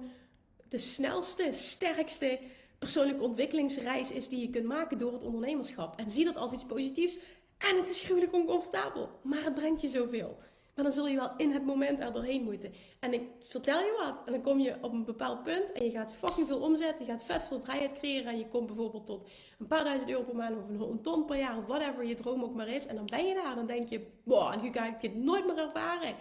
de 0.68 0.78
snelste, 0.78 1.48
sterkste 1.52 2.38
persoonlijke 2.78 3.22
ontwikkelingsreis 3.22 4.12
is 4.12 4.28
die 4.28 4.40
je 4.40 4.50
kunt 4.50 4.66
maken 4.66 4.98
door 4.98 5.12
het 5.12 5.22
ondernemerschap. 5.22 5.98
En 5.98 6.10
zie 6.10 6.24
dat 6.24 6.36
als 6.36 6.52
iets 6.52 6.66
positiefs. 6.66 7.18
En 7.58 7.76
het 7.76 7.88
is 7.88 8.00
gruwelijk 8.00 8.34
oncomfortabel, 8.34 9.10
maar 9.22 9.44
het 9.44 9.54
brengt 9.54 9.80
je 9.80 9.88
zoveel. 9.88 10.38
Maar 10.74 10.86
dan 10.86 10.96
zul 10.96 11.08
je 11.08 11.16
wel 11.16 11.30
in 11.36 11.52
het 11.52 11.64
moment 11.66 12.00
er 12.00 12.12
doorheen 12.12 12.42
moeten. 12.42 12.72
En 13.00 13.12
ik 13.12 13.22
vertel 13.38 13.78
je 13.78 14.04
wat. 14.04 14.22
En 14.26 14.32
dan 14.32 14.42
kom 14.42 14.58
je 14.58 14.76
op 14.80 14.92
een 14.92 15.04
bepaald 15.04 15.42
punt 15.42 15.72
en 15.72 15.84
je 15.84 15.90
gaat 15.90 16.12
fucking 16.12 16.46
veel 16.46 16.60
omzetten. 16.60 17.04
Je 17.06 17.10
gaat 17.10 17.22
vet 17.22 17.44
veel 17.44 17.60
vrijheid 17.60 17.98
creëren. 17.98 18.32
En 18.32 18.38
je 18.38 18.48
komt 18.48 18.66
bijvoorbeeld 18.66 19.06
tot 19.06 19.26
een 19.58 19.66
paar 19.66 19.84
duizend 19.84 20.10
euro 20.10 20.22
per 20.22 20.36
maand 20.36 20.56
of 20.56 20.88
een 20.90 21.02
ton 21.02 21.24
per 21.24 21.36
jaar 21.36 21.56
of 21.56 21.66
whatever 21.66 22.04
je 22.04 22.14
droom 22.14 22.42
ook 22.42 22.54
maar 22.54 22.68
is. 22.68 22.86
En 22.86 22.94
dan 22.94 23.06
ben 23.06 23.26
je 23.26 23.34
daar. 23.34 23.50
En 23.50 23.54
dan 23.54 23.66
denk 23.66 23.88
je, 23.88 24.06
wow, 24.22 24.62
nu 24.62 24.72
ga 24.72 24.86
ik 24.86 25.02
het 25.02 25.14
nooit 25.14 25.46
meer 25.46 25.58
ervaren. 25.58 26.14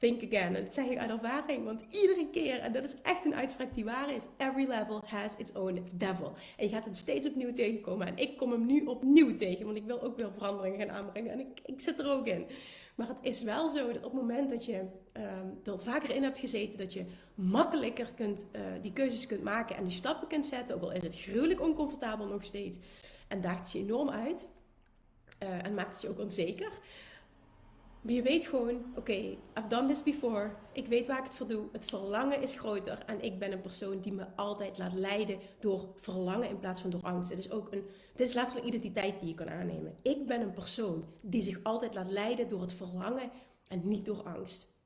Think 0.00 0.24
again. 0.24 0.56
En 0.56 0.64
dat 0.64 0.74
zeg 0.74 0.86
ik 0.86 0.98
uit 0.98 1.10
ervaring. 1.10 1.64
Want 1.64 1.84
iedere 1.90 2.30
keer, 2.30 2.58
en 2.58 2.72
dat 2.72 2.84
is 2.84 2.96
echt 3.02 3.24
een 3.24 3.34
uitspraak 3.34 3.74
die 3.74 3.84
waar 3.84 4.14
is. 4.14 4.22
Every 4.36 4.68
level 4.68 5.02
has 5.06 5.36
its 5.36 5.52
own 5.52 5.84
devil. 5.94 6.32
En 6.56 6.64
je 6.64 6.70
gaat 6.70 6.84
hem 6.84 6.94
steeds 6.94 7.28
opnieuw 7.28 7.52
tegenkomen. 7.52 8.06
En 8.06 8.16
ik 8.16 8.36
kom 8.36 8.50
hem 8.50 8.66
nu 8.66 8.84
opnieuw 8.84 9.34
tegen. 9.34 9.64
Want 9.64 9.76
ik 9.76 9.84
wil 9.84 10.02
ook 10.02 10.16
weer 10.16 10.32
veranderingen 10.32 10.78
gaan 10.78 10.96
aanbrengen. 10.96 11.32
En 11.32 11.40
ik, 11.40 11.60
ik 11.64 11.80
zit 11.80 11.98
er 11.98 12.10
ook 12.10 12.26
in. 12.26 12.46
Maar 12.94 13.08
het 13.08 13.16
is 13.20 13.42
wel 13.42 13.68
zo 13.68 13.86
dat 13.86 13.96
op 13.96 14.02
het 14.02 14.12
moment 14.12 14.50
dat 14.50 14.64
je 14.64 14.78
um, 15.12 15.60
er 15.64 15.78
vaker 15.78 16.14
in 16.14 16.22
hebt 16.22 16.38
gezeten. 16.38 16.78
Dat 16.78 16.92
je 16.92 17.04
makkelijker 17.34 18.12
kunt, 18.16 18.46
uh, 18.52 18.60
die 18.80 18.92
keuzes 18.92 19.26
kunt 19.26 19.42
maken. 19.42 19.76
En 19.76 19.84
die 19.84 19.92
stappen 19.92 20.28
kunt 20.28 20.46
zetten. 20.46 20.76
Ook 20.76 20.82
al 20.82 20.92
is 20.92 21.02
het 21.02 21.20
gruwelijk 21.20 21.60
oncomfortabel 21.60 22.26
nog 22.26 22.44
steeds. 22.44 22.78
En 23.28 23.40
daagt 23.40 23.62
het 23.62 23.72
je 23.72 23.78
enorm 23.78 24.10
uit. 24.10 24.48
Uh, 25.42 25.64
en 25.64 25.74
maakt 25.74 25.92
het 25.92 26.02
je 26.02 26.08
ook 26.08 26.18
onzeker. 26.18 26.70
Maar 28.00 28.12
je 28.12 28.22
weet 28.22 28.46
gewoon, 28.46 28.84
oké, 28.96 29.12
I've 29.12 29.66
done 29.68 29.88
this 29.88 30.02
before. 30.02 30.50
Ik 30.72 30.86
weet 30.86 31.06
waar 31.06 31.18
ik 31.18 31.24
het 31.24 31.34
voor 31.34 31.46
doe. 31.46 31.68
Het 31.72 31.84
verlangen 31.84 32.42
is 32.42 32.58
groter. 32.58 33.02
En 33.06 33.22
ik 33.22 33.38
ben 33.38 33.52
een 33.52 33.60
persoon 33.60 34.00
die 34.00 34.12
me 34.12 34.26
altijd 34.36 34.78
laat 34.78 34.92
leiden 34.92 35.38
door 35.58 35.88
verlangen 35.96 36.48
in 36.48 36.58
plaats 36.58 36.80
van 36.80 36.90
door 36.90 37.02
angst. 37.02 37.30
Het 37.30 37.38
is 37.38 37.50
ook 37.50 37.72
een, 37.72 37.84
dit 38.14 38.28
is 38.28 38.34
letterlijk 38.34 38.66
een 38.66 38.74
identiteit 38.74 39.18
die 39.18 39.28
je 39.28 39.34
kan 39.34 39.50
aannemen. 39.50 39.96
Ik 40.02 40.26
ben 40.26 40.40
een 40.40 40.52
persoon 40.52 41.04
die 41.20 41.42
zich 41.42 41.62
altijd 41.62 41.94
laat 41.94 42.10
leiden 42.10 42.48
door 42.48 42.60
het 42.60 42.72
verlangen 42.72 43.30
en 43.68 43.80
niet 43.84 44.04
door 44.04 44.22
angst. 44.22 44.78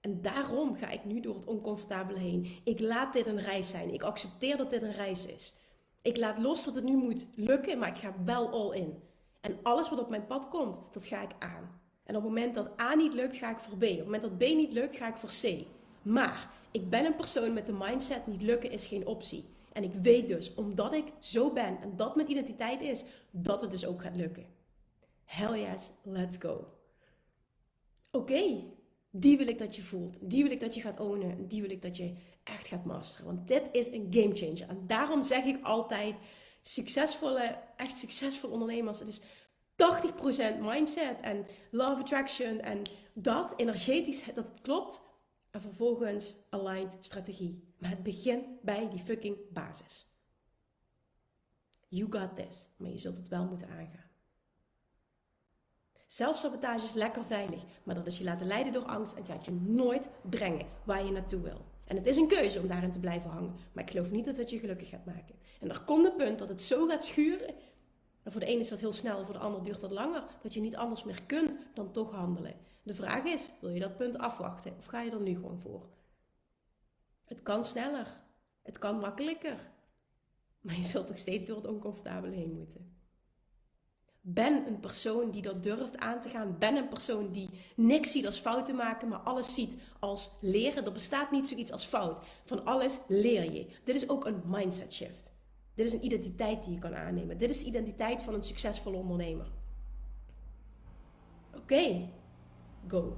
En 0.00 0.20
daarom 0.22 0.76
ga 0.76 0.88
ik 0.90 1.04
nu 1.04 1.20
door 1.20 1.34
het 1.34 1.46
oncomfortabele 1.46 2.18
heen. 2.18 2.46
Ik 2.64 2.80
laat 2.80 3.12
dit 3.12 3.26
een 3.26 3.40
reis 3.40 3.70
zijn. 3.70 3.92
Ik 3.92 4.02
accepteer 4.02 4.56
dat 4.56 4.70
dit 4.70 4.82
een 4.82 4.92
reis 4.92 5.26
is. 5.26 5.54
Ik 6.02 6.16
laat 6.16 6.38
los 6.38 6.64
dat 6.64 6.74
het 6.74 6.84
nu 6.84 6.96
moet 6.96 7.26
lukken, 7.34 7.78
maar 7.78 7.88
ik 7.88 7.98
ga 7.98 8.14
wel 8.24 8.48
all 8.50 8.76
in. 8.76 9.02
En 9.40 9.58
alles 9.62 9.88
wat 9.88 9.98
op 9.98 10.10
mijn 10.10 10.26
pad 10.26 10.48
komt, 10.48 10.82
dat 10.92 11.06
ga 11.06 11.22
ik 11.22 11.30
aan. 11.38 11.84
En 12.06 12.16
op 12.16 12.22
het 12.22 12.32
moment 12.32 12.54
dat 12.54 12.80
A 12.80 12.94
niet 12.94 13.14
lukt, 13.14 13.36
ga 13.36 13.50
ik 13.50 13.58
voor 13.58 13.76
B. 13.76 13.82
Op 13.82 13.88
het 13.88 14.04
moment 14.04 14.22
dat 14.22 14.38
B 14.38 14.40
niet 14.40 14.72
lukt, 14.72 14.96
ga 14.96 15.08
ik 15.08 15.16
voor 15.16 15.28
C. 15.42 15.64
Maar 16.02 16.50
ik 16.70 16.90
ben 16.90 17.04
een 17.04 17.16
persoon 17.16 17.52
met 17.52 17.66
de 17.66 17.76
mindset 17.78 18.26
niet 18.26 18.42
lukken 18.42 18.70
is 18.70 18.86
geen 18.86 19.06
optie. 19.06 19.44
En 19.72 19.84
ik 19.84 19.92
weet 19.92 20.28
dus, 20.28 20.54
omdat 20.54 20.92
ik 20.92 21.04
zo 21.18 21.52
ben 21.52 21.80
en 21.80 21.96
dat 21.96 22.16
mijn 22.16 22.30
identiteit 22.30 22.80
is, 22.80 23.04
dat 23.30 23.60
het 23.60 23.70
dus 23.70 23.86
ook 23.86 24.02
gaat 24.02 24.16
lukken. 24.16 24.46
Hell 25.24 25.60
yes, 25.60 25.90
let's 26.02 26.36
go. 26.38 26.64
Oké, 28.10 28.64
die 29.10 29.38
wil 29.38 29.48
ik 29.48 29.58
dat 29.58 29.76
je 29.76 29.82
voelt. 29.82 30.18
Die 30.20 30.42
wil 30.42 30.52
ik 30.52 30.60
dat 30.60 30.74
je 30.74 30.80
gaat 30.80 31.00
ownen. 31.00 31.48
Die 31.48 31.60
wil 31.60 31.70
ik 31.70 31.82
dat 31.82 31.96
je 31.96 32.14
echt 32.44 32.68
gaat 32.68 32.84
masteren. 32.84 33.26
Want 33.26 33.48
dit 33.48 33.62
is 33.72 33.86
een 33.86 34.06
game 34.10 34.34
changer. 34.34 34.68
En 34.68 34.84
daarom 34.86 35.22
zeg 35.22 35.44
ik 35.44 35.64
altijd, 35.64 36.16
succesvolle, 36.62 37.58
echt 37.76 37.98
succesvolle 37.98 38.52
ondernemers. 38.52 38.98
Het 38.98 39.08
is 39.08 39.20
80% 39.76 40.58
mindset 40.60 41.20
en 41.20 41.46
love 41.70 42.00
attraction 42.00 42.60
en 42.60 42.82
dat, 43.12 43.54
energetisch, 43.56 44.24
dat 44.24 44.48
het 44.48 44.60
klopt. 44.60 45.02
En 45.50 45.60
vervolgens 45.60 46.36
aligned 46.50 46.96
strategie. 47.00 47.74
Maar 47.78 47.90
het 47.90 48.02
begint 48.02 48.62
bij 48.62 48.88
die 48.88 48.98
fucking 48.98 49.36
basis. 49.52 50.06
You 51.88 52.06
got 52.10 52.36
this. 52.36 52.70
Maar 52.76 52.90
je 52.90 52.98
zult 52.98 53.16
het 53.16 53.28
wel 53.28 53.44
moeten 53.44 53.68
aangaan. 53.68 54.10
Zelfsabotage 56.06 56.84
is 56.84 56.92
lekker 56.92 57.24
veilig, 57.24 57.62
maar 57.82 57.94
dat 57.94 58.06
is 58.06 58.18
je 58.18 58.24
laten 58.24 58.46
leiden 58.46 58.72
door 58.72 58.84
angst 58.84 59.16
en 59.16 59.24
gaat 59.24 59.44
je 59.44 59.52
nooit 59.52 60.08
brengen 60.30 60.66
waar 60.84 61.04
je 61.04 61.10
naartoe 61.10 61.40
wil. 61.40 61.64
En 61.84 61.96
het 61.96 62.06
is 62.06 62.16
een 62.16 62.28
keuze 62.28 62.60
om 62.60 62.66
daarin 62.66 62.90
te 62.90 63.00
blijven 63.00 63.30
hangen, 63.30 63.54
maar 63.72 63.84
ik 63.84 63.90
geloof 63.90 64.10
niet 64.10 64.24
dat 64.24 64.36
het 64.36 64.50
je 64.50 64.58
gelukkig 64.58 64.88
gaat 64.88 65.04
maken. 65.04 65.34
En 65.60 65.70
er 65.70 65.82
komt 65.82 66.06
een 66.06 66.16
punt 66.16 66.38
dat 66.38 66.48
het 66.48 66.60
zo 66.60 66.86
gaat 66.86 67.04
schuren 67.04 67.54
En 68.26 68.32
voor 68.32 68.40
de 68.40 68.46
ene 68.46 68.60
is 68.60 68.68
dat 68.68 68.80
heel 68.80 68.92
snel, 68.92 69.24
voor 69.24 69.34
de 69.34 69.40
ander 69.40 69.62
duurt 69.62 69.80
dat 69.80 69.90
langer. 69.90 70.24
Dat 70.42 70.54
je 70.54 70.60
niet 70.60 70.76
anders 70.76 71.04
meer 71.04 71.22
kunt 71.26 71.58
dan 71.74 71.92
toch 71.92 72.12
handelen. 72.12 72.54
De 72.82 72.94
vraag 72.94 73.24
is, 73.24 73.50
wil 73.60 73.70
je 73.70 73.80
dat 73.80 73.96
punt 73.96 74.18
afwachten 74.18 74.74
of 74.78 74.86
ga 74.86 75.00
je 75.00 75.10
er 75.10 75.20
nu 75.20 75.34
gewoon 75.34 75.58
voor? 75.58 75.88
Het 77.24 77.42
kan 77.42 77.64
sneller. 77.64 78.20
Het 78.62 78.78
kan 78.78 78.98
makkelijker. 78.98 79.70
Maar 80.60 80.76
je 80.76 80.82
zult 80.82 81.08
nog 81.08 81.18
steeds 81.18 81.46
door 81.46 81.56
het 81.56 81.66
oncomfortabele 81.66 82.36
heen 82.36 82.52
moeten. 82.52 82.96
Ben 84.20 84.66
een 84.66 84.80
persoon 84.80 85.30
die 85.30 85.42
dat 85.42 85.62
durft 85.62 85.98
aan 85.98 86.20
te 86.20 86.28
gaan. 86.28 86.58
Ben 86.58 86.76
een 86.76 86.88
persoon 86.88 87.32
die 87.32 87.50
niks 87.76 88.12
ziet 88.12 88.26
als 88.26 88.38
fouten 88.38 88.76
maken, 88.76 89.08
maar 89.08 89.18
alles 89.18 89.54
ziet 89.54 89.76
als 89.98 90.30
leren. 90.40 90.84
Er 90.84 90.92
bestaat 90.92 91.30
niet 91.30 91.48
zoiets 91.48 91.72
als 91.72 91.84
fout. 91.84 92.26
Van 92.44 92.64
alles 92.64 93.00
leer 93.08 93.52
je. 93.52 93.66
Dit 93.84 93.94
is 93.94 94.08
ook 94.08 94.24
een 94.24 94.42
mindset 94.46 94.92
shift. 94.92 95.35
Dit 95.76 95.86
is 95.86 95.92
een 95.92 96.04
identiteit 96.04 96.64
die 96.64 96.72
je 96.72 96.78
kan 96.78 96.94
aannemen. 96.94 97.38
Dit 97.38 97.50
is 97.50 97.58
de 97.58 97.66
identiteit 97.66 98.22
van 98.22 98.34
een 98.34 98.42
succesvolle 98.42 98.96
ondernemer. 98.96 99.50
Oké, 101.54 102.08
go. 102.88 103.16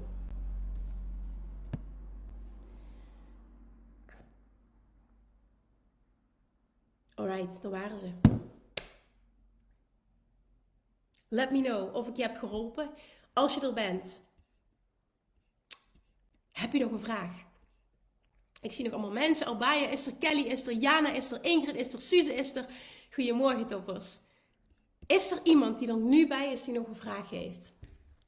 Alright, 7.15 7.63
daar 7.63 7.71
waren 7.71 7.99
ze. 7.99 8.11
Let 11.29 11.51
me 11.51 11.63
know 11.63 11.95
of 11.95 12.09
ik 12.09 12.17
je 12.17 12.23
heb 12.23 12.37
geholpen. 12.37 12.91
Als 13.33 13.55
je 13.55 13.67
er 13.67 13.75
bent, 13.75 14.21
heb 16.51 16.73
je 16.73 16.79
nog 16.79 16.91
een 16.91 17.01
vraag? 17.01 17.48
Ik 18.63 18.73
zie 18.73 18.85
nog 18.85 18.93
allemaal 18.93 19.11
mensen. 19.11 19.47
Albaya 19.47 19.89
is 19.89 20.07
er, 20.07 20.13
Kelly 20.19 20.43
is 20.43 20.67
er, 20.67 20.73
Jana 20.73 21.13
is 21.13 21.33
er, 21.33 21.45
Ingrid 21.45 21.77
is 21.77 21.93
er, 21.93 22.01
Suze 22.01 22.35
is 22.35 22.55
er. 22.57 22.67
Goedemorgen 23.11 23.67
toppers. 23.67 24.21
Is 25.07 25.31
er 25.31 25.41
iemand 25.43 25.79
die 25.79 25.89
er 25.89 25.97
nu 25.97 26.27
bij 26.27 26.53
is 26.53 26.65
die 26.65 26.75
nog 26.75 26.87
een 26.87 26.97
vraag 26.97 27.31
heeft? 27.31 27.79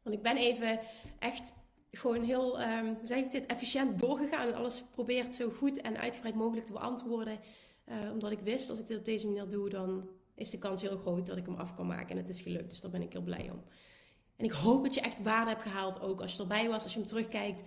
Want 0.02 0.16
ik 0.16 0.22
ben 0.22 0.36
even 0.36 0.80
echt 1.18 1.54
gewoon 1.92 2.22
heel, 2.22 2.60
um, 2.60 2.86
hoe 2.86 3.06
zeg 3.06 3.18
ik 3.18 3.30
dit, 3.30 3.46
efficiënt 3.46 3.98
doorgegaan. 3.98 4.48
En 4.48 4.54
alles 4.54 4.80
geprobeerd 4.80 5.34
zo 5.34 5.50
goed 5.50 5.80
en 5.80 5.96
uitgebreid 5.96 6.34
mogelijk 6.34 6.66
te 6.66 6.72
beantwoorden. 6.72 7.40
Uh, 7.86 8.12
omdat 8.12 8.30
ik 8.30 8.40
wist, 8.40 8.70
als 8.70 8.78
ik 8.78 8.86
dit 8.86 8.98
op 8.98 9.04
deze 9.04 9.26
manier 9.26 9.48
doe, 9.48 9.68
dan 9.68 10.08
is 10.34 10.50
de 10.50 10.58
kans 10.58 10.80
heel 10.80 10.96
groot 10.96 11.26
dat 11.26 11.36
ik 11.36 11.46
hem 11.46 11.54
af 11.56 11.74
kan 11.74 11.86
maken. 11.86 12.10
En 12.10 12.16
het 12.16 12.28
is 12.28 12.42
gelukt, 12.42 12.70
dus 12.70 12.80
daar 12.80 12.90
ben 12.90 13.02
ik 13.02 13.12
heel 13.12 13.22
blij 13.22 13.50
om. 13.50 13.62
En 14.36 14.44
ik 14.44 14.52
hoop 14.52 14.82
dat 14.82 14.94
je 14.94 15.00
echt 15.00 15.22
waarde 15.22 15.50
hebt 15.50 15.62
gehaald, 15.62 16.00
ook 16.00 16.20
als 16.20 16.34
je 16.34 16.40
erbij 16.40 16.68
was, 16.68 16.82
als 16.82 16.92
je 16.92 16.98
hem 16.98 17.08
terugkijkt, 17.08 17.62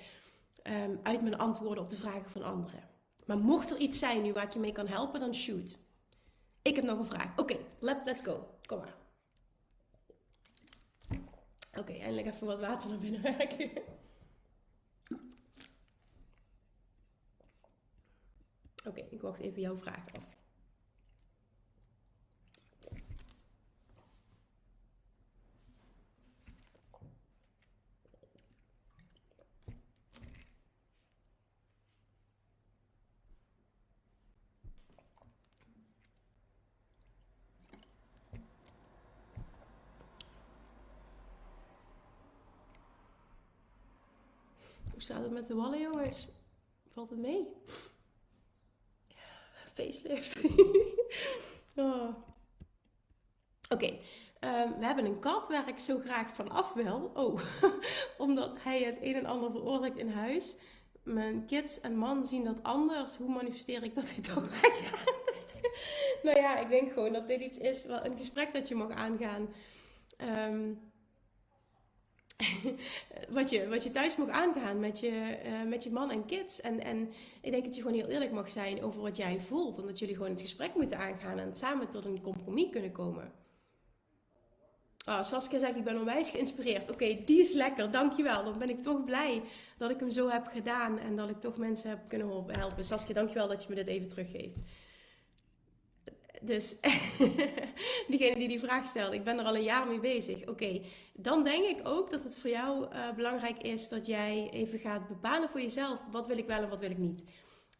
um, 0.63 0.99
uit 1.03 1.21
mijn 1.21 1.37
antwoorden 1.37 1.83
op 1.83 1.89
de 1.89 1.95
vragen 1.95 2.31
van 2.31 2.43
anderen. 2.43 2.89
Maar 3.25 3.37
mocht 3.37 3.71
er 3.71 3.77
iets 3.77 3.99
zijn 3.99 4.21
nu 4.21 4.33
waar 4.33 4.43
ik 4.43 4.51
je 4.51 4.59
mee 4.59 4.71
kan 4.71 4.87
helpen, 4.87 5.19
dan 5.19 5.35
shoot. 5.35 5.77
Ik 6.61 6.75
heb 6.75 6.85
nog 6.85 6.99
een 6.99 7.05
vraag. 7.05 7.37
Oké, 7.37 7.57
let, 7.79 7.97
let's 8.05 8.21
go. 8.21 8.59
Kom 8.65 8.77
maar. 8.77 8.95
Oké, 11.77 11.91
eindelijk 11.93 12.27
even 12.27 12.47
wat 12.47 12.59
water 12.59 12.89
naar 12.89 12.97
binnen 12.97 13.21
werken. 13.21 13.71
Oké, 18.87 19.01
ik 19.09 19.21
wacht 19.21 19.39
even 19.39 19.61
jouw 19.61 19.77
vraag 19.77 20.13
af. 20.13 20.41
Hoe 44.91 44.92
staat 45.03 45.23
het 45.23 45.31
met 45.31 45.47
de 45.47 45.55
wallen, 45.55 45.81
jongens? 45.81 46.27
Valt 46.93 47.09
het 47.09 47.19
mee? 47.19 47.47
Facelift. 49.73 50.43
oh. 51.75 52.09
Oké, 53.69 53.97
ehm, 54.39 54.79
we 54.79 54.85
hebben 54.85 55.05
een 55.05 55.19
kat 55.19 55.47
waar 55.47 55.67
ik 55.67 55.79
zo 55.79 55.99
graag 55.99 56.35
van 56.35 56.49
af 56.49 56.73
wil. 56.73 57.11
Oh, 57.13 57.39
omdat 58.17 58.63
hij 58.63 58.83
het 58.83 58.97
een 59.01 59.15
en 59.15 59.25
ander 59.25 59.51
veroorzaakt 59.51 59.97
in 59.97 60.09
huis. 60.09 60.55
Mijn 61.03 61.45
kids 61.45 61.81
en 61.81 61.95
man 61.95 62.25
zien 62.25 62.43
dat 62.43 62.63
anders. 62.63 63.15
Hoe 63.15 63.29
manifesteer 63.29 63.83
ik 63.83 63.95
dat 63.95 64.11
hij 64.11 64.21
toch 64.33 64.61
weggaat? 64.61 65.23
nou 66.23 66.37
ja, 66.37 66.59
ik 66.59 66.69
denk 66.69 66.91
gewoon 66.91 67.13
dat 67.13 67.27
dit 67.27 67.41
iets 67.41 67.57
is, 67.57 67.83
een 67.83 68.17
gesprek 68.17 68.53
dat 68.53 68.67
je 68.67 68.75
mag 68.75 68.89
aangaan. 68.89 69.53
Um, 70.17 70.92
wat, 73.37 73.49
je, 73.49 73.67
wat 73.67 73.83
je 73.83 73.91
thuis 73.91 74.15
mag 74.15 74.29
aangaan 74.29 74.79
met 74.79 74.99
je, 74.99 75.37
uh, 75.45 75.69
met 75.69 75.83
je 75.83 75.91
man 75.91 76.11
en 76.11 76.25
kids. 76.25 76.61
En, 76.61 76.83
en 76.83 77.13
ik 77.41 77.51
denk 77.51 77.63
dat 77.63 77.75
je 77.75 77.81
gewoon 77.81 77.97
heel 77.97 78.07
eerlijk 78.07 78.31
mag 78.31 78.49
zijn 78.49 78.83
over 78.83 79.01
wat 79.01 79.17
jij 79.17 79.39
voelt. 79.39 79.77
En 79.77 79.85
dat 79.85 79.99
jullie 79.99 80.15
gewoon 80.15 80.31
het 80.31 80.41
gesprek 80.41 80.75
moeten 80.75 80.97
aangaan 80.97 81.39
en 81.39 81.55
samen 81.55 81.89
tot 81.89 82.05
een 82.05 82.21
compromis 82.21 82.69
kunnen 82.71 82.91
komen. 82.91 83.31
Ah, 85.05 85.23
Saskia 85.23 85.59
zegt, 85.59 85.75
ik 85.75 85.83
ben 85.83 85.99
onwijs 85.99 86.29
geïnspireerd. 86.29 86.91
Oké, 86.91 87.17
die 87.25 87.41
is 87.41 87.53
lekker, 87.53 87.91
dankjewel. 87.91 88.43
Dan 88.43 88.57
ben 88.57 88.69
ik 88.69 88.81
toch 88.81 89.03
blij 89.03 89.41
dat 89.77 89.89
ik 89.89 89.99
hem 89.99 90.11
zo 90.11 90.29
heb 90.29 90.47
gedaan 90.47 90.99
en 90.99 91.15
dat 91.15 91.29
ik 91.29 91.39
toch 91.39 91.57
mensen 91.57 91.89
heb 91.89 91.99
kunnen 92.07 92.45
helpen. 92.47 92.83
Saskia, 92.83 93.13
dankjewel 93.13 93.47
dat 93.47 93.63
je 93.63 93.69
me 93.69 93.75
dit 93.75 93.87
even 93.87 94.09
teruggeeft. 94.09 94.61
Dus 96.45 96.79
diegene 98.09 98.35
die 98.35 98.47
die 98.47 98.59
vraag 98.59 98.85
stelt, 98.85 99.13
ik 99.13 99.23
ben 99.23 99.39
er 99.39 99.45
al 99.45 99.55
een 99.55 99.63
jaar 99.63 99.87
mee 99.87 99.99
bezig. 99.99 100.47
Oké, 100.47 100.81
dan 101.13 101.43
denk 101.43 101.65
ik 101.65 101.87
ook 101.87 102.09
dat 102.09 102.23
het 102.23 102.37
voor 102.37 102.49
jou 102.49 102.85
uh, 102.93 103.13
belangrijk 103.15 103.61
is 103.61 103.89
dat 103.89 104.05
jij 104.05 104.49
even 104.51 104.79
gaat 104.79 105.07
bepalen 105.07 105.49
voor 105.49 105.61
jezelf: 105.61 106.05
wat 106.11 106.27
wil 106.27 106.37
ik 106.37 106.47
wel 106.47 106.61
en 106.61 106.69
wat 106.69 106.79
wil 106.79 106.91
ik 106.91 106.97
niet. 106.97 107.25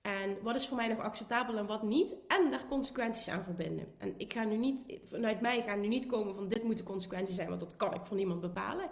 En 0.02 0.38
wat 0.42 0.56
is 0.56 0.68
voor 0.68 0.78
mij 0.78 0.88
nog 0.88 1.00
acceptabel 1.00 1.58
en 1.58 1.66
wat 1.66 1.84
niet. 1.84 2.16
En 2.28 2.52
daar 2.52 2.68
consequenties 2.68 3.30
aan 3.30 3.44
verbinden. 3.44 3.94
En 3.98 4.14
ik 4.18 4.34
ga 4.34 4.44
nu 4.44 4.58
niet, 4.58 5.00
vanuit 5.04 5.42
mij 5.42 5.62
gaan 5.62 5.82
nu 5.82 5.88
niet 5.88 6.06
komen 6.06 6.36
van 6.36 6.48
dit 6.48 6.64
moeten 6.64 6.86
consequenties 6.86 7.36
zijn, 7.36 7.48
want 7.48 7.60
dat 7.60 7.76
kan 7.76 7.94
ik 7.94 8.06
voor 8.06 8.18
niemand 8.18 8.42
bepalen. 8.42 8.90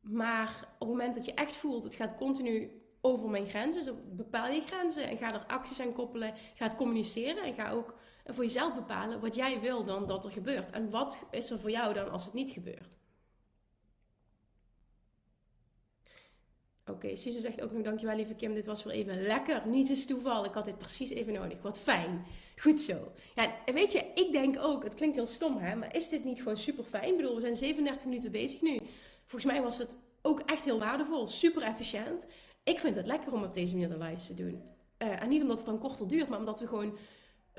Maar 0.00 0.68
op 0.78 0.88
het 0.88 0.96
moment 0.96 1.14
dat 1.14 1.26
je 1.26 1.34
echt 1.34 1.56
voelt, 1.56 1.84
het 1.84 1.94
gaat 1.94 2.16
continu 2.16 2.82
over 3.00 3.28
mijn 3.28 3.46
grenzen, 3.46 3.84
dus 3.84 3.94
bepaal 4.16 4.50
je 4.50 4.60
grenzen 4.60 5.08
en 5.08 5.16
ga 5.16 5.34
er 5.34 5.44
acties 5.46 5.80
aan 5.80 5.92
koppelen. 5.92 6.34
Ga 6.54 6.64
het 6.64 6.76
communiceren 6.76 7.44
en 7.44 7.54
ga 7.54 7.70
ook 7.70 7.94
voor 8.34 8.44
jezelf 8.44 8.74
bepalen 8.74 9.20
wat 9.20 9.34
jij 9.34 9.60
wil 9.60 9.84
dan 9.84 10.06
dat 10.06 10.24
er 10.24 10.30
gebeurt. 10.30 10.70
En 10.70 10.90
wat 10.90 11.26
is 11.30 11.50
er 11.50 11.58
voor 11.58 11.70
jou 11.70 11.94
dan 11.94 12.10
als 12.10 12.24
het 12.24 12.34
niet 12.34 12.50
gebeurt. 12.50 12.96
Oké, 16.80 16.96
okay, 16.96 17.14
Suze 17.14 17.40
zegt 17.40 17.60
ook 17.60 17.72
nog 17.72 17.82
dankjewel 17.82 18.16
lieve 18.16 18.34
Kim, 18.34 18.54
dit 18.54 18.66
was 18.66 18.82
weer 18.82 18.94
even 18.94 19.22
lekker. 19.22 19.66
Niets 19.66 19.90
is 19.90 20.06
toeval, 20.06 20.44
ik 20.44 20.52
had 20.52 20.64
dit 20.64 20.78
precies 20.78 21.10
even 21.10 21.32
nodig. 21.32 21.62
Wat 21.62 21.80
fijn. 21.80 22.24
Goed 22.56 22.80
zo. 22.80 23.12
Ja, 23.34 23.64
en 23.64 23.74
weet 23.74 23.92
je, 23.92 23.98
ik 24.14 24.32
denk 24.32 24.58
ook, 24.58 24.84
het 24.84 24.94
klinkt 24.94 25.16
heel 25.16 25.26
stom 25.26 25.56
hè, 25.56 25.74
maar 25.74 25.96
is 25.96 26.08
dit 26.08 26.24
niet 26.24 26.38
gewoon 26.38 26.56
super 26.56 26.84
fijn? 26.84 27.08
Ik 27.08 27.16
bedoel, 27.16 27.34
we 27.34 27.40
zijn 27.40 27.56
37 27.56 28.06
minuten 28.06 28.30
bezig 28.30 28.60
nu. 28.60 28.80
Volgens 29.26 29.52
mij 29.52 29.62
was 29.62 29.78
het 29.78 29.96
ook 30.22 30.40
echt 30.40 30.64
heel 30.64 30.78
waardevol, 30.78 31.26
super 31.26 31.62
efficiënt. 31.62 32.26
Ik 32.64 32.78
vind 32.78 32.96
het 32.96 33.06
lekker 33.06 33.32
om 33.32 33.42
op 33.42 33.54
deze 33.54 33.72
manier 33.72 33.88
de 33.88 34.04
lives 34.04 34.26
te 34.26 34.34
doen. 34.34 34.62
Uh, 34.98 35.22
en 35.22 35.28
niet 35.28 35.42
omdat 35.42 35.56
het 35.56 35.66
dan 35.66 35.78
korter 35.78 36.08
duurt, 36.08 36.28
maar 36.28 36.38
omdat 36.38 36.60
we 36.60 36.66
gewoon 36.66 36.98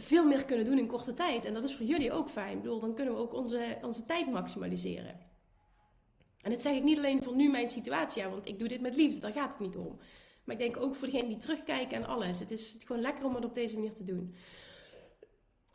veel 0.02 0.26
meer 0.26 0.46
kunnen 0.46 0.66
doen 0.66 0.78
in 0.78 0.88
korte 0.88 1.14
tijd. 1.14 1.46
En 1.46 1.54
dat 1.54 1.64
is 1.64 1.76
voor 1.76 1.86
jullie 1.86 2.12
ook 2.12 2.30
fijn. 2.30 2.56
Ik 2.56 2.62
bedoel, 2.62 2.80
dan 2.80 2.94
kunnen 2.94 3.14
we 3.14 3.20
ook 3.20 3.34
onze, 3.34 3.78
onze 3.82 4.06
tijd 4.06 4.32
maximaliseren. 4.32 5.20
En 6.42 6.52
dat 6.52 6.62
zeg 6.62 6.76
ik 6.76 6.84
niet 6.84 6.98
alleen 6.98 7.24
voor 7.24 7.36
nu 7.36 7.50
mijn 7.50 7.70
situatie, 7.70 8.24
want 8.24 8.48
ik 8.48 8.60
doe 8.60 8.68
dit 8.68 8.82
met 8.82 8.96
liefde, 8.96 9.20
daar 9.20 9.32
gaat 9.32 9.50
het 9.50 9.60
niet 9.60 9.78
om. 9.78 10.00
Maar 10.44 10.56
ik 10.56 10.62
denk 10.62 10.84
ook 10.84 10.96
voor 10.96 11.08
degenen 11.08 11.30
die 11.30 11.38
terugkijken 11.38 11.98
en 11.98 12.06
alles. 12.06 12.40
Het 12.40 12.52
is 12.52 12.78
gewoon 12.86 13.02
lekker 13.02 13.26
om 13.26 13.36
het 13.36 13.46
op 13.46 13.54
deze 13.54 13.76
manier 13.76 13.94
te 13.94 14.04
doen. 14.04 14.36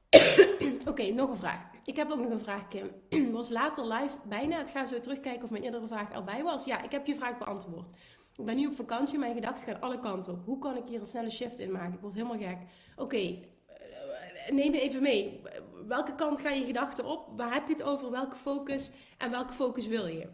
Oké, 0.90 1.02
nog 1.12 1.30
een 1.30 1.36
vraag. 1.36 1.62
Ik 1.84 1.96
heb 1.96 2.10
ook 2.10 2.18
nog 2.18 2.30
een 2.30 2.40
vraag, 2.40 2.68
Kim. 2.68 2.90
was 3.32 3.48
later 3.48 3.86
live 3.86 4.16
bijna. 4.28 4.58
Het 4.58 4.70
ga 4.70 4.84
zo 4.84 5.00
terugkijken 5.00 5.42
of 5.42 5.50
mijn 5.50 5.62
eerdere 5.62 5.86
vraag 5.86 6.10
erbij 6.10 6.42
was. 6.42 6.64
Ja, 6.64 6.82
ik 6.82 6.90
heb 6.90 7.06
je 7.06 7.14
vraag 7.14 7.38
beantwoord. 7.38 7.92
Ik 8.36 8.44
ben 8.44 8.56
nu 8.56 8.66
op 8.66 8.74
vakantie, 8.74 9.18
mijn 9.18 9.34
gedachten 9.34 9.66
gaan 9.66 9.80
alle 9.80 9.98
kanten 9.98 10.32
op. 10.32 10.44
Hoe 10.44 10.58
kan 10.58 10.76
ik 10.76 10.88
hier 10.88 11.00
een 11.00 11.06
snelle 11.06 11.30
shift 11.30 11.58
in 11.58 11.72
maken? 11.72 11.94
Ik 11.94 12.00
word 12.00 12.14
helemaal 12.14 12.38
gek. 12.38 12.58
Oké, 12.96 13.38
neem 14.50 14.70
me 14.70 14.80
even 14.80 15.02
mee. 15.02 15.42
Welke 15.86 16.14
kant 16.14 16.40
gaan 16.40 16.58
je 16.58 16.64
gedachten 16.64 17.04
op? 17.04 17.28
Waar 17.36 17.52
heb 17.52 17.66
je 17.66 17.72
het 17.72 17.82
over? 17.82 18.10
Welke 18.10 18.36
focus? 18.36 18.90
En 19.18 19.30
welke 19.30 19.52
focus 19.52 19.86
wil 19.86 20.06
je? 20.06 20.28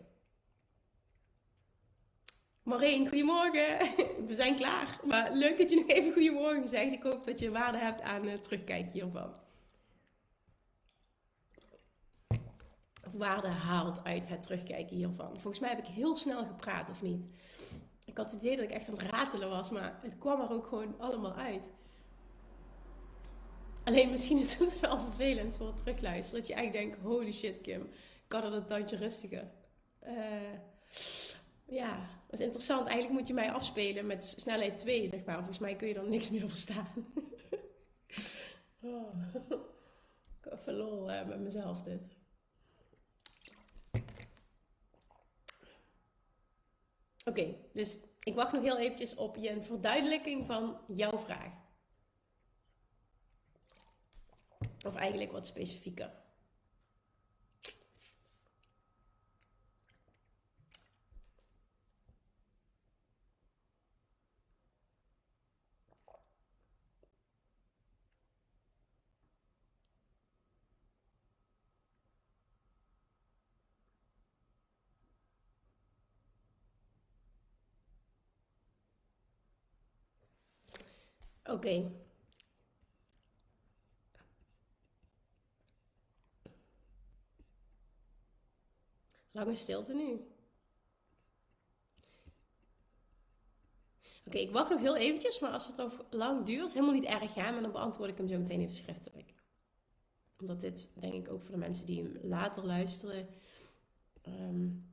Marijn, 2.62 3.08
goedemorgen. 3.08 3.78
We 4.26 4.34
zijn 4.34 4.56
klaar. 4.56 5.00
Maar 5.04 5.32
leuk 5.32 5.58
dat 5.58 5.70
je 5.70 5.76
nog 5.76 5.86
even 5.86 6.12
goedemorgen 6.12 6.68
zegt. 6.68 6.92
Ik 6.92 7.02
hoop 7.02 7.24
dat 7.24 7.38
je 7.38 7.50
waarde 7.50 7.78
hebt 7.78 8.00
aan 8.00 8.26
het 8.26 8.42
terugkijken 8.42 8.92
hiervan. 8.92 9.36
Of 13.06 13.12
waarde 13.12 13.48
haalt 13.48 14.04
uit 14.04 14.28
het 14.28 14.42
terugkijken 14.42 14.96
hiervan. 14.96 15.40
Volgens 15.40 15.58
mij 15.58 15.70
heb 15.70 15.78
ik 15.78 15.86
heel 15.86 16.16
snel 16.16 16.46
gepraat, 16.46 16.90
of 16.90 17.02
niet? 17.02 17.24
Ik 18.04 18.16
had 18.16 18.32
het 18.32 18.42
idee 18.42 18.56
dat 18.56 18.64
ik 18.64 18.70
echt 18.70 18.88
aan 18.88 18.98
het 18.98 19.10
ratelen 19.10 19.48
was, 19.48 19.70
maar 19.70 19.98
het 20.02 20.18
kwam 20.18 20.40
er 20.40 20.52
ook 20.52 20.66
gewoon 20.66 20.94
allemaal 20.98 21.34
uit. 21.34 21.72
Alleen 23.84 24.10
misschien 24.10 24.38
is 24.38 24.58
het 24.58 24.80
wel 24.80 24.98
vervelend 24.98 25.54
voor 25.54 25.66
het 25.66 25.76
terugluisteren. 25.76 26.40
Dat 26.40 26.48
je 26.48 26.54
eigenlijk 26.54 26.90
denkt, 26.90 27.04
holy 27.04 27.32
shit 27.32 27.60
Kim, 27.60 27.88
kan 28.28 28.44
het 28.44 28.52
een 28.52 28.66
tandje 28.66 28.96
rustiger. 28.96 29.50
Uh, 30.06 30.52
ja, 31.64 32.08
dat 32.26 32.40
is 32.40 32.44
interessant. 32.44 32.86
Eigenlijk 32.86 33.18
moet 33.18 33.28
je 33.28 33.34
mij 33.34 33.52
afspelen 33.52 34.06
met 34.06 34.24
snelheid 34.24 34.78
2, 34.78 35.08
zeg 35.08 35.24
maar. 35.24 35.36
Volgens 35.36 35.58
mij 35.58 35.76
kun 35.76 35.88
je 35.88 35.94
dan 35.94 36.08
niks 36.08 36.30
meer 36.30 36.48
verstaan. 36.48 36.88
oh. 38.80 39.14
Ik 39.34 40.50
heb 40.50 40.52
even 40.52 40.74
lol 40.74 41.10
uh, 41.10 41.26
met 41.26 41.40
mezelf 41.40 41.82
dit. 41.82 42.18
Oké, 47.24 47.54
dus 47.72 47.98
ik 48.22 48.34
wacht 48.34 48.52
nog 48.52 48.62
heel 48.62 48.78
eventjes 48.78 49.14
op 49.14 49.36
je 49.36 49.62
verduidelijking 49.62 50.46
van 50.46 50.76
jouw 50.86 51.18
vraag. 51.18 51.52
Of 54.86 54.94
eigenlijk 54.96 55.32
wat 55.32 55.46
specifieker. 55.46 56.10
Oké. 81.44 81.90
Lange 89.40 89.56
stilte 89.56 89.94
nu. 89.94 90.20
Oké, 94.26 94.38
ik 94.38 94.50
wacht 94.50 94.70
nog 94.70 94.80
heel 94.80 94.96
eventjes, 94.96 95.38
maar 95.38 95.50
als 95.50 95.66
het 95.66 95.76
nog 95.76 96.04
lang 96.10 96.44
duurt, 96.44 96.72
helemaal 96.72 96.94
niet 96.94 97.04
erg 97.04 97.32
gaan, 97.32 97.52
maar 97.52 97.62
dan 97.62 97.72
beantwoord 97.72 98.10
ik 98.10 98.16
hem 98.16 98.28
zo 98.28 98.38
meteen 98.38 98.60
even 98.60 98.74
schriftelijk. 98.74 99.34
Omdat 100.38 100.60
dit, 100.60 100.92
denk 101.00 101.14
ik, 101.14 101.32
ook 101.32 101.42
voor 101.42 101.52
de 101.52 101.58
mensen 101.58 101.86
die 101.86 102.02
hem 102.02 102.18
later 102.22 102.66
luisteren, 102.66 103.28
um, 104.28 104.88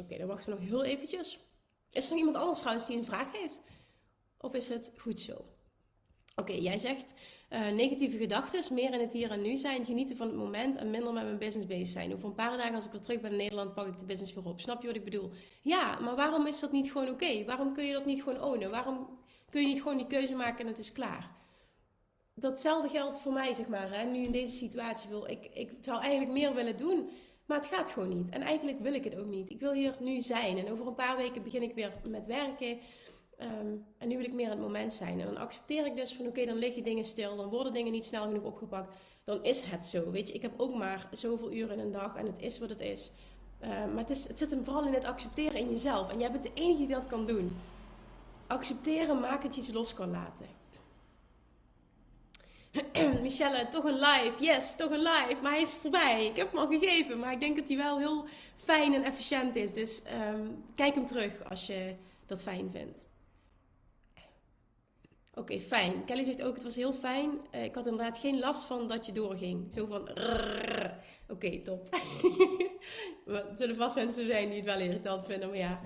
Oké, 0.00 0.18
dan 0.18 0.26
wachten 0.26 0.52
we 0.52 0.60
nog 0.60 0.68
heel 0.68 0.84
eventjes. 0.84 1.47
Is 1.90 2.04
er 2.04 2.10
nog 2.10 2.18
iemand 2.18 2.36
anders 2.36 2.58
trouwens 2.58 2.86
die 2.86 2.96
een 2.96 3.04
vraag 3.04 3.32
heeft? 3.32 3.62
Of 4.40 4.54
is 4.54 4.68
het 4.68 4.92
goed 4.98 5.20
zo? 5.20 5.44
Oké, 6.36 6.52
jij 6.52 6.78
zegt 6.78 7.14
uh, 7.50 7.68
negatieve 7.68 8.16
gedachten, 8.16 8.74
meer 8.74 8.92
in 8.92 9.00
het 9.00 9.12
hier 9.12 9.30
en 9.30 9.42
nu 9.42 9.56
zijn, 9.56 9.84
genieten 9.84 10.16
van 10.16 10.26
het 10.26 10.36
moment 10.36 10.76
en 10.76 10.90
minder 10.90 11.12
met 11.12 11.24
mijn 11.24 11.38
business 11.38 11.66
bezig 11.66 11.88
zijn. 11.88 12.14
Over 12.14 12.28
een 12.28 12.34
paar 12.34 12.56
dagen 12.56 12.74
als 12.74 12.84
ik 12.84 12.92
weer 12.92 13.00
terug 13.00 13.20
ben 13.20 13.30
in 13.30 13.36
Nederland, 13.36 13.74
pak 13.74 13.86
ik 13.86 13.98
de 13.98 14.04
business 14.04 14.34
weer 14.34 14.44
op. 14.44 14.60
Snap 14.60 14.80
je 14.80 14.86
wat 14.86 14.96
ik 14.96 15.04
bedoel? 15.04 15.30
Ja, 15.62 15.98
maar 16.00 16.16
waarom 16.16 16.46
is 16.46 16.60
dat 16.60 16.72
niet 16.72 16.92
gewoon 16.92 17.08
oké? 17.08 17.44
Waarom 17.44 17.74
kun 17.74 17.84
je 17.84 17.92
dat 17.92 18.04
niet 18.04 18.22
gewoon 18.22 18.42
ownen? 18.42 18.70
Waarom 18.70 19.18
kun 19.50 19.60
je 19.60 19.66
niet 19.66 19.82
gewoon 19.82 19.96
die 19.96 20.06
keuze 20.06 20.34
maken 20.34 20.60
en 20.60 20.66
het 20.66 20.78
is 20.78 20.92
klaar? 20.92 21.30
Datzelfde 22.34 22.88
geldt 22.88 23.20
voor 23.20 23.32
mij, 23.32 23.54
zeg 23.54 23.68
maar. 23.68 23.92
Hè? 23.92 24.04
Nu 24.04 24.22
in 24.22 24.32
deze 24.32 24.52
situatie 24.52 25.08
wil 25.10 25.26
ik, 25.26 25.50
ik 25.54 25.70
zou 25.80 26.00
eigenlijk 26.00 26.32
meer 26.32 26.54
willen 26.54 26.76
doen. 26.76 27.10
Maar 27.48 27.58
het 27.58 27.66
gaat 27.66 27.90
gewoon 27.90 28.08
niet. 28.08 28.28
En 28.28 28.42
eigenlijk 28.42 28.80
wil 28.80 28.94
ik 28.94 29.04
het 29.04 29.16
ook 29.16 29.26
niet. 29.26 29.50
Ik 29.50 29.60
wil 29.60 29.72
hier 29.72 29.96
nu 30.00 30.20
zijn. 30.20 30.58
En 30.58 30.70
over 30.70 30.86
een 30.86 30.94
paar 30.94 31.16
weken 31.16 31.42
begin 31.42 31.62
ik 31.62 31.74
weer 31.74 31.92
met 32.08 32.26
werken. 32.26 32.78
Ehm, 33.38 33.76
en 33.98 34.08
nu 34.08 34.16
wil 34.16 34.24
ik 34.24 34.32
meer 34.32 34.44
in 34.44 34.50
het 34.50 34.60
moment 34.60 34.92
zijn. 34.92 35.20
En 35.20 35.26
dan 35.26 35.36
accepteer 35.36 35.86
ik 35.86 35.96
dus 35.96 36.14
van 36.14 36.26
oké, 36.26 36.44
dan 36.44 36.56
liggen 36.56 36.84
dingen 36.84 37.04
stil. 37.04 37.36
Dan 37.36 37.48
worden 37.48 37.72
dingen 37.72 37.92
niet 37.92 38.04
snel 38.04 38.22
genoeg 38.22 38.42
opgepakt. 38.42 38.94
Dan 39.24 39.44
is 39.44 39.62
het 39.62 39.86
zo. 39.86 40.10
Weet 40.10 40.28
je, 40.28 40.34
ik 40.34 40.42
heb 40.42 40.52
ook 40.56 40.74
maar 40.74 41.08
zoveel 41.12 41.52
uren 41.52 41.78
in 41.78 41.84
een 41.84 41.92
dag. 41.92 42.16
En 42.16 42.26
het 42.26 42.40
is 42.40 42.58
wat 42.58 42.68
het 42.68 42.80
is. 42.80 43.12
Ehm, 43.60 43.88
maar 43.88 44.02
het, 44.02 44.10
is, 44.10 44.28
het 44.28 44.38
zit 44.38 44.50
hem 44.50 44.64
vooral 44.64 44.86
in 44.86 44.94
het 44.94 45.04
accepteren 45.04 45.60
in 45.60 45.70
jezelf. 45.70 46.10
En 46.10 46.18
jij 46.18 46.30
bent 46.30 46.42
de 46.42 46.54
enige 46.54 46.78
die 46.78 46.94
dat 46.94 47.06
kan 47.06 47.26
doen. 47.26 47.56
Accepteren 48.46 49.20
maakt 49.20 49.42
dat 49.42 49.54
je 49.54 49.60
iets 49.60 49.72
los 49.72 49.94
kan 49.94 50.10
laten. 50.10 50.57
Michelle, 53.22 53.68
toch 53.68 53.84
een 53.84 53.98
live. 53.98 54.34
Yes, 54.40 54.76
toch 54.76 54.90
een 54.90 55.02
live. 55.02 55.36
Maar 55.42 55.52
hij 55.52 55.60
is 55.60 55.74
voorbij. 55.74 56.26
Ik 56.26 56.36
heb 56.36 56.50
hem 56.50 56.60
al 56.60 56.66
gegeven. 56.66 57.18
Maar 57.18 57.32
ik 57.32 57.40
denk 57.40 57.58
dat 57.58 57.68
hij 57.68 57.76
wel 57.76 57.98
heel 57.98 58.24
fijn 58.56 58.94
en 58.94 59.02
efficiënt 59.04 59.56
is. 59.56 59.72
Dus 59.72 60.02
ehm, 60.02 60.46
kijk 60.74 60.94
hem 60.94 61.06
terug 61.06 61.44
als 61.44 61.66
je 61.66 61.94
dat 62.26 62.42
fijn 62.42 62.70
vindt. 62.70 63.10
Oké, 65.34 65.60
fijn. 65.60 66.04
Kelly 66.04 66.22
zegt 66.22 66.42
ook, 66.42 66.54
het 66.54 66.62
was 66.62 66.76
heel 66.76 66.92
fijn. 66.92 67.30
Uh, 67.54 67.64
ik 67.64 67.74
had 67.74 67.86
inderdaad 67.86 68.18
geen 68.18 68.38
last 68.38 68.64
van 68.64 68.88
dat 68.88 69.06
je 69.06 69.12
doorging. 69.12 69.72
Zo 69.72 69.86
van... 69.86 70.08
Oké, 71.28 71.62
top. 71.62 71.88
er 73.26 73.44
zullen 73.52 73.76
vast 73.76 73.96
mensen 73.96 74.26
zijn 74.26 74.48
die 74.48 74.56
het 74.56 74.64
wel 74.64 74.78
irritant 74.78 75.24
vinden. 75.24 75.48
Maar 75.48 75.58
ja, 75.58 75.80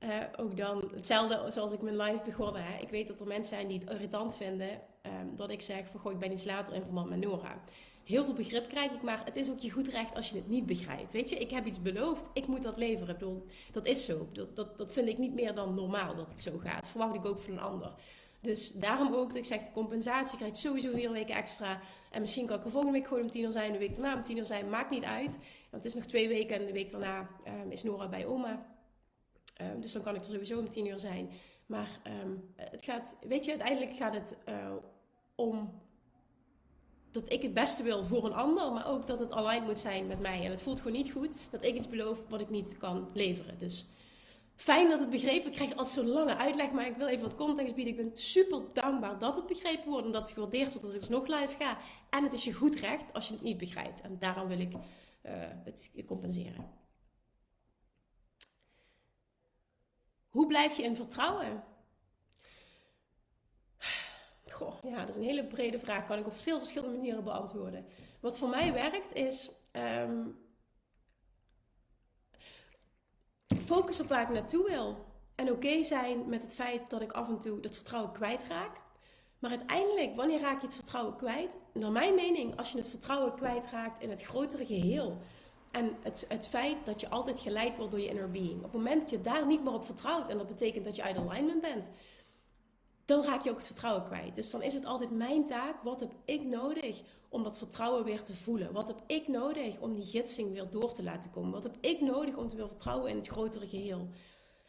uh, 0.00 0.10
ook 0.36 0.56
dan 0.56 0.90
hetzelfde 0.94 1.50
zoals 1.50 1.72
ik 1.72 1.80
mijn 1.82 1.96
live 1.96 2.22
begonnen. 2.24 2.62
Hè. 2.64 2.82
Ik 2.82 2.88
weet 2.88 3.08
dat 3.08 3.20
er 3.20 3.26
mensen 3.26 3.54
zijn 3.54 3.68
die 3.68 3.78
het 3.78 3.90
irritant 3.90 4.36
vinden 4.36 4.80
um, 5.02 5.36
dat 5.36 5.50
ik 5.50 5.60
zeg 5.60 5.88
van 5.88 6.00
goh, 6.00 6.12
ik 6.12 6.18
ben 6.18 6.32
iets 6.32 6.44
later 6.44 6.74
in 6.74 6.82
verband 6.82 7.08
met 7.08 7.20
Nora. 7.20 7.62
Heel 8.04 8.24
veel 8.24 8.34
begrip 8.34 8.68
krijg 8.68 8.92
ik, 8.92 9.02
maar 9.02 9.24
het 9.24 9.36
is 9.36 9.50
ook 9.50 9.58
je 9.58 9.70
goed 9.70 9.88
recht 9.88 10.14
als 10.14 10.30
je 10.30 10.36
het 10.36 10.48
niet 10.48 10.66
begrijpt. 10.66 11.12
Weet 11.12 11.30
je, 11.30 11.36
ik 11.36 11.50
heb 11.50 11.66
iets 11.66 11.82
beloofd, 11.82 12.30
ik 12.32 12.46
moet 12.46 12.62
dat 12.62 12.76
leveren. 12.76 13.14
Ik 13.14 13.18
bedoel, 13.18 13.46
dat 13.72 13.86
is 13.86 14.04
zo. 14.04 14.28
Dat, 14.32 14.56
dat, 14.56 14.78
dat 14.78 14.92
vind 14.92 15.08
ik 15.08 15.18
niet 15.18 15.34
meer 15.34 15.54
dan 15.54 15.74
normaal 15.74 16.16
dat 16.16 16.30
het 16.30 16.40
zo 16.40 16.58
gaat. 16.58 16.86
Verwacht 16.86 17.14
ik 17.14 17.24
ook 17.24 17.38
van 17.38 17.52
een 17.52 17.60
ander. 17.60 17.94
Dus 18.40 18.72
daarom 18.72 19.14
ook 19.14 19.26
dat 19.26 19.36
ik 19.36 19.44
zeg, 19.44 19.58
de 19.58 19.72
compensatie 19.72 20.38
krijgt 20.38 20.56
sowieso 20.56 20.92
vier 20.92 21.10
weken 21.10 21.34
extra. 21.34 21.80
En 22.10 22.20
misschien 22.20 22.46
kan 22.46 22.58
ik 22.58 22.64
er 22.64 22.70
volgende 22.70 22.98
week 22.98 23.06
gewoon 23.06 23.22
om 23.22 23.30
tien 23.30 23.44
uur 23.44 23.52
zijn, 23.52 23.72
de 23.72 23.78
week 23.78 23.94
daarna 23.94 24.16
om 24.16 24.22
tien 24.22 24.36
uur 24.36 24.44
zijn. 24.44 24.68
Maakt 24.68 24.90
niet 24.90 25.04
uit. 25.04 25.38
Want 25.70 25.84
het 25.84 25.84
is 25.84 25.94
nog 25.94 26.04
twee 26.04 26.28
weken 26.28 26.56
en 26.56 26.66
de 26.66 26.72
week 26.72 26.90
daarna 26.90 27.28
um, 27.46 27.70
is 27.70 27.82
Nora 27.82 28.08
bij 28.08 28.26
oma. 28.26 28.66
Um, 29.60 29.80
dus 29.80 29.92
dan 29.92 30.02
kan 30.02 30.14
ik 30.14 30.24
er 30.24 30.30
sowieso 30.30 30.58
om 30.58 30.68
tien 30.68 30.86
uur 30.86 30.98
zijn. 30.98 31.30
Maar 31.70 32.00
um, 32.22 32.52
het 32.56 32.84
gaat, 32.84 33.18
weet 33.28 33.44
je, 33.44 33.50
uiteindelijk 33.50 33.96
gaat 33.96 34.14
het 34.14 34.36
uh, 34.48 34.54
om 35.34 35.80
dat 37.10 37.32
ik 37.32 37.42
het 37.42 37.54
beste 37.54 37.82
wil 37.82 38.04
voor 38.04 38.24
een 38.24 38.32
ander, 38.32 38.72
maar 38.72 38.88
ook 38.88 39.06
dat 39.06 39.18
het 39.18 39.32
aligned 39.32 39.66
moet 39.66 39.78
zijn 39.78 40.06
met 40.06 40.20
mij. 40.20 40.44
En 40.44 40.50
het 40.50 40.62
voelt 40.62 40.80
gewoon 40.80 40.96
niet 40.96 41.10
goed 41.10 41.34
dat 41.50 41.62
ik 41.62 41.74
iets 41.74 41.88
beloof 41.88 42.18
wat 42.28 42.40
ik 42.40 42.50
niet 42.50 42.78
kan 42.78 43.08
leveren. 43.14 43.58
Dus 43.58 43.86
fijn 44.56 44.88
dat 44.88 45.00
het 45.00 45.10
begrepen. 45.10 45.46
Ik 45.46 45.52
krijg 45.52 45.70
altijd 45.70 45.88
zo'n 45.88 46.08
lange 46.08 46.36
uitleg, 46.36 46.70
maar 46.70 46.86
ik 46.86 46.96
wil 46.96 47.06
even 47.06 47.24
wat 47.24 47.36
context 47.36 47.74
bieden. 47.74 47.92
Ik 47.94 48.00
ben 48.00 48.16
super 48.18 48.62
dankbaar 48.72 49.18
dat 49.18 49.36
het 49.36 49.46
begrepen 49.46 49.90
wordt 49.90 50.06
en 50.06 50.12
dat 50.12 50.22
het 50.22 50.30
gewaardeerd 50.30 50.72
wordt 50.72 50.84
als 50.84 50.94
ik 50.94 51.08
nog 51.08 51.26
live 51.26 51.54
ga. 51.58 51.78
En 52.10 52.24
het 52.24 52.32
is 52.32 52.44
je 52.44 52.52
goed 52.52 52.74
recht 52.74 53.12
als 53.12 53.26
je 53.28 53.34
het 53.34 53.42
niet 53.42 53.58
begrijpt. 53.58 54.00
En 54.00 54.16
daarom 54.18 54.48
wil 54.48 54.60
ik 54.60 54.72
uh, 54.72 55.32
het 55.64 55.92
compenseren. 56.06 56.79
Hoe 60.30 60.46
blijf 60.46 60.76
je 60.76 60.82
in 60.82 60.96
vertrouwen? 60.96 61.64
Goh, 64.48 64.74
ja, 64.82 64.98
dat 64.98 65.08
is 65.08 65.16
een 65.16 65.22
hele 65.22 65.46
brede 65.46 65.78
vraag. 65.78 66.06
Kan 66.06 66.18
ik 66.18 66.26
op 66.26 66.36
veel 66.36 66.58
verschillende 66.58 66.96
manieren 66.96 67.24
beantwoorden. 67.24 67.86
Wat 68.20 68.38
voor 68.38 68.48
mij 68.48 68.72
werkt 68.72 69.14
is 69.14 69.50
um, 69.72 70.38
focus 73.70 74.00
op 74.00 74.08
waar 74.08 74.22
ik 74.22 74.28
naartoe 74.28 74.64
wil. 74.64 75.08
En 75.34 75.50
oké 75.50 75.82
zijn 75.82 76.28
met 76.28 76.42
het 76.42 76.54
feit 76.54 76.90
dat 76.90 77.00
ik 77.00 77.12
af 77.12 77.28
en 77.28 77.38
toe 77.38 77.60
dat 77.60 77.74
vertrouwen 77.74 78.12
kwijtraak. 78.12 78.80
Maar 79.38 79.50
uiteindelijk, 79.50 80.16
wanneer 80.16 80.40
raak 80.40 80.60
je 80.60 80.66
het 80.66 80.74
vertrouwen 80.74 81.16
kwijt? 81.16 81.56
Naar 81.72 81.92
mijn 81.92 82.14
mening, 82.14 82.56
als 82.56 82.72
je 82.72 82.78
het 82.78 82.88
vertrouwen 82.88 83.34
kwijtraakt 83.34 84.00
in 84.00 84.10
het 84.10 84.22
grotere 84.22 84.66
geheel. 84.66 85.18
En 85.70 85.96
het, 86.02 86.24
het 86.28 86.46
feit 86.46 86.76
dat 86.84 87.00
je 87.00 87.08
altijd 87.08 87.40
geleid 87.40 87.76
wordt 87.76 87.90
door 87.90 88.00
je 88.00 88.08
inner 88.08 88.30
being. 88.30 88.56
Op 88.56 88.62
het 88.62 88.72
moment 88.72 89.00
dat 89.00 89.10
je 89.10 89.20
daar 89.20 89.46
niet 89.46 89.64
meer 89.64 89.72
op 89.72 89.84
vertrouwt, 89.84 90.28
en 90.28 90.38
dat 90.38 90.48
betekent 90.48 90.84
dat 90.84 90.96
je 90.96 91.02
uit 91.02 91.16
alignment 91.16 91.60
bent, 91.60 91.90
dan 93.04 93.24
raak 93.24 93.42
je 93.42 93.50
ook 93.50 93.56
het 93.56 93.66
vertrouwen 93.66 94.04
kwijt. 94.04 94.34
Dus 94.34 94.50
dan 94.50 94.62
is 94.62 94.74
het 94.74 94.84
altijd 94.84 95.10
mijn 95.10 95.46
taak. 95.46 95.82
Wat 95.82 96.00
heb 96.00 96.12
ik 96.24 96.44
nodig 96.44 97.02
om 97.28 97.42
dat 97.42 97.58
vertrouwen 97.58 98.04
weer 98.04 98.22
te 98.22 98.34
voelen? 98.34 98.72
Wat 98.72 98.88
heb 98.88 99.02
ik 99.06 99.28
nodig 99.28 99.80
om 99.80 99.94
die 99.94 100.04
gidsing 100.04 100.52
weer 100.52 100.70
door 100.70 100.92
te 100.92 101.02
laten 101.02 101.30
komen? 101.30 101.50
Wat 101.50 101.62
heb 101.62 101.76
ik 101.80 102.00
nodig 102.00 102.36
om 102.36 102.48
te 102.48 102.56
weer 102.56 102.68
vertrouwen 102.68 103.10
in 103.10 103.16
het 103.16 103.26
grotere 103.26 103.68
geheel? 103.68 104.08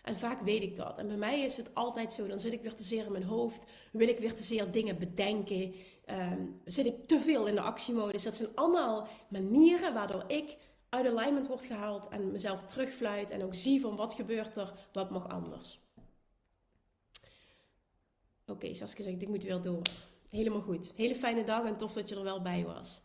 En 0.02 0.18
vaak 0.18 0.42
weet 0.42 0.62
ik 0.62 0.76
dat. 0.76 0.98
En 0.98 1.08
bij 1.08 1.18
mij 1.18 1.42
is 1.42 1.58
het 1.58 1.76
altijd 1.76 2.14
zo. 2.14 2.28
Dan 2.28 2.40
zit 2.40 2.54
ik 2.54 2.62
weer 2.62 2.76
te 2.76 2.84
zeer 2.84 3.06
in 3.06 3.12
mijn 3.12 3.24
hoofd. 3.24 3.66
Wil 3.92 4.08
ik 4.08 4.20
weer 4.20 4.34
te 4.34 4.44
zeer 4.44 4.72
dingen 4.72 4.98
bedenken. 4.98 5.74
Um, 6.10 6.62
zit 6.66 6.86
ik 6.86 7.06
te 7.06 7.20
veel 7.20 7.48
in 7.48 7.56
de 7.56 7.62
actiemodus. 7.62 8.24
Dat 8.24 8.36
zijn 8.36 8.50
allemaal 8.56 9.08
manieren 9.30 9.94
waardoor 9.94 10.24
ik 10.28 10.58
uit 10.92 11.06
alignment 11.06 11.48
word 11.48 11.66
gehaald. 11.66 12.08
En 12.08 12.32
mezelf 12.32 12.64
terugfluit. 12.64 13.32
En 13.32 13.44
ook 13.44 13.56
zie 13.56 13.82
van 13.82 13.96
wat 13.96 14.14
gebeurt 14.14 14.58
er. 14.58 14.74
Wat 14.92 15.10
mag 15.10 15.30
anders. 15.30 15.80
Oké, 18.42 18.52
okay, 18.52 18.74
Saskia 18.74 19.04
zegt, 19.04 19.22
ik 19.22 19.28
moet 19.28 19.44
weer 19.44 19.62
door. 19.62 19.82
Helemaal 20.30 20.62
goed. 20.62 20.94
Hele 20.96 21.16
fijne 21.16 21.44
dag 21.44 21.66
en 21.66 21.78
tof 21.78 21.94
dat 21.94 22.10
je 22.10 22.16
er 22.16 22.24
wel 22.24 22.42
bij 22.42 22.66
was. 22.66 23.02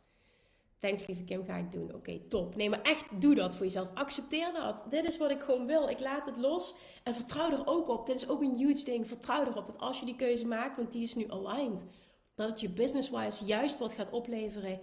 Thanks 0.79 1.07
lieve 1.07 1.25
Kim, 1.25 1.45
ga 1.45 1.57
ik 1.57 1.73
doen. 1.73 1.95
Oké, 1.95 2.19
top. 2.19 2.57
Nee, 2.57 2.71
maar 2.71 2.83
echt 2.83 3.21
doe 3.21 3.35
dat 3.35 3.57
voor 3.57 3.65
jezelf. 3.65 3.89
Accepteer 3.95 4.53
dat. 4.53 4.85
Dit 4.91 5.05
is 5.05 5.17
wat 5.19 5.31
ik 5.31 5.41
gewoon 5.41 5.67
wil. 5.67 5.89
Ik 5.89 6.01
laat 6.01 6.27
het 6.27 6.37
los. 6.37 6.75
En 7.03 7.15
vertrouw 7.15 7.51
er 7.51 7.67
ook 7.67 7.89
op. 7.89 8.07
Dit 8.07 8.23
is 8.23 8.29
ook 8.29 8.43
een 8.43 8.57
huge 8.57 8.85
ding. 8.85 9.07
Vertrouw 9.09 9.47
erop 9.47 9.67
dat 9.67 9.79
als 9.79 9.99
je 10.01 10.07
die 10.07 10.17
keuze 10.17 10.47
maakt, 10.47 10.77
want 10.77 10.93
die 10.93 11.03
is 11.03 11.15
nu 11.15 11.31
aligned, 11.31 11.87
dat 12.35 12.49
het 12.49 12.61
je 12.61 12.69
business-wise 12.69 13.45
juist 13.45 13.79
wat 13.79 13.93
gaat 13.93 14.11
opleveren. 14.11 14.81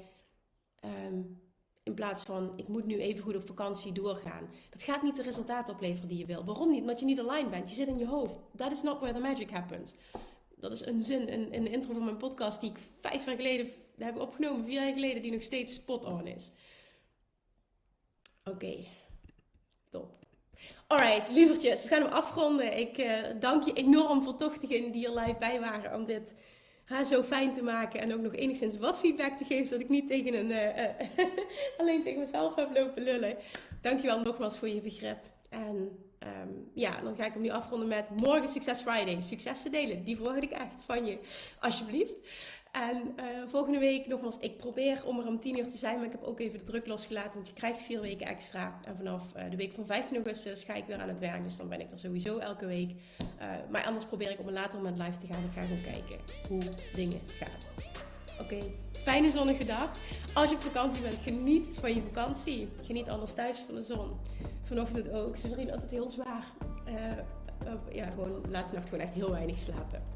Ehm, 0.79 1.21
in 1.83 1.93
plaats 1.93 2.23
van, 2.23 2.53
ik 2.55 2.67
moet 2.67 2.85
nu 2.85 2.99
even 2.99 3.23
goed 3.23 3.35
op 3.35 3.45
vakantie 3.45 3.91
doorgaan. 3.91 4.49
Dat 4.69 4.83
gaat 4.83 5.03
niet 5.03 5.15
de 5.15 5.23
resultaten 5.23 5.73
opleveren 5.73 6.09
die 6.09 6.17
je 6.17 6.25
wil. 6.25 6.43
Waarom 6.43 6.69
niet? 6.69 6.81
Omdat 6.81 6.99
je 6.99 7.05
niet 7.05 7.19
aligned 7.19 7.49
bent. 7.49 7.69
Je 7.69 7.75
zit 7.75 7.87
in 7.87 7.97
je 7.97 8.07
hoofd. 8.07 8.39
That 8.55 8.71
is 8.71 8.81
not 8.81 8.99
where 8.99 9.13
the 9.13 9.19
magic 9.19 9.49
happens. 9.49 9.95
Dat 10.55 10.71
is 10.71 10.85
een 10.85 11.03
zin, 11.03 11.33
een, 11.33 11.53
een 11.53 11.67
intro 11.67 11.93
van 11.93 12.03
mijn 12.03 12.17
podcast 12.17 12.61
die 12.61 12.69
ik 12.69 12.77
vijf 12.99 13.25
jaar 13.25 13.35
geleden 13.35 13.71
heb 13.97 14.19
opgenomen. 14.19 14.65
Vier 14.65 14.83
jaar 14.83 14.93
geleden, 14.93 15.21
die 15.21 15.31
nog 15.31 15.41
steeds 15.41 15.73
spot 15.73 16.05
on 16.05 16.27
is. 16.27 16.51
Oké, 18.43 18.85
top. 19.89 20.11
Alright, 20.87 21.31
lievertjes, 21.31 21.81
we 21.81 21.87
gaan 21.87 22.01
hem 22.01 22.11
afronden. 22.11 22.77
Ik 22.79 22.97
uh, 22.97 23.21
dank 23.39 23.63
je 23.63 23.73
enorm 23.73 24.23
voor 24.23 24.35
toch 24.35 24.57
degenen 24.57 24.91
die 24.91 25.05
er 25.05 25.19
live 25.19 25.39
bij 25.39 25.59
waren 25.59 25.95
om 25.95 26.05
dit 26.05 26.35
ha, 26.93 27.03
zo 27.03 27.23
fijn 27.23 27.53
te 27.53 27.63
maken. 27.63 27.99
En 27.99 28.13
ook 28.13 28.21
nog 28.21 28.35
enigszins 28.35 28.77
wat 28.77 28.99
feedback 28.99 29.37
te 29.37 29.45
geven, 29.45 29.67
zodat 29.67 29.79
ik 29.79 29.89
niet 29.89 30.07
tegen 30.07 30.33
een, 30.33 30.49
uh, 30.49 30.77
uh, 31.17 31.25
alleen 31.79 32.01
tegen 32.01 32.19
mezelf 32.19 32.55
heb 32.55 32.69
lopen 32.73 33.03
lullen. 33.03 33.37
Dankjewel 33.81 34.21
nogmaals 34.21 34.57
voor 34.57 34.67
je 34.67 34.81
begrip. 34.81 35.19
En 35.49 35.97
um, 36.19 36.69
ja, 36.73 37.01
dan 37.01 37.15
ga 37.15 37.25
ik 37.25 37.33
hem 37.33 37.41
nu 37.41 37.49
afronden 37.49 37.87
met 37.87 38.09
morgen 38.09 38.47
Success 38.47 38.81
Friday. 38.81 39.21
Succes 39.21 39.61
te 39.61 39.69
delen, 39.69 40.03
die 40.03 40.15
verwacht 40.15 40.43
ik 40.43 40.51
echt 40.51 40.81
van 40.85 41.05
je. 41.05 41.17
Alsjeblieft. 41.59 42.29
En 42.73 43.13
uh, 43.19 43.47
volgende 43.47 43.79
week, 43.79 44.07
nogmaals, 44.07 44.39
ik 44.39 44.57
probeer 44.57 45.05
om 45.05 45.19
er 45.19 45.27
om 45.27 45.39
10 45.39 45.57
uur 45.57 45.69
te 45.69 45.77
zijn. 45.77 45.95
Maar 45.95 46.05
ik 46.05 46.11
heb 46.11 46.23
ook 46.23 46.39
even 46.39 46.59
de 46.59 46.65
druk 46.65 46.87
losgelaten. 46.87 47.33
Want 47.33 47.47
je 47.47 47.53
krijgt 47.53 47.81
vier 47.81 48.01
weken 48.01 48.27
extra. 48.27 48.79
En 48.85 48.95
vanaf 48.95 49.35
uh, 49.35 49.49
de 49.49 49.55
week 49.55 49.73
van 49.73 49.85
15 49.85 50.15
augustus 50.15 50.63
ga 50.63 50.73
ik 50.73 50.85
weer 50.85 50.97
aan 50.97 51.07
het 51.07 51.19
werk. 51.19 51.43
Dus 51.43 51.57
dan 51.57 51.69
ben 51.69 51.79
ik 51.79 51.91
er 51.91 51.99
sowieso 51.99 52.37
elke 52.37 52.65
week. 52.65 52.89
Uh, 52.89 53.47
maar 53.69 53.85
anders 53.85 54.05
probeer 54.05 54.31
ik 54.31 54.39
op 54.39 54.47
een 54.47 54.53
later 54.53 54.77
moment 54.77 54.97
live 54.97 55.17
te 55.17 55.27
gaan. 55.27 55.43
Ik 55.43 55.51
ga 55.53 55.61
gewoon 55.61 55.81
kijken 55.81 56.19
hoe 56.47 56.61
dingen 56.93 57.19
gaan. 57.27 57.59
Oké, 58.41 58.57
fijne 58.91 59.29
zonnige 59.29 59.65
dag. 59.65 59.91
Als 60.33 60.49
je 60.49 60.55
op 60.55 60.61
vakantie 60.61 61.01
bent, 61.01 61.21
geniet 61.21 61.67
van 61.79 61.95
je 61.95 62.01
vakantie. 62.01 62.69
Geniet 62.81 63.09
anders 63.09 63.33
thuis 63.33 63.63
van 63.65 63.75
de 63.75 63.81
zon. 63.81 64.11
Vanochtend 64.61 65.11
ook. 65.11 65.37
Ze 65.37 65.49
vriend 65.49 65.71
altijd 65.71 65.91
heel 65.91 66.09
zwaar. 66.09 66.51
ja, 67.91 68.05
gewoon 68.05 68.41
laatste 68.49 68.75
nacht 68.75 68.89
gewoon 68.89 69.05
echt 69.05 69.13
heel 69.13 69.31
weinig 69.31 69.57
slapen. 69.57 70.12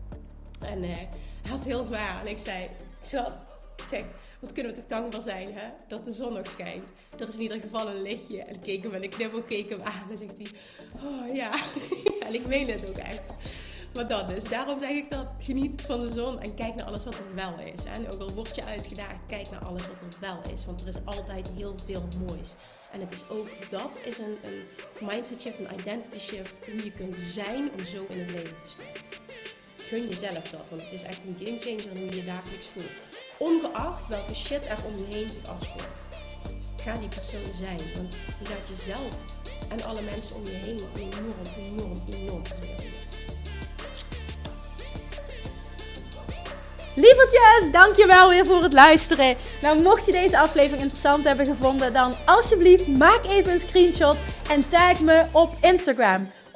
En 0.61 0.83
uh, 0.83 0.89
hij 0.89 1.07
had 1.49 1.65
heel 1.65 1.83
zwaar. 1.83 2.19
En 2.21 2.27
ik 2.27 2.37
zei, 2.37 2.69
schat, 3.01 3.45
zeg, 3.85 4.03
wat 4.39 4.53
kunnen 4.53 4.71
we 4.71 4.79
toch 4.79 4.89
dankbaar 4.89 5.21
zijn, 5.21 5.53
hè? 5.53 5.67
Dat 5.87 6.05
de 6.05 6.11
zon 6.11 6.33
nog 6.33 6.47
schijnt. 6.47 6.89
Dat 7.15 7.29
is 7.29 7.35
in 7.35 7.41
ieder 7.41 7.59
geval 7.59 7.87
een 7.87 8.01
lichtje. 8.01 8.41
En 8.41 8.59
keek 8.59 8.83
hem 8.83 8.93
en 8.93 9.03
ik 9.03 9.09
knippel, 9.09 9.41
keek 9.41 9.69
hem 9.69 9.81
aan. 9.81 10.09
En 10.09 10.17
zegt 10.17 10.37
hij, 10.37 10.47
oh 11.03 11.35
ja. 11.35 11.51
en 12.27 12.33
ik 12.33 12.47
meen 12.47 12.69
het 12.69 12.89
ook 12.89 12.97
echt. 12.97 13.21
Maar 13.93 14.07
dat 14.07 14.27
dus. 14.27 14.43
Daarom 14.43 14.79
zeg 14.79 14.89
ik 14.89 15.11
dat 15.11 15.27
geniet 15.39 15.81
van 15.81 15.99
de 15.99 16.11
zon 16.11 16.41
en 16.41 16.55
kijk 16.55 16.75
naar 16.75 16.85
alles 16.85 17.03
wat 17.03 17.13
er 17.13 17.35
wel 17.35 17.59
is. 17.59 17.85
En 17.85 18.11
ook 18.11 18.19
al 18.19 18.33
word 18.33 18.55
je 18.55 18.65
uitgedaagd, 18.65 19.25
kijk 19.27 19.49
naar 19.49 19.65
alles 19.65 19.87
wat 19.87 20.13
er 20.13 20.19
wel 20.19 20.53
is. 20.53 20.65
Want 20.65 20.81
er 20.81 20.87
is 20.87 21.05
altijd 21.05 21.49
heel 21.55 21.75
veel 21.85 22.07
moois. 22.27 22.55
En 22.91 22.99
het 22.99 23.11
is 23.11 23.29
ook, 23.29 23.47
dat 23.69 23.91
is 24.05 24.17
een, 24.17 24.37
een 24.43 24.63
mindset 25.07 25.41
shift, 25.41 25.59
een 25.59 25.79
identity 25.79 26.19
shift. 26.19 26.61
Hoe 26.65 26.83
je 26.83 26.91
kunt 26.91 27.15
zijn 27.17 27.71
om 27.71 27.85
zo 27.85 28.05
in 28.09 28.19
het 28.19 28.29
leven 28.29 28.57
te 28.57 28.67
staan 28.67 29.06
gun 29.87 30.07
jezelf 30.07 30.49
dat. 30.49 30.65
Want 30.69 30.81
het 30.81 30.91
is 30.91 31.03
echt 31.03 31.23
een 31.23 31.35
gamechanger 31.39 31.91
in 31.91 32.01
hoe 32.01 32.09
je 32.09 32.15
je 32.15 32.25
dagelijks 32.25 32.65
voelt. 32.65 32.95
Ongeacht 33.37 34.07
welke 34.07 34.35
shit 34.35 34.65
er 34.65 34.77
om 34.85 34.97
je 34.97 35.15
heen 35.15 35.29
zich 35.29 35.47
afspeelt. 35.49 35.97
Ga 36.83 36.97
die 36.97 37.07
persoon 37.07 37.53
zijn. 37.53 37.79
Want 37.95 38.17
je 38.39 38.45
gaat 38.45 38.67
jezelf 38.67 39.15
en 39.69 39.83
alle 39.83 40.01
mensen 40.01 40.35
om 40.35 40.45
je 40.45 40.51
heen 40.51 40.79
enorm, 40.95 41.45
enorm, 41.57 42.03
enorm 42.09 42.41
plezier 42.41 42.95
Lievertjes, 46.95 47.71
dankjewel 47.71 48.29
weer 48.29 48.45
voor 48.45 48.63
het 48.63 48.73
luisteren. 48.73 49.35
Nou, 49.61 49.81
mocht 49.81 50.05
je 50.05 50.11
deze 50.11 50.39
aflevering 50.39 50.81
interessant 50.81 51.23
hebben 51.25 51.45
gevonden, 51.45 51.93
dan 51.93 52.13
alsjeblieft 52.25 52.87
maak 52.87 53.25
even 53.25 53.51
een 53.51 53.59
screenshot 53.59 54.17
en 54.49 54.69
tag 54.69 54.99
me 55.01 55.25
op 55.31 55.55
Instagram. 55.61 56.31